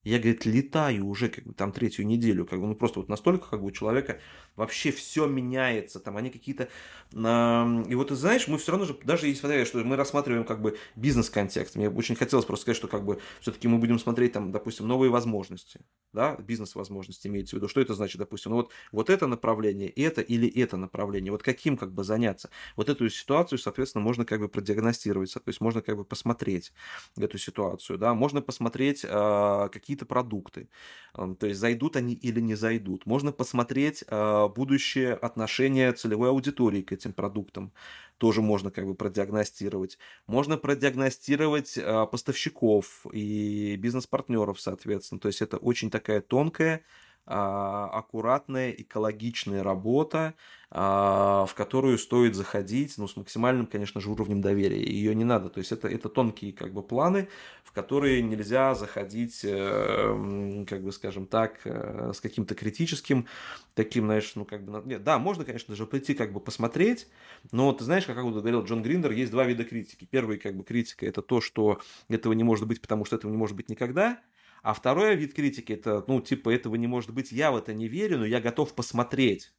я, 0.03 0.17
говорит, 0.17 0.45
летаю 0.45 1.05
уже 1.07 1.29
как 1.29 1.45
бы 1.45 1.53
там 1.53 1.71
третью 1.71 2.05
неделю, 2.05 2.45
как 2.45 2.59
бы, 2.59 2.67
ну 2.67 2.75
просто 2.75 2.99
вот 2.99 3.09
настолько 3.09 3.49
как 3.49 3.61
бы 3.61 3.67
у 3.67 3.71
человека 3.71 4.19
вообще 4.55 4.91
все 4.91 5.25
меняется, 5.25 5.99
там 5.99 6.17
они 6.17 6.29
какие-то... 6.29 6.69
Э, 7.13 7.83
и 7.87 7.95
вот 7.95 8.09
ты 8.09 8.15
знаешь, 8.15 8.47
мы 8.47 8.57
все 8.57 8.71
равно 8.71 8.85
же, 8.85 8.97
даже 9.03 9.27
если 9.27 9.63
что 9.63 9.79
мы 9.79 9.95
рассматриваем 9.95 10.43
как 10.43 10.61
бы 10.61 10.77
бизнес-контекст, 10.95 11.75
мне 11.75 11.89
очень 11.89 12.15
хотелось 12.15 12.45
просто 12.45 12.63
сказать, 12.63 12.77
что 12.77 12.87
как 12.87 13.05
бы 13.05 13.19
все-таки 13.41 13.67
мы 13.67 13.77
будем 13.77 13.99
смотреть 13.99 14.33
там, 14.33 14.51
допустим, 14.51 14.87
новые 14.87 15.09
возможности, 15.09 15.79
да, 16.13 16.35
бизнес-возможности 16.37 17.27
имеется 17.27 17.55
в 17.55 17.59
виду, 17.59 17.67
что 17.67 17.81
это 17.81 17.93
значит, 17.93 18.19
допустим, 18.19 18.51
ну 18.51 18.57
вот, 18.57 18.71
вот 18.91 19.09
это 19.09 19.27
направление, 19.27 19.89
это 19.89 20.21
или 20.21 20.47
это 20.47 20.77
направление, 20.77 21.31
вот 21.31 21.43
каким 21.43 21.77
как 21.77 21.93
бы 21.93 22.03
заняться. 22.03 22.49
Вот 22.75 22.89
эту 22.89 23.09
ситуацию, 23.09 23.59
соответственно, 23.59 24.03
можно 24.03 24.25
как 24.25 24.39
бы 24.39 24.49
продиагностировать, 24.49 25.33
то 25.33 25.41
есть 25.45 25.61
можно 25.61 25.81
как 25.81 25.95
бы 25.97 26.03
посмотреть 26.03 26.73
эту 27.17 27.37
ситуацию, 27.37 27.97
да, 27.97 28.13
можно 28.13 28.41
посмотреть, 28.41 29.05
э, 29.07 29.69
какие 29.71 29.88
какие-то 29.89 30.05
продукты. 30.05 30.69
То 31.13 31.47
есть 31.47 31.59
зайдут 31.59 31.95
они 31.95 32.13
или 32.13 32.39
не 32.39 32.53
зайдут. 32.53 33.07
Можно 33.07 33.31
посмотреть 33.31 34.03
а, 34.07 34.47
будущее 34.47 35.13
отношение 35.13 35.91
целевой 35.93 36.29
аудитории 36.29 36.83
к 36.83 36.91
этим 36.91 37.11
продуктам. 37.11 37.71
Тоже 38.19 38.41
можно 38.41 38.69
как 38.69 38.85
бы 38.85 38.93
продиагностировать. 38.93 39.97
Можно 40.27 40.57
продиагностировать 40.57 41.79
а, 41.81 42.05
поставщиков 42.05 43.07
и 43.11 43.77
бизнес-партнеров, 43.77 44.61
соответственно. 44.61 45.19
То 45.19 45.29
есть 45.29 45.41
это 45.41 45.57
очень 45.57 45.89
такая 45.89 46.21
тонкая 46.21 46.83
аккуратная, 47.29 48.71
экологичная 48.71 49.63
работа, 49.63 50.33
а, 50.71 51.45
в 51.45 51.55
которую 51.55 51.97
стоит 51.97 52.35
заходить, 52.35 52.95
ну, 52.97 53.07
с 53.07 53.15
максимальным, 53.15 53.65
конечно 53.65 54.01
же, 54.01 54.09
уровнем 54.11 54.41
доверия. 54.41 54.83
Ее 54.83 55.15
не 55.15 55.23
надо. 55.23 55.49
То 55.49 55.59
есть 55.59 55.71
это, 55.71 55.87
это 55.87 56.09
тонкие, 56.09 56.53
как 56.53 56.73
бы, 56.73 56.83
планы, 56.83 57.27
в 57.63 57.71
которые 57.71 58.21
нельзя 58.21 58.75
заходить, 58.75 59.41
э, 59.43 60.65
как 60.67 60.83
бы, 60.83 60.91
скажем 60.91 61.25
так, 61.27 61.59
э, 61.65 62.11
с 62.15 62.21
каким-то 62.21 62.55
критическим, 62.55 63.27
таким, 63.73 64.05
знаешь, 64.05 64.31
ну, 64.35 64.45
как 64.45 64.63
бы, 64.63 64.81
нет, 64.85 65.03
да, 65.03 65.17
можно, 65.17 65.43
конечно 65.43 65.75
же, 65.75 65.85
прийти, 65.85 66.13
как 66.13 66.33
бы, 66.33 66.39
посмотреть, 66.39 67.07
но 67.51 67.71
ты 67.73 67.83
знаешь, 67.83 68.05
как 68.05 68.17
говорил 68.17 68.63
Джон 68.63 68.83
Гриндер, 68.83 69.11
есть 69.11 69.31
два 69.31 69.45
вида 69.45 69.63
критики. 69.63 70.07
Первый, 70.09 70.37
как 70.37 70.55
бы, 70.55 70.63
критика– 70.63 71.05
это 71.07 71.21
то, 71.21 71.41
что 71.41 71.79
этого 72.09 72.33
не 72.33 72.43
может 72.43 72.67
быть, 72.67 72.81
потому 72.81 73.05
что 73.05 73.15
этого 73.15 73.31
не 73.31 73.37
может 73.37 73.55
быть 73.55 73.69
никогда– 73.69 74.19
а 74.63 74.73
второй 74.73 75.15
вид 75.15 75.33
критики 75.33 75.73
это, 75.73 76.03
ну, 76.07 76.21
типа, 76.21 76.49
этого 76.49 76.75
не 76.75 76.87
может 76.87 77.11
быть, 77.13 77.31
я 77.31 77.51
в 77.51 77.57
это 77.57 77.73
не 77.73 77.87
верю, 77.87 78.19
но 78.19 78.25
я 78.25 78.41
готов 78.41 78.75
посмотреть. 78.75 79.53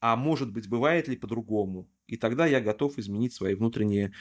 А 0.00 0.16
может 0.16 0.52
быть, 0.52 0.68
бывает 0.68 1.08
ли 1.08 1.16
по-другому? 1.16 1.90
И 2.06 2.16
тогда 2.16 2.46
я 2.46 2.60
готов 2.60 2.98
изменить 2.98 3.34
свои 3.34 3.54
внутренние 3.54 4.12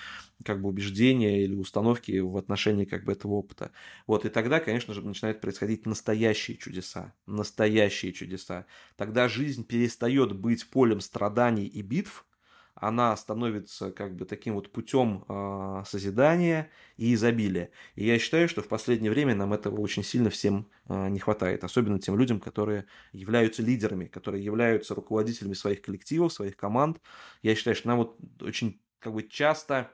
как 0.46 0.62
бы, 0.62 0.70
убеждения 0.70 1.44
или 1.44 1.56
установки 1.56 2.20
в 2.20 2.38
отношении 2.38 2.86
как 2.86 3.06
бы, 3.06 3.14
этого 3.14 3.34
опыта. 3.34 3.72
Вот, 4.06 4.26
и 4.26 4.30
тогда, 4.30 4.60
конечно 4.60 4.94
же, 4.94 5.02
начинают 5.06 5.42
происходить 5.42 5.86
настоящие 5.86 6.58
чудеса. 6.58 7.16
Настоящие 7.26 8.14
чудеса. 8.14 8.68
Тогда 8.98 9.28
жизнь 9.30 9.66
перестает 9.66 10.38
быть 10.38 10.70
полем 10.70 11.02
страданий 11.02 11.66
и 11.66 11.82
битв, 11.82 12.26
она 12.80 13.16
становится 13.18 13.92
как 13.92 14.16
бы 14.16 14.26
таким 14.26 14.56
вот 14.56 14.72
путем 14.72 15.26
э, 15.28 15.84
созидания 15.86 16.70
и 16.98 17.14
изобилия. 17.14 17.72
И 17.96 18.06
я 18.06 18.20
считаю, 18.20 18.48
что 18.50 18.62
в 18.62 18.68
последнее 18.68 19.12
время 19.12 19.36
нам 19.36 19.54
этого 19.54 19.80
очень 19.80 20.04
сильно 20.04 20.30
всем 20.30 20.70
э, 20.88 21.10
не 21.10 21.20
хватает, 21.20 21.64
особенно 21.64 22.00
тем 22.00 22.18
людям, 22.18 22.40
которые 22.40 22.86
являются 23.12 23.62
лидерами, 23.62 24.06
которые 24.06 24.44
являются 24.44 24.96
руководителями 24.96 25.54
своих 25.54 25.82
коллективов, 25.82 26.34
своих 26.34 26.56
команд. 26.56 27.02
Я 27.42 27.56
считаю, 27.56 27.76
что 27.76 27.88
нам 27.90 27.98
вот 28.00 28.18
очень 28.42 28.82
как 29.00 29.14
бы 29.14 29.24
часто 29.24 29.92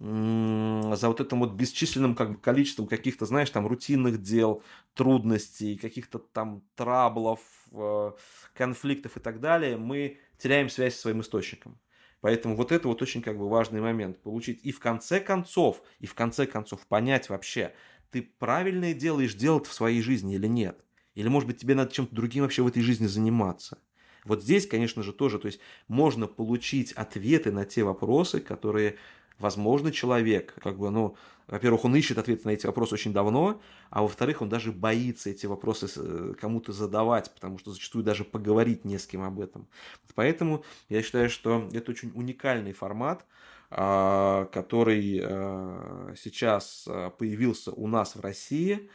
за 0.00 1.08
вот 1.08 1.20
этим 1.20 1.40
вот 1.40 1.54
бесчисленным 1.54 2.14
как 2.14 2.30
бы, 2.32 2.38
количеством 2.38 2.86
каких-то, 2.86 3.26
знаешь, 3.26 3.50
там 3.50 3.66
рутинных 3.66 4.22
дел, 4.22 4.62
трудностей, 4.94 5.76
каких-то 5.76 6.20
там 6.20 6.62
траблов, 6.76 7.40
э, 7.72 8.12
конфликтов 8.54 9.16
и 9.16 9.20
так 9.20 9.40
далее, 9.40 9.76
мы 9.76 10.18
теряем 10.38 10.68
связь 10.68 10.94
со 10.94 11.00
своим 11.02 11.20
источником. 11.20 11.80
Поэтому 12.20 12.56
вот 12.56 12.72
это 12.72 12.88
вот 12.88 13.00
очень 13.02 13.22
как 13.22 13.38
бы 13.38 13.48
важный 13.48 13.80
момент. 13.80 14.20
Получить 14.22 14.60
и 14.64 14.72
в 14.72 14.80
конце 14.80 15.20
концов, 15.20 15.82
и 16.00 16.06
в 16.06 16.14
конце 16.14 16.46
концов 16.46 16.86
понять 16.86 17.28
вообще, 17.28 17.74
ты 18.10 18.22
правильное 18.22 18.94
делаешь 18.94 19.34
делать 19.34 19.66
в 19.66 19.72
своей 19.72 20.02
жизни 20.02 20.34
или 20.34 20.46
нет. 20.46 20.84
Или, 21.14 21.28
может 21.28 21.46
быть, 21.46 21.58
тебе 21.58 21.74
надо 21.74 21.92
чем-то 21.92 22.14
другим 22.14 22.42
вообще 22.42 22.62
в 22.62 22.68
этой 22.68 22.82
жизни 22.82 23.06
заниматься. 23.06 23.78
Вот 24.24 24.42
здесь, 24.42 24.66
конечно 24.66 25.02
же, 25.02 25.12
тоже, 25.12 25.38
то 25.38 25.46
есть 25.46 25.60
можно 25.86 26.26
получить 26.26 26.92
ответы 26.92 27.50
на 27.52 27.64
те 27.64 27.82
вопросы, 27.82 28.40
которые 28.40 28.96
Возможно, 29.38 29.92
человек, 29.92 30.54
как 30.62 30.78
бы, 30.78 30.90
ну, 30.90 31.16
во-первых, 31.46 31.84
он 31.84 31.96
ищет 31.96 32.18
ответы 32.18 32.42
на 32.44 32.50
эти 32.50 32.66
вопросы 32.66 32.94
очень 32.94 33.12
давно, 33.12 33.60
а 33.88 34.02
во-вторых, 34.02 34.42
он 34.42 34.48
даже 34.48 34.70
боится 34.70 35.30
эти 35.30 35.46
вопросы 35.46 35.88
э, 35.96 36.34
кому-то 36.38 36.72
задавать, 36.72 37.32
потому 37.32 37.58
что 37.58 37.72
зачастую 37.72 38.04
даже 38.04 38.24
поговорить 38.24 38.84
не 38.84 38.98
с 38.98 39.06
кем 39.06 39.22
об 39.22 39.40
этом. 39.40 39.66
Поэтому 40.14 40.64
я 40.88 41.02
считаю, 41.02 41.30
что 41.30 41.68
это 41.72 41.90
очень 41.90 42.12
уникальный 42.14 42.72
формат, 42.72 43.24
а, 43.70 44.46
который 44.46 45.20
э, 45.22 46.14
сейчас 46.18 46.84
э, 46.86 47.10
появился 47.16 47.70
у 47.72 47.86
нас 47.86 48.16
в 48.16 48.20
России, 48.20 48.90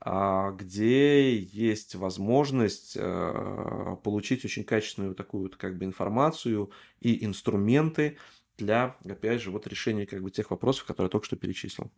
а, 0.00 0.52
где 0.52 1.36
есть 1.36 1.94
возможность 1.94 2.98
получить 4.04 4.44
очень 4.44 4.62
качественную 4.62 5.14
такую 5.14 5.50
как 5.56 5.78
бы 5.78 5.84
информацию 5.84 6.70
и 7.00 7.24
инструменты 7.24 8.18
для, 8.58 8.96
опять 9.04 9.40
же, 9.42 9.50
вот 9.50 9.66
решения 9.66 10.06
как 10.06 10.22
бы 10.22 10.30
тех 10.30 10.50
вопросов, 10.50 10.84
которые 10.86 11.06
я 11.08 11.10
только 11.10 11.26
что 11.26 11.36
перечислил. 11.36 11.92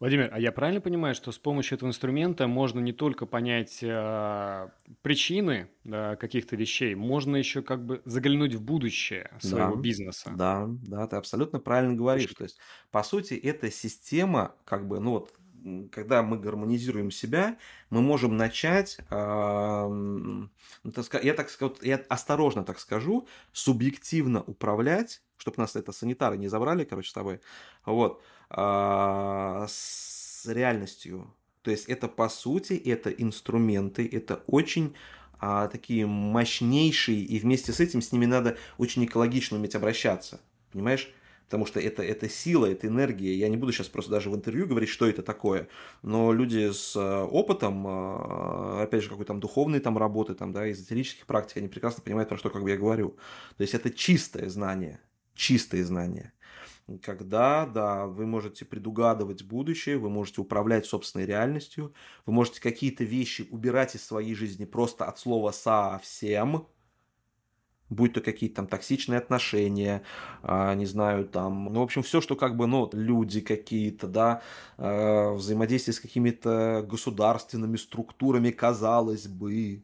Владимир, 0.00 0.28
а 0.32 0.38
я 0.38 0.52
правильно 0.52 0.80
понимаю, 0.80 1.14
что 1.14 1.32
с 1.32 1.38
помощью 1.38 1.76
этого 1.76 1.88
инструмента 1.88 2.46
можно 2.46 2.80
не 2.80 2.92
только 2.92 3.26
понять 3.26 3.78
э, 3.82 4.68
причины 5.02 5.70
да, 5.84 6.16
каких-то 6.16 6.56
вещей, 6.56 6.94
можно 6.94 7.36
еще 7.36 7.62
как 7.62 7.84
бы 7.84 8.02
заглянуть 8.04 8.54
в 8.54 8.62
будущее 8.62 9.30
своего 9.40 9.74
Да, 9.74 9.76
бизнеса? 9.76 10.30
да, 10.30 10.66
да, 10.68 11.06
ты 11.06 11.16
абсолютно 11.16 11.60
правильно 11.60 11.94
говоришь. 11.94 12.34
То 12.34 12.44
есть, 12.44 12.58
по 12.90 13.02
сути, 13.02 13.34
эта 13.34 13.70
система, 13.70 14.56
как 14.64 14.88
бы, 14.88 14.98
ну 15.00 15.10
вот, 15.12 15.34
когда 15.90 16.22
мы 16.22 16.38
гармонизируем 16.38 17.10
себя, 17.10 17.58
мы 17.90 18.00
можем 18.00 18.36
начать, 18.36 18.98
а, 19.10 19.88
ну, 19.88 20.48
я 21.22 21.34
так 21.34 21.50
скажу, 21.50 21.74
я 21.82 21.96
осторожно 22.08 22.64
так 22.64 22.78
скажу, 22.78 23.26
субъективно 23.52 24.42
управлять, 24.42 25.22
чтобы 25.36 25.58
нас 25.58 25.76
это 25.76 25.92
санитары 25.92 26.36
не 26.36 26.48
забрали, 26.48 26.84
короче, 26.84 27.10
с 27.10 27.12
тобой, 27.12 27.40
вот, 27.84 28.22
а, 28.50 29.66
с 29.68 30.46
реальностью. 30.46 31.34
То 31.62 31.70
есть 31.70 31.86
это 31.86 32.08
по 32.08 32.28
сути, 32.28 32.74
это 32.74 33.10
инструменты, 33.10 34.08
это 34.10 34.42
очень 34.46 34.94
а, 35.38 35.68
такие 35.68 36.06
мощнейшие, 36.06 37.20
и 37.20 37.38
вместе 37.38 37.72
с 37.72 37.80
этим 37.80 38.00
с 38.02 38.12
ними 38.12 38.26
надо 38.26 38.56
очень 38.78 39.04
экологично 39.04 39.58
уметь 39.58 39.74
обращаться. 39.74 40.40
Понимаешь? 40.72 41.12
Потому 41.46 41.64
что 41.64 41.80
это, 41.80 42.02
это 42.02 42.28
сила, 42.28 42.66
это 42.66 42.88
энергия. 42.88 43.34
Я 43.34 43.48
не 43.48 43.56
буду 43.56 43.72
сейчас 43.72 43.88
просто 43.88 44.10
даже 44.10 44.30
в 44.30 44.36
интервью 44.36 44.66
говорить, 44.66 44.88
что 44.88 45.06
это 45.06 45.22
такое, 45.22 45.68
но 46.02 46.32
люди 46.32 46.70
с 46.72 46.94
э, 46.96 47.22
опытом, 47.22 47.86
э, 47.86 48.82
опять 48.82 49.02
же, 49.02 49.08
какой-то 49.08 49.28
там 49.28 49.40
духовной 49.40 49.80
там 49.80 49.96
работы, 49.96 50.34
там, 50.34 50.52
да, 50.52 50.70
эзотерических 50.70 51.26
практик, 51.26 51.58
они 51.58 51.68
прекрасно 51.68 52.02
понимают, 52.02 52.28
про 52.28 52.36
что 52.36 52.50
как 52.50 52.62
бы 52.62 52.70
я 52.70 52.76
говорю. 52.76 53.16
То 53.56 53.62
есть 53.62 53.74
это 53.74 53.90
чистое 53.90 54.48
знание, 54.48 55.00
чистое 55.34 55.84
знание. 55.84 56.32
Когда, 57.02 57.66
да, 57.66 58.06
вы 58.06 58.26
можете 58.26 58.64
предугадывать 58.64 59.42
будущее, 59.42 59.98
вы 59.98 60.08
можете 60.08 60.40
управлять 60.40 60.86
собственной 60.86 61.26
реальностью, 61.26 61.92
вы 62.26 62.32
можете 62.32 62.60
какие-то 62.60 63.02
вещи 63.02 63.46
убирать 63.50 63.96
из 63.96 64.04
своей 64.04 64.34
жизни 64.34 64.64
просто 64.66 65.04
от 65.04 65.18
слова 65.18 65.50
«совсем», 65.50 66.68
будь 67.90 68.14
то 68.14 68.20
какие-то 68.20 68.56
там 68.56 68.66
токсичные 68.66 69.18
отношения, 69.18 70.02
а, 70.42 70.74
не 70.74 70.86
знаю, 70.86 71.26
там, 71.26 71.66
ну, 71.66 71.80
в 71.80 71.82
общем, 71.82 72.02
все, 72.02 72.20
что 72.20 72.36
как 72.36 72.56
бы, 72.56 72.66
ну, 72.66 72.88
люди 72.92 73.40
какие-то, 73.40 74.06
да, 74.06 74.42
а, 74.78 75.32
взаимодействие 75.34 75.94
с 75.94 76.00
какими-то 76.00 76.84
государственными 76.88 77.76
структурами, 77.76 78.50
казалось 78.50 79.28
бы, 79.28 79.82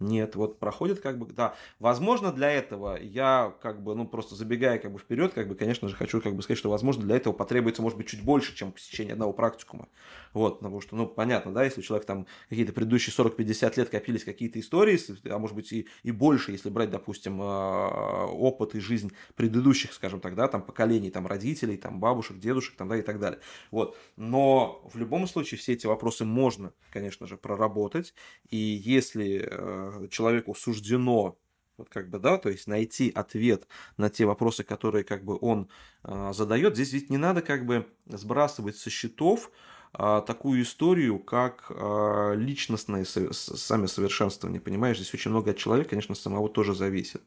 нет, 0.00 0.36
вот 0.36 0.60
проходит 0.60 1.00
как 1.00 1.18
бы, 1.18 1.26
да, 1.26 1.54
возможно 1.80 2.32
для 2.32 2.50
этого 2.50 2.96
я 3.00 3.52
как 3.60 3.82
бы, 3.82 3.96
ну 3.96 4.06
просто 4.06 4.36
забегая 4.36 4.78
как 4.78 4.92
бы 4.92 4.98
вперед, 4.98 5.32
как 5.34 5.48
бы, 5.48 5.56
конечно 5.56 5.88
же, 5.88 5.96
хочу 5.96 6.20
как 6.20 6.36
бы 6.36 6.42
сказать, 6.42 6.58
что 6.58 6.70
возможно 6.70 7.02
для 7.02 7.16
этого 7.16 7.32
потребуется, 7.32 7.82
может 7.82 7.98
быть, 7.98 8.06
чуть 8.06 8.22
больше, 8.22 8.54
чем 8.54 8.70
посещение 8.70 9.14
одного 9.14 9.32
практикума, 9.32 9.88
вот, 10.32 10.58
потому 10.58 10.80
что, 10.80 10.96
ну 10.96 11.06
понятно, 11.06 11.52
да, 11.52 11.64
если 11.64 11.80
у 11.80 11.82
человека 11.82 12.06
там 12.06 12.26
какие-то 12.48 12.72
предыдущие 12.72 13.14
40-50 13.14 13.72
лет 13.76 13.88
копились 13.88 14.24
какие-то 14.24 14.60
истории, 14.60 14.98
а 15.30 15.38
может 15.38 15.56
быть 15.56 15.72
и, 15.72 15.88
и 16.02 16.10
больше, 16.10 16.52
если 16.52 16.70
брать, 16.70 16.90
допустим, 16.90 17.38
а, 17.42 18.26
опыт 18.26 18.74
и 18.74 18.80
жизнь 18.80 19.12
предыдущих, 19.36 19.92
скажем 19.92 20.20
так, 20.20 20.34
да, 20.34 20.48
там 20.48 20.62
поколений, 20.62 21.10
там 21.10 21.26
родителей, 21.26 21.76
там 21.76 22.00
бабушек, 22.00 22.38
дедушек, 22.38 22.76
там, 22.76 22.88
да, 22.88 22.96
и 22.96 23.02
так 23.02 23.18
далее, 23.18 23.40
вот, 23.70 23.96
но 24.16 24.88
в 24.92 24.96
любом 24.98 25.26
случае 25.26 25.58
все 25.58 25.72
эти 25.72 25.86
вопросы 25.86 26.24
можно, 26.24 26.72
конечно 26.90 27.26
же, 27.26 27.36
проработать, 27.36 28.14
и 28.50 28.56
если 28.56 29.48
э, 29.50 30.08
человеку 30.10 30.54
суждено 30.54 31.38
вот 31.78 31.88
как 31.88 32.10
бы, 32.10 32.18
да, 32.18 32.36
то 32.38 32.50
есть 32.50 32.66
найти 32.66 33.10
ответ 33.14 33.66
на 33.96 34.10
те 34.10 34.26
вопросы, 34.26 34.64
которые 34.64 35.04
как 35.04 35.24
бы 35.24 35.38
он 35.40 35.70
э, 36.02 36.32
задает. 36.34 36.74
Здесь 36.74 36.92
ведь 36.92 37.08
не 37.08 37.16
надо 37.16 37.40
как 37.40 37.64
бы 37.64 37.86
сбрасывать 38.06 38.76
со 38.76 38.90
счетов 38.90 39.50
такую 39.92 40.62
историю, 40.62 41.18
как 41.18 41.66
э, 41.70 42.34
личностное 42.36 43.04
сами 43.04 43.86
совершенствование, 43.86 44.60
понимаешь? 44.60 44.96
Здесь 44.96 45.14
очень 45.14 45.30
много 45.30 45.52
от 45.52 45.56
человека, 45.56 45.90
конечно, 45.90 46.14
самого 46.14 46.48
тоже 46.48 46.74
зависит. 46.74 47.22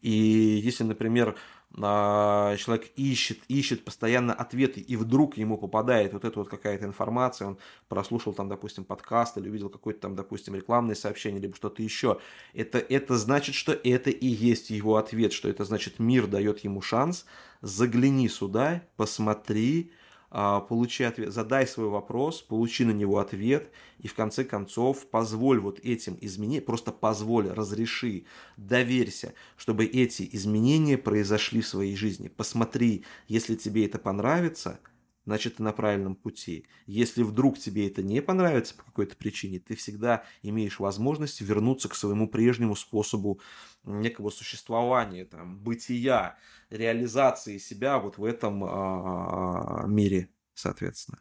И 0.00 0.10
если, 0.10 0.84
например, 0.84 1.36
а, 1.82 2.56
человек 2.56 2.92
ищет, 2.94 3.38
ищет 3.48 3.84
постоянно 3.84 4.32
ответы, 4.32 4.80
и 4.80 4.94
вдруг 4.96 5.36
ему 5.36 5.58
попадает 5.58 6.12
вот 6.12 6.24
эта 6.24 6.38
вот 6.38 6.48
какая-то 6.48 6.84
информация, 6.84 7.48
он 7.48 7.58
прослушал 7.88 8.32
там, 8.32 8.48
допустим, 8.48 8.84
подкаст 8.84 9.36
или 9.38 9.48
увидел 9.48 9.68
какое-то 9.68 10.02
там, 10.02 10.14
допустим, 10.14 10.54
рекламное 10.54 10.94
сообщение, 10.94 11.40
либо 11.40 11.56
что-то 11.56 11.82
еще, 11.82 12.20
это, 12.52 12.78
это 12.78 13.18
значит, 13.18 13.56
что 13.56 13.72
это 13.72 14.10
и 14.10 14.26
есть 14.26 14.70
его 14.70 14.96
ответ, 14.96 15.32
что 15.32 15.48
это 15.48 15.64
значит 15.64 15.98
мир 15.98 16.28
дает 16.28 16.60
ему 16.60 16.80
шанс, 16.80 17.26
загляни 17.60 18.28
сюда, 18.28 18.82
посмотри, 18.96 19.90
а, 19.90 20.03
получи 20.34 21.04
ответ, 21.04 21.32
задай 21.32 21.66
свой 21.66 21.88
вопрос, 21.88 22.42
получи 22.42 22.84
на 22.84 22.90
него 22.90 23.18
ответ, 23.18 23.70
и 24.00 24.08
в 24.08 24.14
конце 24.14 24.44
концов 24.44 25.06
позволь 25.06 25.60
вот 25.60 25.78
этим 25.78 26.18
изменениям, 26.20 26.64
просто 26.64 26.90
позволь, 26.90 27.48
разреши, 27.48 28.24
доверься, 28.56 29.34
чтобы 29.56 29.84
эти 29.84 30.28
изменения 30.32 30.98
произошли 30.98 31.60
в 31.60 31.68
своей 31.68 31.94
жизни. 31.94 32.28
Посмотри, 32.28 33.04
если 33.28 33.54
тебе 33.54 33.86
это 33.86 33.98
понравится– 33.98 34.80
значит, 35.24 35.56
ты 35.56 35.62
на 35.62 35.72
правильном 35.72 36.14
пути. 36.14 36.66
Если 36.86 37.22
вдруг 37.22 37.58
тебе 37.58 37.88
это 37.88 38.02
не 38.02 38.20
понравится 38.20 38.74
по 38.74 38.84
какой-то 38.84 39.16
причине, 39.16 39.60
ты 39.60 39.74
всегда 39.76 40.24
имеешь 40.42 40.78
возможность 40.78 41.40
вернуться 41.40 41.88
к 41.88 41.94
своему 41.94 42.28
прежнему 42.28 42.76
способу 42.76 43.40
некого 43.84 44.30
существования, 44.30 45.24
там, 45.24 45.58
бытия, 45.58 46.36
реализации 46.70 47.58
себя 47.58 47.98
вот 47.98 48.18
в 48.18 48.24
этом 48.24 48.64
а, 48.64 49.86
мире, 49.86 50.28
соответственно. 50.54 51.20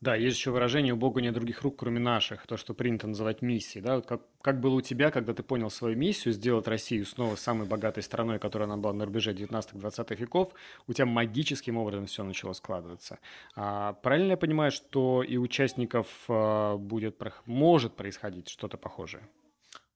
Да, 0.00 0.14
есть 0.14 0.36
еще 0.36 0.52
выражение 0.52 0.92
«у 0.92 0.96
Бога 0.96 1.20
нет 1.20 1.34
других 1.34 1.62
рук, 1.62 1.80
кроме 1.80 1.98
наших», 1.98 2.46
то, 2.46 2.56
что 2.56 2.72
принято 2.72 3.08
называть 3.08 3.42
миссией. 3.42 3.82
Да? 3.82 3.96
Вот 3.96 4.06
как, 4.06 4.22
как 4.42 4.60
было 4.60 4.74
у 4.74 4.80
тебя, 4.80 5.10
когда 5.10 5.34
ты 5.34 5.42
понял 5.42 5.70
свою 5.70 5.96
миссию 5.96 6.32
сделать 6.32 6.68
Россию 6.68 7.04
снова 7.04 7.34
самой 7.34 7.66
богатой 7.66 8.04
страной, 8.04 8.38
которая 8.38 8.68
она 8.68 8.76
была 8.76 8.92
на 8.92 9.06
рубеже 9.06 9.32
19-20 9.34 10.14
веков, 10.14 10.52
у 10.86 10.92
тебя 10.92 11.06
магическим 11.06 11.76
образом 11.78 12.06
все 12.06 12.22
начало 12.22 12.52
складываться. 12.52 13.18
А, 13.56 13.94
правильно 13.94 14.32
я 14.32 14.36
понимаю, 14.36 14.70
что 14.70 15.24
и 15.24 15.36
участников 15.36 16.06
а, 16.28 16.76
будет, 16.76 17.20
может 17.46 17.96
происходить 17.96 18.48
что-то 18.48 18.76
похожее? 18.76 19.28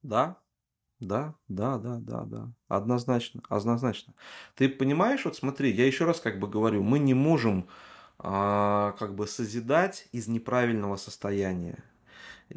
Да, 0.02 0.36
да, 0.98 1.36
да, 1.46 1.78
да, 1.78 1.98
да, 2.00 2.24
да. 2.24 2.52
Однозначно, 2.66 3.42
однозначно. 3.48 4.14
Ты 4.56 4.68
понимаешь, 4.68 5.24
вот 5.24 5.36
смотри, 5.36 5.70
я 5.70 5.86
еще 5.86 6.06
раз 6.06 6.20
как 6.20 6.40
бы 6.40 6.48
говорю, 6.48 6.82
мы 6.82 6.98
не 6.98 7.14
можем 7.14 7.68
а, 8.24 8.92
как 8.98 9.14
бы 9.14 9.26
созидать 9.26 10.08
из 10.12 10.28
неправильного 10.28 10.96
состояния. 10.96 11.82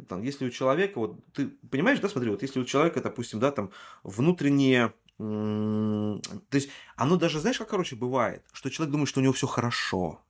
Там, 0.07 0.21
если 0.21 0.45
у 0.45 0.49
человека, 0.49 0.99
вот 0.99 1.17
ты 1.33 1.47
понимаешь, 1.71 1.99
да, 1.99 2.09
смотри, 2.09 2.29
вот 2.29 2.41
если 2.41 2.59
у 2.59 2.65
человека, 2.65 3.01
допустим, 3.01 3.39
да, 3.39 3.51
там 3.51 3.71
внутреннее, 4.03 4.93
то 5.17 6.21
есть 6.51 6.69
оно 6.97 7.15
даже, 7.15 7.39
знаешь, 7.39 7.57
как, 7.57 7.69
короче, 7.69 7.95
бывает, 7.95 8.43
что 8.51 8.69
человек 8.69 8.91
думает, 8.91 9.09
что 9.09 9.21
у 9.21 9.23
него 9.23 9.33
все 9.33 9.47
хорошо, 9.47 10.21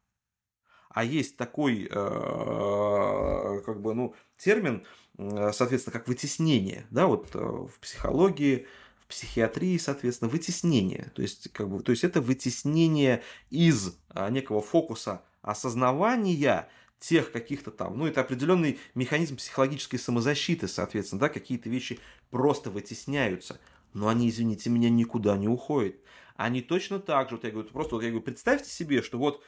а 0.89 1.03
есть 1.03 1.35
такой, 1.35 1.89
э, 1.91 3.61
как 3.65 3.81
бы, 3.81 3.93
ну, 3.93 4.15
термин, 4.37 4.85
соответственно, 5.17 5.91
как 5.91 6.07
вытеснение, 6.07 6.85
да, 6.89 7.07
вот 7.07 7.35
э, 7.35 7.39
в 7.39 7.79
психологии, 7.81 8.67
в 9.05 9.09
психиатрии, 9.09 9.77
соответственно, 9.77 10.29
вытеснение. 10.29 11.11
То 11.13 11.21
есть, 11.21 11.51
как 11.51 11.69
бы, 11.69 11.83
то 11.83 11.91
есть 11.91 12.03
это 12.03 12.21
вытеснение 12.21 13.21
из 13.51 13.97
а, 14.09 14.29
некого 14.29 14.61
фокуса 14.61 15.23
осознавания 15.41 16.67
тех 16.99 17.31
каких-то 17.31 17.69
там, 17.69 17.97
ну, 17.99 18.07
это 18.07 18.21
определенный 18.21 18.79
механизм 18.95 19.37
психологической 19.37 19.99
самозащиты, 19.99 20.67
соответственно, 20.67 21.19
да, 21.19 21.29
какие-то 21.29 21.69
вещи 21.69 21.99
просто 22.31 22.71
вытесняются, 22.71 23.59
но 23.93 24.07
они, 24.07 24.27
извините 24.29 24.71
меня, 24.71 24.89
никуда 24.89 25.37
не 25.37 25.47
уходят. 25.47 25.97
Они 26.35 26.61
точно 26.61 26.99
так 26.99 27.29
же, 27.29 27.35
вот 27.35 27.43
я 27.43 27.51
говорю, 27.51 27.69
просто 27.69 27.95
вот 27.95 28.01
я 28.01 28.09
говорю, 28.09 28.23
представьте 28.25 28.69
себе, 28.69 29.03
что 29.03 29.19
вот, 29.19 29.43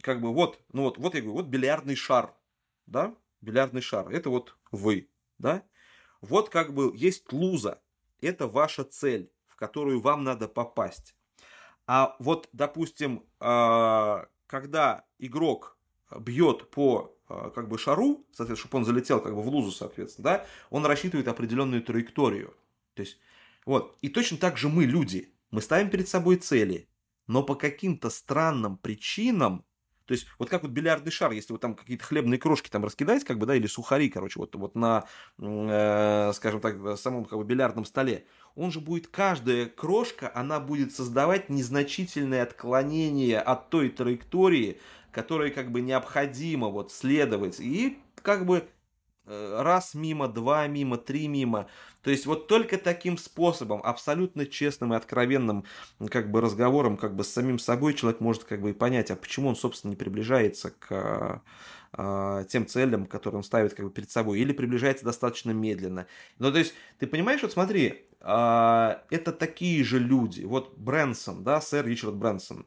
как 0.00 0.20
бы 0.20 0.34
вот, 0.34 0.60
ну 0.72 0.82
вот, 0.82 0.98
вот 0.98 1.14
я 1.14 1.20
говорю, 1.20 1.36
вот 1.36 1.46
бильярдный 1.46 1.94
шар, 1.94 2.34
да, 2.86 3.14
бильярдный 3.40 3.82
шар, 3.82 4.10
это 4.10 4.28
вот 4.28 4.56
вы, 4.72 5.08
да, 5.38 5.62
вот 6.20 6.48
как 6.48 6.74
бы 6.74 6.92
есть 6.96 7.32
луза, 7.32 7.80
это 8.20 8.46
ваша 8.46 8.84
цель, 8.84 9.30
в 9.46 9.56
которую 9.56 10.00
вам 10.00 10.24
надо 10.24 10.48
попасть. 10.48 11.14
А 11.86 12.16
вот, 12.18 12.48
допустим, 12.52 13.24
а, 13.38 14.26
когда 14.46 15.04
игрок 15.18 15.78
бьет 16.20 16.70
по 16.70 17.16
а, 17.28 17.50
как 17.50 17.68
бы 17.68 17.78
шару, 17.78 18.24
соответственно, 18.32 18.56
чтобы 18.56 18.78
он 18.78 18.84
залетел 18.84 19.20
как 19.20 19.34
бы 19.34 19.42
в 19.42 19.48
лузу, 19.48 19.70
соответственно, 19.72 20.24
да, 20.24 20.46
он 20.70 20.84
рассчитывает 20.86 21.28
определенную 21.28 21.82
траекторию. 21.82 22.56
То 22.94 23.02
есть, 23.02 23.18
вот. 23.64 23.96
И 24.00 24.08
точно 24.08 24.38
так 24.38 24.56
же 24.56 24.68
мы, 24.68 24.84
люди, 24.84 25.32
мы 25.50 25.60
ставим 25.60 25.90
перед 25.90 26.08
собой 26.08 26.36
цели, 26.36 26.88
но 27.26 27.42
по 27.42 27.54
каким-то 27.54 28.10
странным 28.10 28.78
причинам 28.78 29.64
то 30.06 30.12
есть, 30.12 30.26
вот 30.38 30.48
как 30.48 30.62
вот 30.62 30.70
бильярдный 30.70 31.12
шар, 31.12 31.32
если 31.32 31.52
вы 31.52 31.58
там 31.58 31.74
какие-то 31.74 32.04
хлебные 32.04 32.38
крошки 32.38 32.70
там 32.70 32.84
раскидать, 32.84 33.24
как 33.24 33.38
бы, 33.38 33.46
да, 33.46 33.54
или 33.54 33.66
сухари, 33.66 34.08
короче, 34.08 34.38
вот, 34.38 34.54
вот 34.54 34.74
на, 34.74 35.04
э, 35.38 36.32
скажем 36.34 36.60
так, 36.60 36.98
самом 36.98 37.24
как 37.24 37.38
бы 37.38 37.44
бильярдном 37.44 37.84
столе, 37.84 38.24
он 38.54 38.70
же 38.70 38.80
будет, 38.80 39.08
каждая 39.08 39.66
крошка, 39.66 40.30
она 40.34 40.60
будет 40.60 40.94
создавать 40.94 41.50
незначительное 41.50 42.44
отклонение 42.44 43.40
от 43.40 43.68
той 43.68 43.90
траектории, 43.90 44.80
которой 45.10 45.50
как 45.50 45.72
бы 45.72 45.80
необходимо 45.80 46.68
вот 46.68 46.92
следовать. 46.92 47.60
И 47.60 47.98
как 48.22 48.46
бы 48.46 48.66
Э, 49.26 49.60
раз 49.62 49.94
мимо, 49.94 50.28
два 50.28 50.66
мимо, 50.68 50.98
три 50.98 51.26
мимо. 51.26 51.68
То 52.06 52.12
есть 52.12 52.24
вот 52.24 52.46
только 52.46 52.78
таким 52.78 53.18
способом, 53.18 53.80
абсолютно 53.82 54.46
честным 54.46 54.94
и 54.94 54.96
откровенным 54.96 55.64
как 56.08 56.30
бы 56.30 56.40
разговором 56.40 56.96
как 56.96 57.16
бы 57.16 57.24
с 57.24 57.32
самим 57.32 57.58
собой 57.58 57.94
человек 57.94 58.20
может 58.20 58.44
как 58.44 58.60
бы 58.60 58.70
и 58.70 58.74
понять, 58.74 59.10
а 59.10 59.16
почему 59.16 59.48
он, 59.48 59.56
собственно, 59.56 59.90
не 59.90 59.96
приближается 59.96 60.70
к 60.70 61.42
а, 61.92 62.44
тем 62.44 62.68
целям, 62.68 63.06
которые 63.06 63.38
он 63.38 63.42
ставит 63.42 63.74
как 63.74 63.86
бы 63.86 63.90
перед 63.90 64.08
собой, 64.08 64.38
или 64.38 64.52
приближается 64.52 65.04
достаточно 65.04 65.50
медленно. 65.50 66.06
Ну, 66.38 66.52
то 66.52 66.58
есть, 66.58 66.74
ты 67.00 67.08
понимаешь, 67.08 67.42
вот 67.42 67.50
смотри, 67.50 68.06
а, 68.20 69.02
это 69.10 69.32
такие 69.32 69.82
же 69.82 69.98
люди. 69.98 70.42
Вот 70.44 70.78
Брэнсон, 70.78 71.42
да, 71.42 71.60
сэр 71.60 71.84
Ричард 71.84 72.14
Брэнсон, 72.14 72.66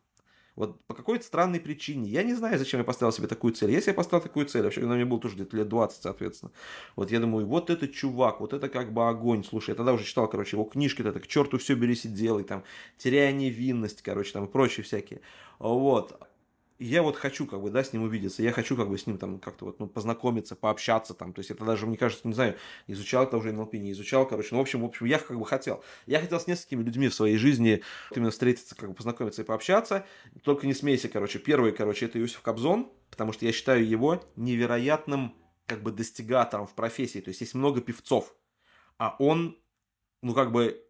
вот 0.55 0.81
по 0.85 0.93
какой-то 0.93 1.25
странной 1.25 1.59
причине. 1.59 2.09
Я 2.09 2.23
не 2.23 2.33
знаю, 2.33 2.57
зачем 2.57 2.79
я 2.79 2.83
поставил 2.83 3.11
себе 3.11 3.27
такую 3.27 3.53
цель. 3.53 3.71
Если 3.71 3.91
я 3.91 3.93
поставил 3.93 4.21
такую 4.21 4.45
цель, 4.45 4.63
вообще, 4.63 4.81
когда 4.81 4.95
мне 4.95 5.05
было 5.05 5.19
тоже 5.19 5.35
где-то 5.35 5.57
лет 5.57 5.69
20, 5.69 6.01
соответственно. 6.01 6.51
Вот 6.95 7.11
я 7.11 7.19
думаю, 7.19 7.45
вот 7.45 7.69
это 7.69 7.87
чувак, 7.87 8.39
вот 8.41 8.53
это 8.53 8.69
как 8.69 8.93
бы 8.93 9.07
огонь. 9.07 9.43
Слушай, 9.43 9.71
я 9.71 9.75
тогда 9.75 9.93
уже 9.93 10.03
читал, 10.03 10.27
короче, 10.27 10.57
его 10.57 10.65
книжки, 10.65 11.01
это 11.01 11.19
к 11.19 11.27
черту 11.27 11.57
все 11.57 11.75
берись 11.75 12.05
и 12.05 12.09
делай, 12.09 12.43
там, 12.43 12.63
теряя 12.97 13.31
невинность, 13.31 14.01
короче, 14.01 14.33
там, 14.33 14.45
и 14.45 14.47
прочие 14.47 14.83
всякие. 14.83 15.21
Вот 15.59 16.19
я 16.79 17.03
вот 17.03 17.17
хочу, 17.17 17.45
как 17.45 17.61
бы, 17.61 17.69
да, 17.69 17.83
с 17.83 17.91
ним 17.91 18.03
увидеться, 18.03 18.41
я 18.41 18.53
хочу, 18.53 18.77
как 18.77 18.89
бы, 18.89 18.97
с 18.97 19.05
ним 19.05 19.17
там 19.17 19.39
как-то 19.39 19.65
вот, 19.65 19.79
ну, 19.79 19.87
познакомиться, 19.87 20.55
пообщаться 20.55 21.13
там, 21.13 21.33
то 21.33 21.39
есть 21.39 21.51
это 21.51 21.65
даже, 21.65 21.85
мне 21.85 21.97
кажется, 21.97 22.25
не 22.27 22.33
знаю, 22.33 22.55
изучал 22.87 23.25
это 23.25 23.37
уже 23.37 23.51
НЛП, 23.51 23.73
не 23.73 23.91
изучал, 23.91 24.25
короче, 24.25 24.49
ну, 24.51 24.59
в 24.59 24.61
общем, 24.61 24.81
в 24.81 24.85
общем, 24.85 25.05
я 25.05 25.19
как 25.19 25.37
бы 25.37 25.45
хотел. 25.45 25.83
Я 26.05 26.21
хотел 26.21 26.39
с 26.39 26.47
несколькими 26.47 26.81
людьми 26.81 27.09
в 27.09 27.13
своей 27.13 27.37
жизни 27.37 27.83
именно 28.15 28.31
встретиться, 28.31 28.75
как 28.75 28.89
бы, 28.89 28.95
познакомиться 28.95 29.41
и 29.41 29.45
пообщаться, 29.45 30.05
только 30.41 30.65
не 30.67 30.73
смейся, 30.73 31.09
короче, 31.09 31.37
первый, 31.37 31.73
короче, 31.73 32.05
это 32.05 32.17
Юсиф 32.17 32.41
Кобзон, 32.41 32.89
потому 33.11 33.33
что 33.33 33.45
я 33.45 33.51
считаю 33.51 33.85
его 33.85 34.23
невероятным, 34.37 35.35
как 35.65 35.83
бы, 35.83 35.91
достигатором 35.91 36.65
в 36.65 36.75
профессии, 36.75 37.19
то 37.19 37.27
есть 37.27 37.41
есть 37.41 37.55
много 37.55 37.81
певцов, 37.81 38.33
а 38.97 39.17
он, 39.19 39.57
ну, 40.21 40.33
как 40.33 40.53
бы, 40.53 40.81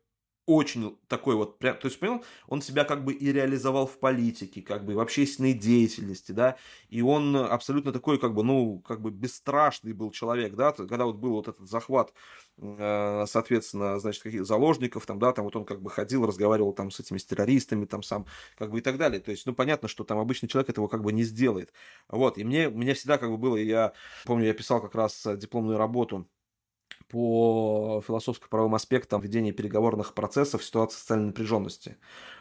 очень 0.50 0.98
такой 1.08 1.36
вот, 1.36 1.60
прям, 1.60 1.78
то 1.78 1.88
есть, 1.88 2.00
понял, 2.00 2.24
он 2.48 2.64
себя 2.64 2.84
как 2.84 3.04
бы 3.06 3.14
и 3.14 3.32
реализовал 3.32 3.86
в 3.86 4.00
политике, 4.00 4.64
как 4.64 4.84
бы 4.84 4.96
в 4.96 5.00
общественной 5.00 5.54
деятельности, 5.54 6.32
да, 6.32 6.58
и 6.90 7.04
он 7.04 7.36
абсолютно 7.36 7.92
такой, 7.92 8.18
как 8.18 8.34
бы, 8.34 8.44
ну, 8.44 8.80
как 8.80 9.00
бы 9.00 9.12
бесстрашный 9.12 9.94
был 9.94 10.10
человек, 10.10 10.56
да, 10.56 10.72
когда 10.72 11.06
вот 11.06 11.18
был 11.18 11.34
вот 11.34 11.48
этот 11.48 11.70
захват, 11.70 12.14
э, 12.58 13.26
соответственно, 13.28 14.00
значит, 14.00 14.24
каких 14.24 14.44
заложников, 14.44 15.06
там, 15.06 15.20
да, 15.20 15.34
там 15.34 15.46
вот 15.46 15.56
он 15.56 15.66
как 15.66 15.84
бы 15.84 15.92
ходил, 15.92 16.26
разговаривал 16.26 16.74
там 16.74 16.90
с 16.90 17.00
этими 17.00 17.20
с 17.20 17.26
террористами, 17.26 17.86
там 17.86 18.02
сам, 18.02 18.26
как 18.58 18.72
бы 18.72 18.80
и 18.80 18.82
так 18.82 18.98
далее, 18.98 19.20
то 19.20 19.30
есть, 19.30 19.46
ну, 19.46 19.54
понятно, 19.54 19.88
что 19.88 20.04
там 20.04 20.18
обычный 20.18 20.50
человек 20.50 20.72
этого 20.72 20.88
как 20.88 21.04
бы 21.04 21.12
не 21.12 21.24
сделает, 21.24 21.72
вот, 22.08 22.40
и 22.40 22.44
мне, 22.44 22.70
мне 22.70 22.96
всегда 22.96 23.20
как 23.20 23.30
бы 23.30 23.38
было, 23.38 23.56
я 23.56 23.94
помню, 24.26 24.48
я 24.48 24.54
писал 24.56 24.82
как 24.82 24.96
раз 24.96 25.28
дипломную 25.38 25.78
работу, 25.78 26.28
по 27.10 28.02
философско-правовым 28.06 28.76
аспектам 28.76 29.22
ведения 29.22 29.52
переговорных 29.52 30.14
процессов 30.14 30.62
в 30.62 30.66
ситуации 30.66 30.98
социальной 30.98 31.28
напряженности. 31.28 31.98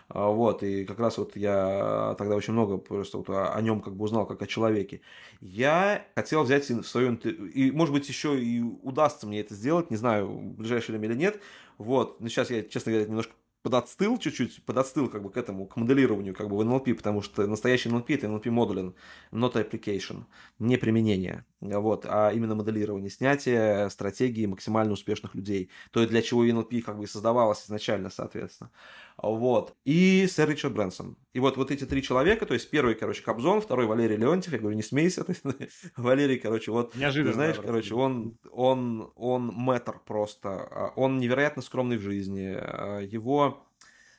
А, 0.09 0.29
вот, 0.29 0.63
и 0.63 0.85
как 0.85 0.99
раз 0.99 1.19
вот 1.19 1.37
я 1.37 2.15
тогда 2.19 2.37
очень 2.37 2.53
много 2.53 2.79
просто 2.79 3.19
вот 3.19 3.29
о 3.31 3.61
нем 3.61 3.81
как 3.81 3.97
бы 3.97 4.05
узнал, 4.05 4.27
как 4.27 4.43
о 4.43 4.47
человеке. 4.47 5.01
Я 5.41 6.07
хотел 6.15 6.43
взять 6.43 6.69
в 6.69 6.85
свою 6.85 7.15
и, 7.15 7.71
может 7.71 7.95
быть, 7.95 8.09
еще 8.09 8.39
и 8.39 8.61
удастся 8.61 9.27
мне 9.27 9.41
это 9.41 9.55
сделать, 9.55 9.91
не 9.91 9.97
знаю, 9.97 10.29
в 10.29 10.57
ближайшее 10.57 10.99
время 10.99 11.13
или 11.13 11.21
нет. 11.21 11.41
Вот, 11.79 12.21
но 12.21 12.29
сейчас 12.29 12.51
я, 12.51 12.63
честно 12.63 12.93
говоря, 12.93 13.09
немножко 13.09 13.33
подотстыл 13.63 14.19
чуть-чуть, 14.19 14.65
подотстыл 14.65 15.09
как 15.09 15.23
бы 15.23 15.31
к 15.31 15.37
этому, 15.37 15.67
к 15.67 15.77
моделированию 15.77 16.35
как 16.35 16.49
бы 16.49 16.57
в 16.57 16.61
NLP, 16.61 16.95
потому 16.95 17.23
что 17.23 17.47
настоящий 17.47 17.89
NLP 17.89 18.15
это 18.15 18.27
NLP 18.27 18.51
модулин, 18.51 18.95
not 19.33 19.55
application, 19.55 20.25
не 20.59 20.77
применение, 20.77 21.45
вот, 21.61 22.07
а 22.09 22.31
именно 22.31 22.55
моделирование, 22.55 23.11
снятие 23.11 23.91
стратегии 23.91 24.47
максимально 24.47 24.93
успешных 24.93 25.35
людей, 25.35 25.71
то, 25.91 26.07
для 26.07 26.23
чего 26.23 26.47
NLP 26.47 26.83
как 26.83 26.99
бы 26.99 27.05
и 27.05 27.07
создавалось 27.09 27.65
изначально, 27.65 28.11
соответственно. 28.11 28.71
Вот. 29.17 29.75
И 29.85 30.29
сэр 30.29 30.49
Ричард 30.49 30.75
Брэнсон. 30.75 31.17
И 31.33 31.41
вот, 31.41 31.57
вот 31.57 31.73
эти 31.73 31.85
три 31.85 32.03
человека, 32.03 32.47
то 32.47 32.55
есть 32.55 32.71
первый, 32.71 32.95
короче, 32.95 33.23
Кобзон, 33.23 33.61
второй 33.61 33.87
Валерий 33.87 34.17
Леонтьев, 34.17 34.53
я 34.53 34.59
говорю, 34.61 34.77
не 34.77 34.83
смейся, 34.85 35.27
Валерий, 35.97 36.39
короче, 36.39 36.71
вот, 36.71 36.95
Неожиданно, 36.95 37.33
ты 37.33 37.35
знаешь, 37.35 37.57
да, 37.57 37.63
короче, 37.63 37.95
он, 37.95 38.39
он, 38.53 39.13
он 39.17 39.47
мэтр 39.49 39.99
просто, 40.07 40.51
а, 40.51 40.93
он 40.95 41.19
невероятно 41.19 41.63
скромный 41.63 41.97
в 41.97 42.03
жизни, 42.03 42.57
а, 42.57 43.01
его, 43.01 43.67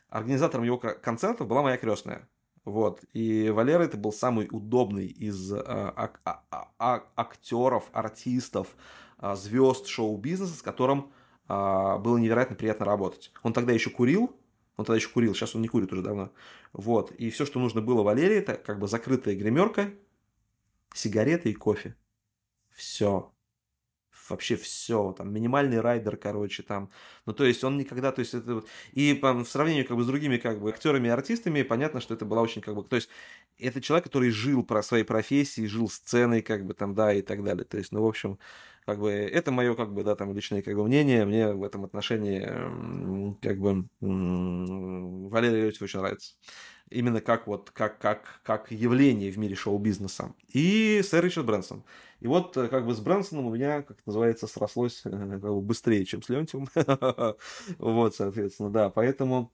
организатором 0.10 0.66
его 0.66 0.78
концертов 0.78 1.48
была 1.48 1.62
моя 1.62 1.78
крестная. 1.78 2.28
Вот. 2.66 3.03
И 3.14 3.49
Валера 3.49 3.84
это 3.84 3.97
был 3.97 4.12
самый 4.12 4.47
удобный 4.51 5.07
из 5.07 5.51
а, 5.53 6.12
а, 6.24 6.41
а, 6.51 6.72
а, 6.78 7.03
актеров, 7.16 7.89
артистов, 7.93 8.76
а, 9.18 9.36
звезд 9.36 9.88
шоу-бизнеса, 9.88 10.55
с 10.55 10.62
которым 10.62 11.12
а, 11.47 11.97
было 11.97 12.18
невероятно 12.18 12.55
приятно 12.55 12.86
работать. 12.86 13.32
Он 13.43 13.53
тогда 13.53 13.74
еще 13.74 13.89
курил, 13.89 14.36
он 14.78 14.86
тогда 14.86 14.95
еще 14.95 15.10
курил, 15.10 15.34
сейчас 15.34 15.55
он 15.55 15.62
не 15.62 15.68
курит 15.68 15.91
уже 15.91 16.01
давно. 16.01 16.32
Вот. 16.74 17.12
И 17.12 17.30
все, 17.30 17.45
что 17.45 17.60
нужно 17.60 17.82
было 17.82 18.03
Валерии, 18.03 18.38
это 18.38 18.55
как 18.55 18.80
бы 18.80 18.88
закрытая 18.88 19.36
гримерка, 19.36 19.91
сигареты 20.93 21.51
и 21.51 21.53
кофе. 21.53 21.95
Все. 22.70 23.34
Вообще 24.30 24.55
все. 24.55 25.13
Там 25.17 25.34
минимальный 25.34 25.82
райдер, 25.82 26.17
короче, 26.17 26.63
там. 26.63 26.89
Ну, 27.25 27.34
то 27.34 27.45
есть 27.45 27.63
он 27.63 27.77
никогда, 27.77 28.11
то 28.11 28.19
есть 28.19 28.34
это 28.34 28.55
вот... 28.55 28.67
И 28.93 29.13
по, 29.13 29.34
в 29.34 29.45
сравнении 29.47 29.84
как 29.84 29.97
бы 29.97 30.03
с 30.03 30.07
другими 30.07 30.38
как 30.38 30.61
бы 30.61 30.69
актерами 30.69 31.07
и 31.07 31.11
артистами, 31.11 31.61
понятно, 31.63 32.01
что 32.01 32.13
это 32.13 32.25
была 32.25 32.41
очень 32.41 32.61
как 32.61 32.75
бы... 32.75 32.84
То 32.84 32.95
есть 32.95 33.09
это 33.57 33.82
человек, 33.82 34.05
который 34.05 34.30
жил 34.32 34.63
про 34.63 34.84
своей 34.84 35.03
профессии, 35.03 35.65
жил 35.65 35.89
сценой, 35.89 36.41
как 36.41 36.65
бы 36.65 36.73
там, 36.73 36.95
да, 36.95 37.13
и 37.13 37.21
так 37.21 37.43
далее. 37.43 37.65
То 37.65 37.77
есть, 37.77 37.91
ну, 37.91 38.01
в 38.03 38.07
общем, 38.07 38.39
как 38.86 38.99
бы 38.99 39.11
это 39.11 39.51
мое 39.51 39.75
как 39.75 39.93
бы 39.93 40.03
да 40.03 40.15
там 40.15 40.34
личное 40.34 40.63
как 40.63 40.75
бы 40.75 40.84
мнение 40.84 41.25
мне 41.25 41.53
в 41.53 41.63
этом 41.63 41.86
отношении 41.86 42.41
как 43.41 43.59
бы 43.59 43.88
Валерий 43.99 45.61
Леонтьев 45.61 45.82
очень 45.84 45.99
нравится 45.99 46.36
именно 46.90 47.22
как 47.22 47.48
вот 47.48 47.72
как 47.72 48.00
как 48.00 48.42
как 48.44 48.72
явление 48.72 49.32
в 49.32 49.38
мире 49.38 49.56
шоу-бизнеса. 49.56 50.34
И 50.54 51.02
сэр 51.04 51.24
Ричард 51.26 51.46
Брэнсон. 51.46 51.84
И 52.20 52.28
вот 52.28 52.56
э, 52.58 52.68
как 52.68 52.86
бы 52.86 52.94
с 52.94 53.00
Брэнсоном 53.00 53.46
у 53.46 53.54
меня 53.54 53.82
как 53.82 53.98
называется 54.06 54.48
срослось 54.48 55.02
э, 55.06 55.10
как 55.10 55.42
бы 55.42 55.62
быстрее 55.62 56.06
чем 56.06 56.22
с 56.22 56.30
Леонтьевым. 56.30 56.68
Вот 57.78 58.16
соответственно 58.16 58.70
да. 58.70 58.90
Поэтому 58.90 59.54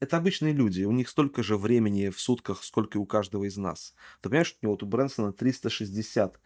это 0.00 0.18
обычные 0.18 0.52
люди, 0.52 0.84
у 0.84 0.92
них 0.92 1.08
столько 1.08 1.42
же 1.42 1.56
времени 1.56 2.10
в 2.10 2.20
сутках, 2.20 2.62
сколько 2.62 2.98
и 2.98 3.00
у 3.00 3.06
каждого 3.06 3.44
из 3.44 3.56
нас. 3.56 3.94
Ты 4.20 4.28
понимаешь, 4.28 4.56
у 4.60 4.66
него 4.66 4.72
вот 4.74 4.82
у 4.82 4.86
Брэнсона 4.86 5.32
360 5.32 6.40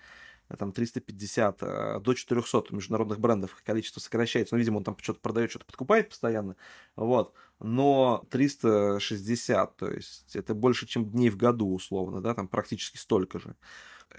там 0.56 0.72
350 0.72 1.62
э, 1.62 2.00
до 2.00 2.14
400 2.14 2.64
международных 2.70 3.20
брендов 3.20 3.60
количество 3.64 4.00
сокращается. 4.00 4.54
Ну, 4.54 4.58
видимо, 4.58 4.78
он 4.78 4.84
там 4.84 4.96
что-то 5.00 5.20
продает, 5.20 5.50
что-то 5.50 5.66
подкупает 5.66 6.08
постоянно. 6.08 6.56
Вот. 6.96 7.34
Но 7.60 8.24
360, 8.30 9.76
то 9.76 9.90
есть 9.90 10.36
это 10.36 10.54
больше, 10.54 10.86
чем 10.86 11.10
дней 11.10 11.28
в 11.28 11.36
году, 11.36 11.72
условно, 11.74 12.20
да, 12.22 12.34
там 12.34 12.48
практически 12.48 12.96
столько 12.96 13.40
же. 13.40 13.56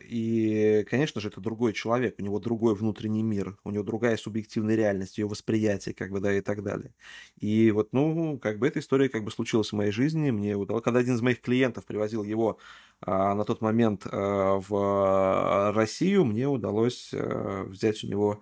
И, 0.07 0.85
конечно 0.89 1.19
же, 1.19 1.29
это 1.29 1.41
другой 1.41 1.73
человек, 1.73 2.15
у 2.19 2.21
него 2.21 2.39
другой 2.39 2.75
внутренний 2.75 3.23
мир, 3.23 3.57
у 3.63 3.71
него 3.71 3.83
другая 3.83 4.17
субъективная 4.17 4.75
реальность, 4.75 5.17
ее 5.17 5.27
восприятие, 5.27 5.95
как 5.95 6.11
бы, 6.11 6.19
да, 6.19 6.31
и 6.31 6.41
так 6.41 6.63
далее. 6.63 6.93
И 7.39 7.71
вот, 7.71 7.91
ну, 7.91 8.37
как 8.39 8.59
бы 8.59 8.67
эта 8.67 8.79
история 8.79 9.09
как 9.09 9.23
бы 9.23 9.31
случилась 9.31 9.71
в 9.71 9.75
моей 9.75 9.91
жизни, 9.91 10.29
мне 10.29 10.55
удалось, 10.55 10.83
когда 10.83 10.99
один 10.99 11.15
из 11.15 11.21
моих 11.21 11.41
клиентов 11.41 11.85
привозил 11.85 12.23
его 12.23 12.59
на 13.05 13.45
тот 13.45 13.61
момент 13.61 14.05
а, 14.11 14.59
в 14.59 15.71
Россию, 15.73 16.25
мне 16.25 16.47
удалось 16.47 17.11
а, 17.13 17.63
взять 17.65 18.03
у 18.03 18.07
него 18.07 18.41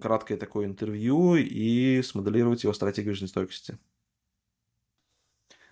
краткое 0.00 0.36
такое 0.36 0.66
интервью 0.66 1.34
и 1.36 2.00
смоделировать 2.02 2.62
его 2.62 2.72
стратегию 2.72 3.14
жизнестойкости. 3.14 3.78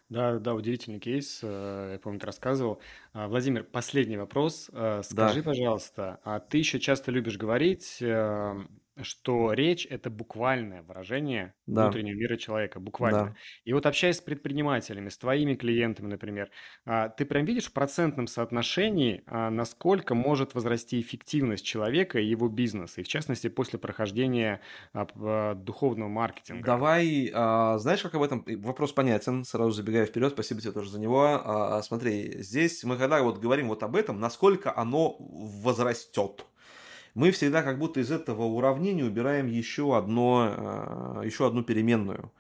Да, 0.09 0.39
да, 0.39 0.55
удивительный 0.55 0.99
кейс. 0.99 1.41
э, 1.43 1.91
Я 1.93 1.99
помню, 2.01 2.19
ты 2.19 2.27
рассказывал. 2.27 2.81
А, 3.13 3.29
Владимир, 3.29 3.63
последний 3.65 4.17
вопрос. 4.17 4.69
Э, 4.73 5.03
Скажи, 5.05 5.43
Да. 5.43 5.43
пожалуйста, 5.43 6.21
а 6.25 6.41
ты 6.41 6.59
еще 6.59 6.81
часто 6.81 7.13
любишь 7.13 7.39
говорить, 7.39 7.99
э, 8.03 8.55
что 9.03 9.53
речь– 9.53 9.87
это 9.89 10.11
буквальное 10.11 10.83
выражение 10.83 11.55
Да, 11.67 11.85
внутреннего 11.85 12.17
мира 12.17 12.37
человека, 12.37 12.81
буквально. 12.81 13.25
да. 13.25 13.35
И 13.65 13.73
вот 13.73 13.87
общаясь 13.87 14.17
с 14.17 14.21
предпринимателями, 14.21 15.09
с 15.09 15.19
твоими 15.19 15.55
клиентами, 15.55 16.09
например, 16.09 16.51
а, 16.85 17.09
ты 17.09 17.25
прям 17.25 17.45
видишь 17.45 17.67
в 17.67 17.73
процентном 17.73 18.27
соотношении, 18.27 19.23
а, 19.27 19.51
насколько 19.51 20.15
может 20.15 20.55
возрасти 20.55 21.01
эффективность 21.01 21.65
человека 21.65 22.19
и 22.19 22.25
его 22.25 22.49
бизнеса, 22.49 23.01
и 23.01 23.05
в 23.05 23.09
частности 23.09 23.49
после 23.49 23.79
прохождения 23.79 24.61
а, 24.93 25.55
духовного 25.55 26.09
маркетинга. 26.09 26.65
Давай, 26.65 27.31
знаешь, 27.31 28.03
как 28.03 28.15
об 28.15 28.23
этом? 28.23 28.45
Вопрос 28.47 28.93
понятен, 28.93 29.45
сразу 29.45 29.71
забегая 29.71 30.07
вперед, 30.07 30.33
спасибо 30.33 30.61
тебе 30.61 30.73
тоже 30.73 30.91
за 30.91 31.01
него. 31.01 31.81
Смотри, 31.83 32.43
здесь 32.43 32.85
мы 32.85 32.97
когда 32.97 33.23
вот 33.23 33.39
говорим 33.39 33.69
вот 33.69 33.83
об 33.83 33.97
этом, 33.97 34.21
насколько 34.21 34.77
оно 34.77 35.17
возрастет. 35.19 36.47
Мы 37.15 37.31
всегда 37.33 37.63
как 37.63 37.79
будто 37.79 38.01
из 38.01 38.11
этого 38.11 38.45
уравнения 38.45 39.05
убираем 39.05 39.47
еще, 39.47 39.97
одно, 39.97 40.55
а, 40.57 41.23
еще 41.25 41.47
одну 41.47 41.63
переменную. 41.63 42.33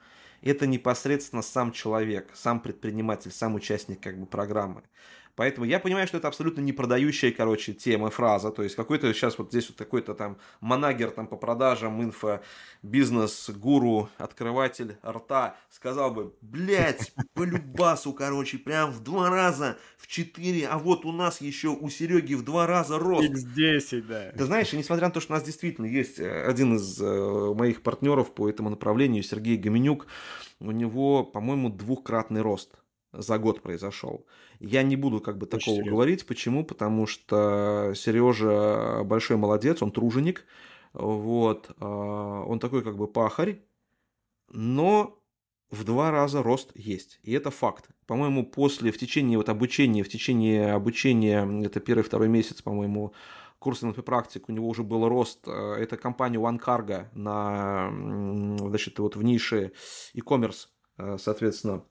Это 0.42 0.66
непосредственно 0.66 1.42
сам 1.42 1.72
человек, 1.72 2.30
сам 2.34 2.60
предприниматель, 2.60 3.30
сам 3.30 3.54
участник 3.54 4.00
как 4.00 4.18
бы 4.18 4.26
программы. 4.26 4.82
Поэтому 5.40 5.64
я 5.64 5.80
понимаю, 5.80 6.06
что 6.06 6.18
это 6.18 6.28
абсолютно 6.28 6.60
не 6.60 6.74
продающая, 6.74 7.32
короче, 7.32 7.72
тема, 7.72 8.10
фраза. 8.10 8.50
То 8.50 8.62
есть 8.62 8.76
какой-то 8.76 9.10
сейчас 9.14 9.38
вот 9.38 9.48
здесь 9.48 9.70
вот 9.70 9.78
какой-то 9.78 10.12
там 10.12 10.36
манагер 10.60 11.10
там 11.12 11.26
по 11.26 11.36
продажам, 11.36 12.02
инфо, 12.02 12.42
бизнес, 12.82 13.48
гуру, 13.48 14.10
открыватель 14.18 14.98
рта 15.02 15.56
сказал 15.70 16.10
бы, 16.10 16.34
блядь, 16.42 17.14
по 17.32 17.44
любасу, 17.44 18.12
короче, 18.12 18.58
прям 18.58 18.90
в 18.90 19.02
два 19.02 19.30
раза, 19.30 19.78
в 19.96 20.08
четыре, 20.08 20.68
а 20.68 20.76
вот 20.76 21.06
у 21.06 21.12
нас 21.12 21.40
еще 21.40 21.68
у 21.68 21.88
Сереги 21.88 22.34
в 22.34 22.44
два 22.44 22.66
раза 22.66 22.98
рост. 22.98 23.30
X10, 23.30 24.02
да. 24.02 24.32
Ты 24.32 24.44
знаешь, 24.44 24.70
несмотря 24.74 25.06
на 25.06 25.14
то, 25.14 25.20
что 25.20 25.32
у 25.32 25.36
нас 25.36 25.42
действительно 25.42 25.86
есть 25.86 26.20
э, 26.20 26.44
один 26.44 26.76
из 26.76 27.00
э, 27.00 27.54
моих 27.54 27.80
партнеров 27.80 28.34
по 28.34 28.46
этому 28.46 28.68
направлению, 28.68 29.22
Сергей 29.22 29.56
Гоменюк, 29.56 30.06
у 30.60 30.70
него, 30.70 31.24
по-моему, 31.24 31.70
двухкратный 31.70 32.42
рост 32.42 32.79
за 33.12 33.38
год 33.38 33.62
произошел. 33.62 34.26
Я 34.60 34.82
не 34.82 34.96
буду 34.96 35.20
как 35.20 35.36
бы 35.38 35.46
Очень 35.46 35.58
такого 35.58 35.76
серьезно. 35.76 35.90
говорить. 35.92 36.26
Почему? 36.26 36.64
Потому 36.64 37.06
что 37.06 37.92
Сережа 37.96 39.02
большой 39.04 39.36
молодец, 39.36 39.82
он 39.82 39.90
труженик. 39.92 40.44
Вот. 40.92 41.70
а, 41.78 42.44
Он 42.44 42.58
такой 42.58 42.82
как 42.82 42.96
бы 42.96 43.06
пахарь, 43.06 43.62
но 44.48 45.16
в 45.70 45.84
два 45.84 46.10
раза 46.10 46.42
рост 46.42 46.72
есть. 46.74 47.20
И 47.22 47.32
это 47.32 47.50
факт. 47.50 47.88
По-моему, 48.06 48.44
после, 48.44 48.90
в 48.90 48.98
течение 48.98 49.38
вот 49.38 49.48
обучения, 49.48 50.02
в 50.02 50.08
течение 50.08 50.72
обучения, 50.72 51.46
это 51.64 51.78
первый, 51.80 52.02
второй 52.02 52.28
месяц, 52.28 52.60
по-моему, 52.60 53.12
курс 53.60 53.82
НЛП 53.82 54.04
практик, 54.04 54.48
у 54.48 54.52
него 54.52 54.68
уже 54.68 54.82
был 54.82 55.08
рост. 55.08 55.46
э, 55.46 55.50
Это 55.78 55.96
компания 55.96 56.38
OneCargo 56.38 57.06
на, 57.14 57.88
м, 57.92 58.58
значит, 58.58 58.98
вот 58.98 59.14
в 59.16 59.22
нише 59.22 59.72
e-commerce, 60.14 60.66
э, 60.98 61.18
соответственно, 61.18 61.84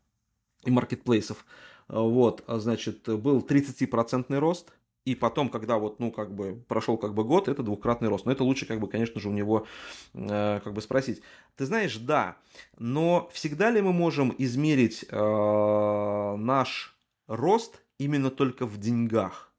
и 0.65 0.71
маркетплейсов. 0.71 1.45
Э, 1.89 1.99
Вот, 1.99 2.43
а, 2.47 2.59
значит, 2.59 3.07
был 3.07 3.41
30% 3.41 4.39
рост. 4.39 4.73
И 5.05 5.15
потом, 5.15 5.49
когда 5.49 5.77
вот, 5.77 5.99
ну, 5.99 6.11
как 6.11 6.35
бы 6.35 6.63
прошел 6.67 6.97
как 6.97 7.13
бы 7.13 7.23
год, 7.23 7.47
это 7.47 7.63
двукратный 7.63 8.09
рост. 8.09 8.25
Но 8.25 8.31
это 8.31 8.43
лучше, 8.43 8.65
как 8.65 8.79
бы, 8.79 8.87
конечно 8.87 9.19
же, 9.19 9.29
у 9.29 9.31
него 9.31 9.65
э, 10.13 10.59
как 10.63 10.73
бы 10.73 10.81
спросить. 10.81 11.21
Ты 11.55 11.65
знаешь, 11.65 11.97
да, 11.97 12.37
но 12.77 13.29
всегда 13.33 13.71
ли 13.71 13.81
мы 13.81 13.93
можем 13.93 14.35
измерить 14.37 15.05
э, 15.09 16.35
наш 16.37 16.95
рост 17.27 17.81
именно 17.97 18.29
только 18.29 18.65
в 18.65 18.77
деньгах? 18.77 19.51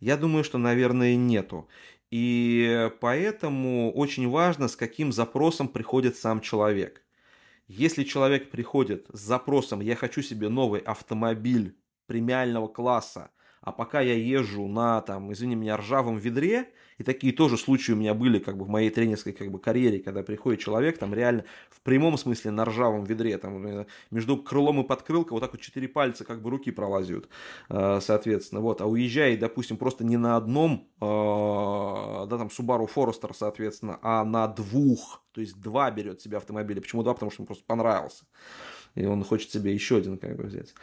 Я 0.00 0.16
думаю, 0.16 0.42
что, 0.42 0.58
наверное, 0.58 1.16
нету. 1.16 1.68
И 2.10 2.90
поэтому 3.00 3.92
очень 3.92 4.28
важно, 4.28 4.68
с 4.68 4.76
каким 4.76 5.12
запросом 5.12 5.68
приходит 5.68 6.16
сам 6.16 6.40
человек. 6.40 7.02
Если 7.68 8.04
человек 8.04 8.50
приходит 8.50 9.06
с 9.12 9.20
запросом 9.20 9.80
«я 9.80 9.94
хочу 9.94 10.22
себе 10.22 10.48
новый 10.48 10.80
автомобиль 10.80 11.78
премиального 12.06 12.66
класса», 12.66 13.30
а 13.60 13.72
пока 13.72 14.00
я 14.00 14.14
езжу 14.14 14.66
на, 14.66 15.00
там, 15.00 15.32
извини 15.32 15.54
меня, 15.54 15.76
ржавом 15.76 16.18
ведре, 16.18 16.68
и 16.98 17.04
такие 17.04 17.32
тоже 17.32 17.56
случаи 17.56 17.92
у 17.92 17.96
меня 17.96 18.12
были 18.12 18.38
как 18.38 18.58
бы 18.58 18.64
в 18.64 18.68
моей 18.68 18.90
тренерской 18.90 19.32
как 19.32 19.50
бы 19.50 19.58
карьере, 19.58 20.00
когда 20.00 20.22
приходит 20.22 20.60
человек, 20.60 20.98
там 20.98 21.14
реально 21.14 21.44
в 21.70 21.80
прямом 21.80 22.18
смысле 22.18 22.50
на 22.50 22.64
ржавом 22.64 23.04
ведре, 23.04 23.38
там 23.38 23.86
между 24.10 24.36
крылом 24.36 24.80
и 24.80 24.86
подкрылкой 24.86 25.32
вот 25.32 25.40
так 25.40 25.52
вот 25.52 25.60
четыре 25.60 25.88
пальца 25.88 26.24
как 26.24 26.42
бы 26.42 26.50
руки 26.50 26.70
пролазят, 26.70 27.28
э, 27.70 28.00
соответственно, 28.02 28.60
вот, 28.60 28.80
а 28.80 28.86
уезжает, 28.86 29.38
допустим, 29.38 29.76
просто 29.76 30.04
не 30.04 30.16
на 30.16 30.36
одном, 30.36 30.88
э, 31.00 32.26
да, 32.28 32.36
там, 32.36 32.48
Subaru 32.48 32.88
Forester, 32.92 33.32
соответственно, 33.32 33.98
а 34.02 34.24
на 34.24 34.48
двух, 34.48 35.22
то 35.32 35.40
есть 35.40 35.60
два 35.60 35.90
берет 35.92 36.20
себе 36.20 36.36
автомобиля, 36.36 36.80
почему 36.80 37.04
два, 37.04 37.14
потому 37.14 37.30
что 37.30 37.42
ему 37.42 37.46
просто 37.46 37.64
понравился, 37.64 38.24
и 38.96 39.06
он 39.06 39.22
хочет 39.22 39.50
себе 39.50 39.72
еще 39.72 39.98
один 39.98 40.18
как 40.18 40.36
бы 40.36 40.44
взять. 40.44 40.74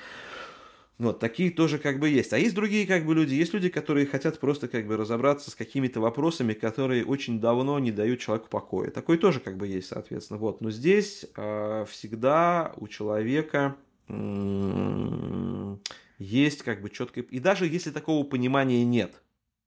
Вот, 0.97 1.19
такие 1.19 1.51
тоже 1.51 1.77
как 1.77 1.99
бы 1.99 2.07
есть. 2.07 2.31
А 2.31 2.37
есть 2.37 2.55
другие 2.55 2.87
как 2.87 3.05
бы 3.05 3.13
люди. 3.13 3.33
Есть 3.33 3.53
люди, 3.53 3.67
которые 3.67 4.05
хотят 4.05 4.39
просто 4.39 4.69
как 4.69 4.87
бы 4.87 4.95
разобраться 4.95 5.51
с 5.51 5.55
какими-то 5.55 5.99
вопросами, 5.99 6.53
которые 6.53 7.05
очень 7.05 7.41
давно 7.41 7.77
не 7.79 7.91
дают 7.91 8.21
человеку 8.21 8.47
покоя. 8.49 8.91
Такой 8.91 9.17
тоже 9.17 9.41
как 9.41 9.57
бы 9.57 9.67
есть, 9.67 9.87
соответственно. 9.87 10.39
Вот. 10.39 10.61
Но 10.61 10.71
здесь 10.71 11.25
э, 11.35 11.85
всегда 11.89 12.73
у 12.77 12.87
человека 12.87 13.75
м- 14.07 15.81
есть 16.17 16.63
как 16.63 16.81
бы 16.81 16.89
четкое... 16.89 17.25
И 17.25 17.39
даже 17.39 17.67
если 17.67 17.91
такого 17.91 18.23
понимания 18.25 18.85
нет, 18.85 19.21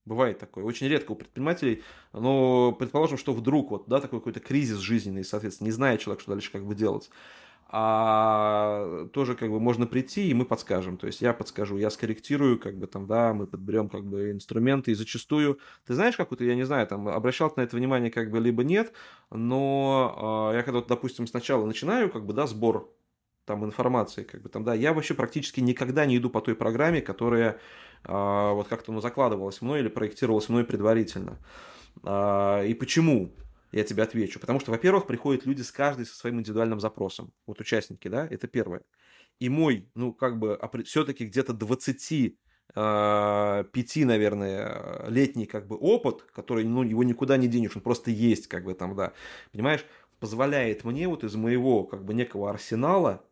Бывает 0.08 0.38
такое. 0.38 0.64
Очень 0.64 0.88
редко 0.88 1.12
у 1.12 1.16
предпринимателей, 1.16 1.82
но 2.14 2.72
предположим, 2.72 3.18
что 3.18 3.34
вдруг 3.34 3.70
вот, 3.70 3.88
да, 3.88 4.00
такой 4.00 4.20
какой-то 4.20 4.40
кризис 4.40 4.78
жизненный, 4.78 5.22
соответственно, 5.22 5.66
не 5.66 5.72
знает 5.72 6.00
человек, 6.00 6.22
что 6.22 6.32
дальше 6.32 6.50
как 6.50 6.64
бы 6.64 6.74
делать 6.74 7.10
а 7.70 9.06
тоже 9.12 9.34
как 9.34 9.50
бы 9.50 9.60
можно 9.60 9.86
прийти, 9.86 10.28
и 10.28 10.34
мы 10.34 10.46
подскажем. 10.46 10.96
То 10.96 11.06
есть 11.06 11.20
я 11.20 11.34
подскажу, 11.34 11.76
я 11.76 11.90
скорректирую, 11.90 12.58
как 12.58 12.78
бы 12.78 12.86
там, 12.86 13.06
да, 13.06 13.34
мы 13.34 13.46
подберем 13.46 13.90
как 13.90 14.04
бы 14.04 14.30
инструменты, 14.30 14.92
и 14.92 14.94
зачастую, 14.94 15.58
ты 15.86 15.94
знаешь, 15.94 16.16
какую-то, 16.16 16.44
я 16.44 16.54
не 16.54 16.64
знаю, 16.64 16.86
там, 16.86 17.08
обращал 17.08 17.52
на 17.56 17.60
это 17.60 17.76
внимание 17.76 18.10
как 18.10 18.30
бы 18.30 18.40
либо 18.40 18.64
нет, 18.64 18.92
но 19.30 20.50
э, 20.52 20.56
я 20.56 20.62
когда, 20.62 20.78
вот, 20.78 20.88
допустим, 20.88 21.26
сначала 21.26 21.66
начинаю, 21.66 22.10
как 22.10 22.24
бы, 22.24 22.32
да, 22.32 22.46
сбор 22.46 22.90
там 23.44 23.64
информации, 23.64 24.22
как 24.22 24.42
бы 24.42 24.48
там, 24.48 24.64
да, 24.64 24.74
я 24.74 24.94
вообще 24.94 25.12
практически 25.14 25.60
никогда 25.60 26.06
не 26.06 26.16
иду 26.16 26.30
по 26.30 26.40
той 26.40 26.54
программе, 26.54 27.02
которая 27.02 27.58
э, 28.04 28.52
вот 28.52 28.66
как-то, 28.68 28.92
ну, 28.92 29.02
закладывалась 29.02 29.60
мной 29.60 29.80
или 29.80 29.88
проектировалась 29.88 30.48
мной 30.48 30.64
предварительно. 30.64 31.38
Э, 32.02 32.66
и 32.66 32.72
почему? 32.72 33.34
Я 33.72 33.84
тебе 33.84 34.02
отвечу. 34.02 34.40
Потому 34.40 34.60
что, 34.60 34.70
во-первых, 34.70 35.06
приходят 35.06 35.46
люди 35.46 35.62
с 35.62 35.70
каждой 35.70 36.06
со 36.06 36.16
своим 36.16 36.40
индивидуальным 36.40 36.80
запросом. 36.80 37.32
Вот 37.46 37.60
участники, 37.60 38.08
да, 38.08 38.26
это 38.26 38.48
первое. 38.48 38.82
И 39.38 39.48
мой, 39.48 39.88
ну, 39.94 40.12
как 40.12 40.38
бы, 40.38 40.58
все-таки 40.84 41.26
где-то 41.26 41.52
25, 41.52 43.96
наверное, 44.04 45.08
летний, 45.08 45.46
как 45.46 45.68
бы, 45.68 45.76
опыт, 45.76 46.22
который, 46.22 46.64
ну, 46.64 46.82
его 46.82 47.04
никуда 47.04 47.36
не 47.36 47.46
денешь, 47.46 47.76
он 47.76 47.82
просто 47.82 48.10
есть, 48.10 48.48
как 48.48 48.64
бы, 48.64 48.74
там, 48.74 48.96
да, 48.96 49.12
понимаешь, 49.52 49.84
позволяет 50.18 50.84
мне 50.84 51.06
вот 51.06 51.22
из 51.22 51.36
моего, 51.36 51.84
как 51.84 52.04
бы, 52.04 52.14
некого 52.14 52.50
арсенала, 52.50 53.24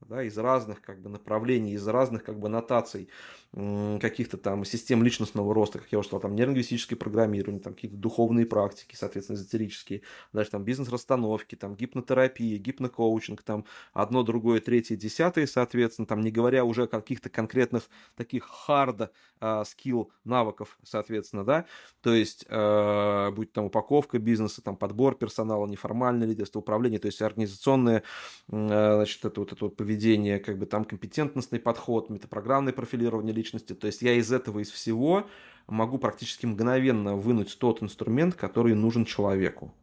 да, 0.00 0.22
из 0.22 0.36
разных 0.36 0.82
как 0.82 1.00
бы 1.00 1.08
направлений, 1.08 1.72
из 1.72 1.86
разных 1.88 2.24
как 2.24 2.38
бы 2.38 2.48
нотаций 2.48 3.08
каких-то 3.54 4.36
там 4.36 4.64
систем 4.64 5.04
личностного 5.04 5.54
роста, 5.54 5.78
как 5.78 5.92
я 5.92 5.98
уже 5.98 6.08
сказал, 6.08 6.22
там 6.22 6.34
нейролингвистическое 6.34 6.98
программирование, 6.98 7.62
там 7.62 7.74
какие-то 7.74 7.96
духовные 7.96 8.46
практики, 8.46 8.96
соответственно, 8.96 9.36
эзотерические, 9.36 10.02
дальше 10.32 10.50
там 10.50 10.64
бизнес-расстановки, 10.64 11.54
там 11.54 11.76
гипнотерапия, 11.76 12.58
гипнокоучинг, 12.58 13.42
там 13.42 13.64
одно, 13.92 14.24
другое, 14.24 14.60
третье, 14.60 14.96
десятое, 14.96 15.46
соответственно, 15.46 16.06
там 16.06 16.20
не 16.22 16.32
говоря 16.32 16.64
уже 16.64 16.84
о 16.84 16.86
каких-то 16.88 17.30
конкретных 17.30 17.88
таких 18.16 18.44
хард 18.44 19.12
скилл 19.64 20.10
навыков, 20.24 20.78
соответственно, 20.82 21.44
да, 21.44 21.66
то 22.00 22.14
есть 22.14 22.46
э, 22.48 23.30
будь 23.32 23.52
там 23.52 23.66
упаковка 23.66 24.18
бизнеса, 24.18 24.62
там 24.62 24.76
подбор 24.76 25.16
персонала, 25.16 25.66
неформальное 25.66 26.26
лидерство, 26.26 26.60
управление, 26.60 26.98
то 26.98 27.06
есть 27.06 27.20
организационное, 27.20 28.02
э, 28.50 28.94
значит, 28.94 29.24
это 29.24 29.40
вот 29.40 29.52
это 29.52 29.64
вот 29.66 29.76
поведение, 29.76 30.38
как 30.38 30.58
бы 30.58 30.66
там 30.66 30.84
компетентностный 30.84 31.60
подход, 31.60 32.10
метапрограммное 32.10 32.72
профилирование 32.72 33.34
личности. 33.44 33.74
То 33.74 33.86
есть 33.86 34.02
я 34.02 34.14
из 34.14 34.32
этого, 34.32 34.60
из 34.60 34.70
всего 34.70 35.28
могу 35.66 35.98
практически 35.98 36.46
мгновенно 36.46 37.16
вынуть 37.16 37.56
тот 37.58 37.82
инструмент, 37.82 38.34
который 38.34 38.74
нужен 38.74 39.04
человеку 39.04 39.74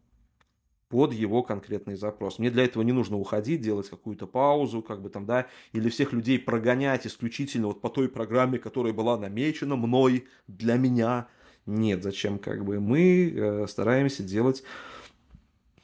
под 0.89 1.13
его 1.13 1.41
конкретный 1.41 1.95
запрос. 1.95 2.37
Мне 2.37 2.49
для 2.49 2.65
этого 2.65 2.83
не 2.83 2.91
нужно 2.91 3.17
уходить, 3.17 3.61
делать 3.61 3.89
какую-то 3.89 4.27
паузу, 4.27 4.81
как 4.81 5.01
бы 5.01 5.09
там, 5.09 5.25
да, 5.25 5.47
или 5.71 5.89
всех 5.89 6.11
людей 6.11 6.37
прогонять 6.37 7.07
исключительно 7.07 7.67
вот 7.67 7.79
по 7.79 7.89
той 7.89 8.09
программе, 8.09 8.59
которая 8.59 8.91
была 8.91 9.17
намечена 9.17 9.77
мной, 9.77 10.25
для 10.47 10.75
меня. 10.75 11.27
Нет, 11.65 12.03
зачем, 12.03 12.39
как 12.39 12.65
бы 12.65 12.81
мы 12.81 13.31
э, 13.33 13.67
стараемся 13.67 14.23
делать 14.23 14.63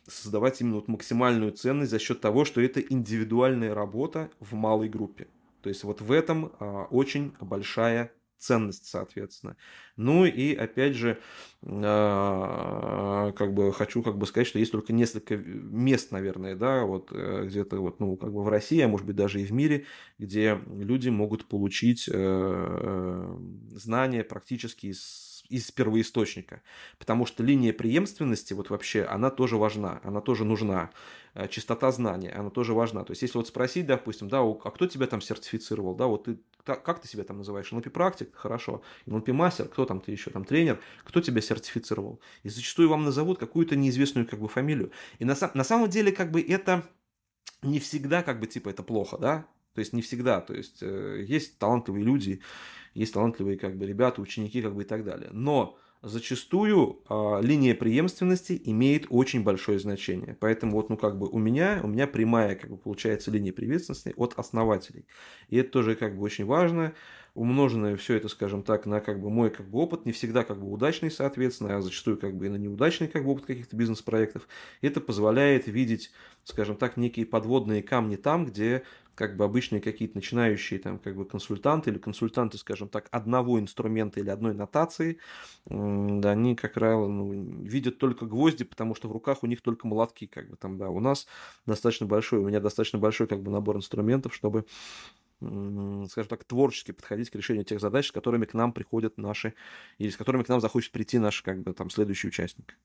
создавать 0.07 0.59
именно 0.59 0.75
вот 0.75 0.88
максимальную 0.88 1.51
ценность 1.51 1.91
за 1.91 1.99
счет 1.99 2.19
того, 2.19 2.43
что 2.43 2.59
это 2.59 2.82
индивидуальная 2.82 3.73
работа 3.73 4.30
в 4.39 4.55
малой 4.55 4.89
группе. 4.89 5.28
То 5.62 5.70
есть 5.70 5.84
вот 5.84 6.01
в 6.01 6.12
этом 6.12 6.51
а, 6.60 6.86
очень 6.89 7.34
большая 7.39 8.12
ценность, 8.38 8.86
соответственно. 8.86 9.58
Ну 9.95 10.26
и 10.26 10.53
опять 10.53 10.93
же, 10.95 11.20
а, 11.64 13.32
как 13.32 13.53
бы 13.53 13.74
хочу 13.74 14.03
как 14.03 14.18
бы 14.18 14.26
сказать, 14.28 14.47
что 14.47 14.60
есть 14.60 14.72
только 14.72 14.93
несколько 14.93 15.38
мест, 15.38 16.12
наверное, 16.12 16.55
да, 16.55 16.84
вот 16.84 17.10
э, 17.12 17.45
где-то 17.45 17.80
вот, 17.80 17.99
ну, 17.99 18.16
как 18.16 18.32
бы 18.32 18.43
в 18.43 18.49
России, 18.49 18.80
а 18.82 18.88
может 18.88 19.08
быть 19.08 19.16
даже 19.16 19.41
и 19.41 19.45
в 19.45 19.51
мире, 19.51 19.86
где 20.20 20.60
люди 20.68 21.10
могут 21.10 21.45
получить 21.45 22.08
э, 22.08 22.14
э, 22.14 23.38
знания 23.72 24.24
практически 24.24 24.88
из 24.88 25.26
из 25.50 25.72
первоисточника. 25.72 26.62
Потому 26.98 27.26
что 27.26 27.43
линия 27.43 27.74
преемственности, 27.74 28.54
вот 28.54 28.70
вообще, 28.70 29.04
она 29.04 29.30
тоже 29.30 29.58
важна, 29.58 30.02
она 30.04 30.22
тоже 30.22 30.45
нужна. 30.45 30.89
Э, 31.34 31.48
чистота 31.48 31.91
знания, 31.91 32.32
она 32.32 32.50
тоже 32.50 32.74
важна. 32.74 33.04
То 33.04 33.12
есть, 33.12 33.22
если 33.22 33.38
вот 33.38 33.48
спросить, 33.48 33.86
допустим, 33.86 34.28
да, 34.28 34.39
а 34.39 34.72
кто 34.72 34.88
тебя 34.88 35.06
там 35.06 35.22
сертифицировал, 35.22 35.93
да, 35.93 36.08
вот 36.08 36.24
ты, 36.24 36.39
как 36.64 37.00
ты 37.00 37.08
себя 37.08 37.24
там 37.24 37.38
называешь? 37.38 37.72
NLP 37.72 37.91
практик, 37.91 38.36
хорошо. 38.36 38.82
NLP 39.06 39.34
мастер, 39.34 39.68
кто 39.68 39.86
там 39.86 40.02
ты 40.02 40.12
еще, 40.12 40.32
там 40.32 40.45
тренер, 40.45 40.80
кто 41.04 41.22
тебя 41.22 41.41
сертифицировал? 41.41 42.20
И 42.41 42.50
зачастую 42.50 42.89
вам 42.89 43.04
назовут 43.04 43.38
какую-то 43.38 43.76
неизвестную 43.76 44.28
как 44.28 44.39
бы 44.39 44.48
фамилию. 44.48 44.91
И 45.20 45.26
на, 45.26 45.36
на 45.54 45.64
самом 45.64 45.89
деле, 45.89 46.12
как 46.12 46.32
бы 46.32 46.41
это 46.41 46.84
не 47.62 47.80
всегда, 47.80 48.24
как 48.24 48.39
бы, 48.39 48.48
типа, 48.48 48.70
это 48.70 48.82
плохо, 48.82 49.18
да? 49.18 49.45
То 49.76 49.80
есть 49.82 49.93
не 49.93 50.02
всегда. 50.02 50.41
То 50.41 50.56
есть 50.56 50.80
э, 50.82 51.24
есть 51.28 51.60
талантливые 51.60 52.04
люди, 52.04 52.41
есть 52.98 53.14
талантливые 53.14 53.58
как 53.58 53.78
бы 53.78 53.86
ребята, 53.86 54.22
ученики 54.22 54.62
как 54.62 54.76
бы 54.76 54.82
и 54.82 54.86
так 54.86 55.04
далее. 55.04 55.30
Но 55.32 55.78
зачастую 56.02 57.00
э, 57.10 57.39
линия 57.41 57.76
преемственности 57.76 58.60
имеет 58.66 59.08
очень 59.10 59.43
большое 59.43 59.80
значение. 59.80 60.38
Поэтому 60.39 60.74
вот, 60.74 60.89
ну, 60.89 60.98
как 60.98 61.18
бы 61.18 61.28
у 61.28 61.38
меня, 61.38 61.80
у 61.84 61.88
меня 61.88 62.08
прямая, 62.08 62.56
как 62.56 62.70
бы, 62.70 62.78
получается, 62.78 63.32
линия 63.32 63.52
преемственности 63.54 64.14
от 64.16 64.34
основателей. 64.38 65.06
И 65.50 65.58
это 65.58 65.72
тоже, 65.72 65.95
как 65.95 66.18
бы, 66.18 66.24
очень 66.24 66.45
важно. 66.45 66.93
Умноженное 67.34 67.95
все 67.98 68.16
это, 68.16 68.30
скажем 68.30 68.64
так, 68.64 68.86
на, 68.86 69.00
как 69.00 69.22
бы, 69.22 69.30
мой, 69.30 69.50
как 69.50 69.70
бы, 69.70 69.80
опыт, 69.80 70.06
не 70.06 70.12
всегда, 70.12 70.43
как 70.43 70.60
бы, 70.60 70.72
удачный, 70.72 71.12
соответственно, 71.12 71.78
а 71.78 71.82
зачастую, 71.82 72.18
как 72.18 72.36
бы, 72.36 72.48
и 72.48 72.50
на 72.50 72.58
неудачный, 72.58 73.08
как 73.08 73.26
бы, 73.26 73.32
опыт 73.32 73.45
каких-то 73.45 73.76
бизнес-проектов. 73.76 74.48
Это 74.82 75.02
позволяет 75.02 75.68
видеть, 75.68 76.12
скажем 76.43 76.78
так, 76.78 76.98
некие 76.98 77.26
подводные 77.26 77.84
камни 77.84 78.16
там, 78.16 78.45
где 78.45 78.84
как 79.18 79.36
бы 79.36 79.45
обычные 79.45 79.82
какие-то 79.82 80.15
начинающие 80.15 80.80
там 80.80 80.99
как 80.99 81.15
бы 81.15 81.26
консультанты 81.26 81.89
или 81.89 81.97
консультанты, 81.97 82.59
скажем 82.59 82.88
так, 82.88 83.07
одного 83.11 83.59
инструмента 83.59 84.20
или 84.20 84.30
одной 84.30 84.53
нотации, 84.53 85.18
да, 85.65 86.32
они, 86.32 86.55
как 86.55 86.74
правило, 86.74 87.07
ну, 87.07 87.63
видят 87.63 87.97
только 87.97 88.28
гвозди, 88.28 88.63
потому 88.63 88.93
что 88.93 89.09
в 89.09 89.11
руках 89.11 89.41
у 89.41 89.47
них 89.47 89.61
только 89.61 89.88
молотки, 89.88 90.28
как 90.28 90.49
бы 90.49 90.55
там, 90.55 90.78
да, 90.78 90.89
у 90.89 90.99
нас 90.99 91.26
достаточно 91.65 92.05
большой, 92.05 92.39
у 92.39 92.47
меня 92.47 92.59
достаточно 92.59 92.99
большой 92.99 93.26
как 93.28 93.41
бы 93.41 93.49
набор 93.49 93.78
инструментов, 93.78 94.36
чтобы 94.36 94.65
скажем 95.39 96.30
так, 96.30 96.43
творчески 96.45 96.91
подходить 96.91 97.30
к 97.30 97.36
решению 97.36 97.63
тех 97.63 97.80
задач, 97.80 98.07
с 98.07 98.11
которыми 98.11 98.45
к 98.45 98.53
нам 98.55 98.74
приходят 98.74 99.18
наши, 99.18 99.53
или 99.99 100.09
с 100.09 100.18
которыми 100.18 100.43
к 100.43 100.49
нам 100.49 100.61
захочет 100.61 100.91
прийти 100.91 101.20
наш, 101.20 101.41
как 101.43 101.61
бы, 101.61 101.74
там, 101.74 101.89
следующий 101.91 102.28
участник. 102.28 102.78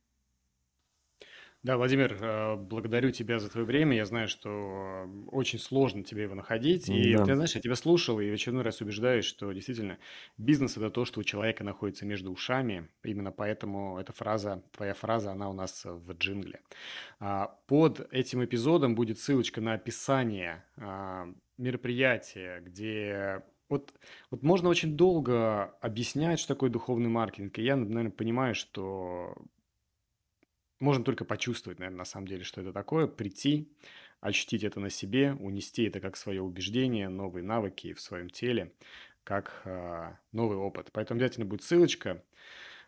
Да, 1.63 1.77
Владимир, 1.77 2.19
э, 2.21 2.57
благодарю 2.57 3.13
тебя 3.13 3.39
за 3.39 3.49
твое 3.49 3.65
время. 3.65 3.97
Я 3.97 4.05
знаю, 4.05 4.27
что 4.27 4.49
э, 4.51 5.07
очень 5.31 5.61
сложно 5.61 6.03
тебе 6.03 6.25
его 6.25 6.35
находить. 6.35 6.89
И 6.89 7.15
Да. 7.15 7.25
ты 7.25 7.37
знаешь, 7.37 7.55
я 7.55 7.61
тебя 7.61 7.77
слушал 7.77 8.19
и 8.19 8.29
в 8.29 8.35
очередной 8.35 8.65
раз 8.65 8.81
убеждаюсь, 8.81 9.25
что 9.25 9.53
действительно 9.53 9.99
бизнес– 10.39 10.77
это 10.77 10.91
то, 10.91 11.05
что 11.05 11.21
у 11.21 11.23
человека 11.23 11.63
находится 11.63 12.05
между 12.05 12.33
ушами. 12.33 12.89
Именно 13.05 13.31
поэтому 13.31 13.97
эта 14.01 14.13
фраза, 14.13 14.65
твоя 14.73 14.93
фраза, 14.95 15.31
она 15.31 15.49
у 15.51 15.53
нас 15.53 15.85
в 15.85 16.13
джингле. 16.15 16.63
А, 17.21 17.57
под 17.69 18.13
этим 18.13 18.45
эпизодом 18.45 18.97
будет 18.97 19.21
ссылочка 19.21 19.61
на 19.61 19.75
описание 19.75 20.65
а, 20.77 21.33
мероприятия, 21.59 22.61
где 22.61 23.45
вот, 23.69 23.95
вот 24.33 24.43
можно 24.43 24.69
очень 24.69 24.97
долго 24.97 25.67
объяснять, 25.81 26.41
что 26.41 26.55
такое 26.55 26.71
духовный 26.71 27.09
маркетинг. 27.09 27.57
И 27.61 27.63
я, 27.63 27.77
наверное, 27.77 28.11
понимаю, 28.11 28.57
что 28.57 29.37
можно 30.83 31.05
только 31.05 31.25
почувствовать, 31.25 31.79
наверное, 31.79 31.99
на 31.99 32.05
самом 32.05 32.27
деле, 32.27 32.45
что 32.45 32.61
это 32.61 32.73
такое, 32.73 33.07
прийти, 33.07 33.69
ощутить 34.21 34.65
это 34.65 34.81
на 34.81 34.91
себе, 34.91 35.33
унести 35.35 35.85
это 35.85 36.01
как 36.01 36.17
свое 36.17 36.43
убеждение, 36.43 37.09
новые 37.09 37.45
навыки 37.45 37.93
в 37.93 38.01
своем 38.01 38.29
теле, 38.29 38.73
как 39.25 39.63
э, 39.65 40.13
новый 40.33 40.57
опыт. 40.57 40.91
Поэтому 40.93 41.19
обязательно 41.19 41.47
будет 41.47 41.63
ссылочка 41.63 42.23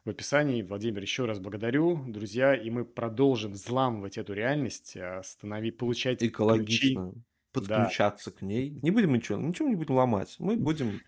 в 0.05 0.11
описании. 0.11 0.63
Владимир, 0.63 1.01
еще 1.01 1.25
раз 1.25 1.39
благодарю, 1.39 2.05
друзья, 2.07 2.55
и 2.55 2.69
мы 2.69 2.85
продолжим 2.85 3.53
взламывать 3.53 4.19
эту 4.19 4.33
реальность, 4.33 4.97
э, 4.97 5.23
станови, 5.25 5.71
получать 5.71 6.23
Экологично 6.23 7.13
ключи. 7.13 7.25
подключаться 7.53 8.31
да. 8.31 8.37
к 8.39 8.43
ней. 8.43 8.79
Не 8.83 8.91
будем 8.91 9.15
ничего, 9.15 9.39
ничего 9.39 9.69
не 9.69 9.77
будем 9.77 9.95
ломать. 9.95 10.37
Мы 10.39 10.57
будем 10.57 11.01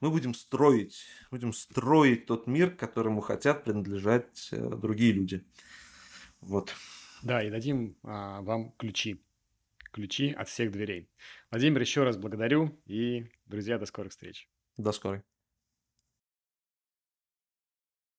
мы 0.00 0.10
будем 0.10 0.34
строить, 0.34 1.06
будем 1.30 1.52
строить 1.52 2.26
тот 2.26 2.46
мир, 2.46 2.70
которому 2.70 3.20
хотят 3.20 3.64
принадлежать 3.64 4.48
э, 4.52 4.70
другие 4.76 5.12
люди. 5.12 5.44
Вот. 6.40 6.74
Да, 7.22 7.42
и 7.42 7.50
дадим 7.50 7.96
а, 8.02 8.40
вам 8.42 8.72
ключи. 8.72 9.22
Ключи 9.92 10.32
от 10.32 10.48
всех 10.48 10.70
дверей. 10.72 11.08
Владимир, 11.50 11.80
еще 11.80 12.04
раз 12.04 12.16
благодарю. 12.16 12.78
И, 12.86 13.30
друзья, 13.46 13.78
до 13.78 13.86
скорых 13.86 14.12
встреч. 14.12 14.48
До 14.76 14.92
скорой. 14.92 15.22